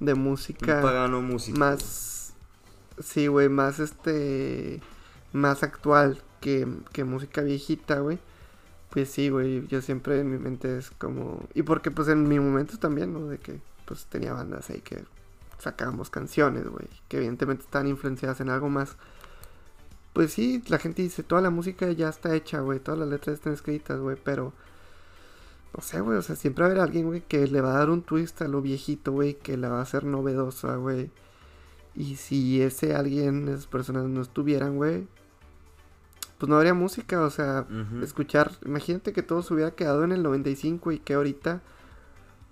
de 0.05 0.13
Un 0.13 0.19
música. 0.23 0.81
pagano 0.81 1.21
músico. 1.21 1.57
más 1.59 2.33
sí 2.99 3.27
güey 3.27 3.49
más 3.49 3.79
este 3.79 4.81
más 5.31 5.63
actual 5.63 6.21
que, 6.41 6.67
que 6.91 7.03
música 7.03 7.41
viejita 7.41 7.99
güey 7.99 8.19
pues 8.91 9.09
sí 9.09 9.29
güey 9.29 9.65
yo 9.67 9.81
siempre 9.81 10.19
en 10.19 10.29
mi 10.31 10.37
mente 10.37 10.77
es 10.77 10.91
como 10.91 11.47
y 11.53 11.63
porque 11.63 11.89
pues 11.89 12.07
en 12.09 12.27
mi 12.27 12.39
momento 12.39 12.77
también 12.77 13.13
no 13.13 13.27
de 13.27 13.39
que 13.39 13.59
pues 13.85 14.05
tenía 14.05 14.33
bandas 14.33 14.69
ahí 14.69 14.81
que 14.81 15.03
sacábamos 15.59 16.09
canciones 16.09 16.67
güey 16.67 16.87
que 17.07 17.17
evidentemente 17.17 17.63
están 17.63 17.87
influenciadas 17.87 18.39
en 18.41 18.49
algo 18.49 18.69
más 18.69 18.95
pues 20.13 20.33
sí 20.33 20.61
la 20.67 20.77
gente 20.77 21.01
dice 21.01 21.23
toda 21.23 21.41
la 21.41 21.49
música 21.49 21.91
ya 21.91 22.09
está 22.09 22.35
hecha 22.35 22.59
güey 22.59 22.79
todas 22.79 22.99
las 22.99 23.09
letras 23.09 23.35
están 23.35 23.53
escritas 23.53 23.99
güey 23.99 24.17
pero 24.23 24.53
no 25.75 25.81
sé, 25.81 26.01
güey, 26.01 26.17
o 26.17 26.21
sea, 26.21 26.35
siempre 26.35 26.63
va 26.63 26.67
a 26.67 26.71
haber 26.71 26.83
alguien, 26.83 27.05
güey, 27.07 27.21
que 27.21 27.47
le 27.47 27.61
va 27.61 27.75
a 27.75 27.79
dar 27.79 27.89
un 27.89 28.01
twist 28.03 28.41
a 28.41 28.47
lo 28.47 28.61
viejito, 28.61 29.11
güey, 29.11 29.33
que 29.35 29.57
la 29.57 29.69
va 29.69 29.79
a 29.79 29.83
hacer 29.83 30.03
novedosa, 30.03 30.75
güey. 30.75 31.09
Y 31.95 32.15
si 32.15 32.61
ese 32.61 32.95
alguien, 32.95 33.47
esas 33.49 33.67
personas 33.67 34.05
no 34.05 34.21
estuvieran, 34.21 34.75
güey, 34.77 35.07
pues 36.37 36.49
no 36.49 36.55
habría 36.57 36.73
música, 36.73 37.21
o 37.21 37.29
sea, 37.29 37.65
escuchar, 38.03 38.51
imagínate 38.65 39.13
que 39.13 39.23
todo 39.23 39.41
se 39.43 39.53
hubiera 39.53 39.71
quedado 39.71 40.03
en 40.03 40.11
el 40.11 40.21
95 40.23 40.91
y 40.91 40.99
que 40.99 41.13
ahorita 41.13 41.61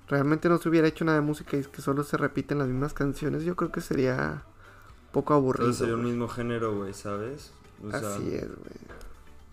realmente 0.07 0.49
no 0.49 0.57
se 0.57 0.69
hubiera 0.69 0.87
hecho 0.87 1.05
nada 1.05 1.19
de 1.19 1.25
música 1.25 1.57
y 1.57 1.63
que 1.63 1.81
solo 1.81 2.03
se 2.03 2.17
repiten 2.17 2.59
las 2.59 2.67
mismas 2.67 2.93
canciones, 2.93 3.43
yo 3.43 3.55
creo 3.55 3.71
que 3.71 3.81
sería 3.81 4.43
un 5.07 5.11
poco 5.11 5.33
aburrido. 5.33 5.65
Todo 5.65 5.73
sería 5.73 5.95
un 5.95 6.05
mismo 6.05 6.27
género, 6.27 6.75
güey, 6.75 6.93
¿sabes? 6.93 7.51
O 7.83 7.89
sea, 7.89 7.99
Así 7.99 8.33
es, 8.35 8.47
güey. 8.47 8.75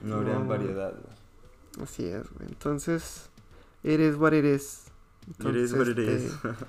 no 0.03 0.17
habría 0.17 0.35
No. 0.39 0.45
variedad, 0.47 0.93
güey. 0.93 1.85
Así 1.85 2.05
es, 2.07 2.23
güey. 2.35 2.49
Entonces, 2.49 3.31
eres 3.83 4.17
what 4.17 4.33
it 4.33 4.45
is. 4.45 4.85
It 5.41 5.57
is 5.57 5.73
what 5.73 5.89
it 5.89 5.99
is. 5.99 6.25
este, 6.25 6.67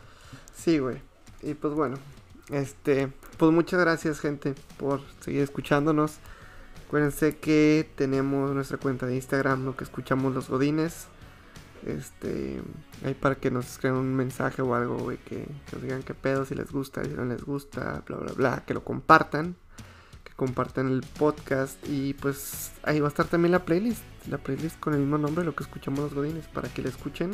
Sí, 0.56 0.80
güey. 0.80 1.02
Y 1.42 1.54
pues 1.54 1.74
bueno, 1.74 1.98
este, 2.50 3.12
pues 3.38 3.52
muchas 3.52 3.80
gracias, 3.80 4.20
gente, 4.20 4.56
por 4.78 5.02
seguir 5.22 5.42
escuchándonos. 5.42 6.18
Acuérdense 6.88 7.38
que 7.38 7.90
tenemos 7.96 8.54
nuestra 8.54 8.78
cuenta 8.78 9.06
de 9.06 9.16
Instagram, 9.16 9.64
lo 9.64 9.78
que 9.78 9.84
escuchamos 9.84 10.34
los 10.34 10.50
godines. 10.50 11.08
Este, 11.86 12.62
ahí 13.06 13.14
para 13.14 13.36
que 13.36 13.52
nos 13.52 13.68
escriban 13.68 14.00
un 14.00 14.16
mensaje 14.16 14.62
o 14.62 14.76
algo, 14.76 14.98
güey, 14.98 15.18
que, 15.18 15.46
que 15.46 15.76
nos 15.76 15.82
digan 15.82 16.04
qué 16.04 16.14
pedo, 16.14 16.44
si 16.44 16.56
les 16.56 16.72
gusta, 16.72 17.04
si 17.06 17.12
no 17.12 17.24
les 17.24 17.44
gusta, 17.44 18.04
bla, 18.06 18.18
bla, 18.18 18.34
bla, 18.34 18.64
que 18.66 18.74
lo 18.74 18.84
compartan, 18.84 19.56
compartan 20.40 20.88
el 20.88 21.02
podcast 21.02 21.78
y 21.86 22.14
pues 22.14 22.72
ahí 22.84 23.02
va 23.02 23.08
a 23.08 23.10
estar 23.10 23.26
también 23.26 23.52
la 23.52 23.66
playlist, 23.66 24.02
la 24.30 24.38
playlist 24.38 24.80
con 24.80 24.94
el 24.94 25.02
mismo 25.02 25.18
nombre, 25.18 25.44
lo 25.44 25.54
que 25.54 25.64
escuchamos 25.64 26.00
los 26.00 26.14
godines, 26.14 26.48
para 26.48 26.70
que 26.70 26.82
la 26.82 26.88
escuchen 26.88 27.32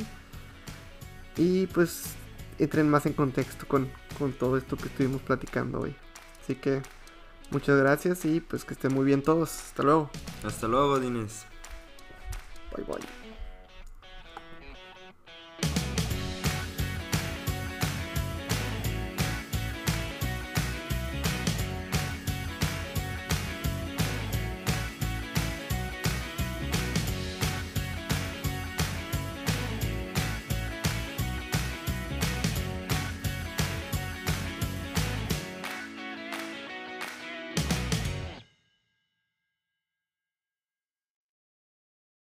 y 1.37 1.67
pues 1.67 2.15
entren 2.57 2.89
más 2.89 3.05
en 3.05 3.13
contexto 3.13 3.67
con, 3.67 3.91
con 4.17 4.33
todo 4.33 4.57
esto 4.57 4.75
que 4.75 4.87
estuvimos 4.87 5.21
platicando 5.21 5.81
hoy. 5.81 5.95
Así 6.41 6.55
que 6.55 6.81
muchas 7.51 7.77
gracias 7.77 8.25
y 8.25 8.39
pues 8.39 8.65
que 8.65 8.73
estén 8.73 8.91
muy 8.91 9.05
bien 9.05 9.21
todos. 9.21 9.55
Hasta 9.55 9.83
luego. 9.83 10.09
Hasta 10.43 10.67
luego, 10.67 10.99
Dines. 10.99 11.45
Bye 12.75 12.85
bye. 12.85 13.24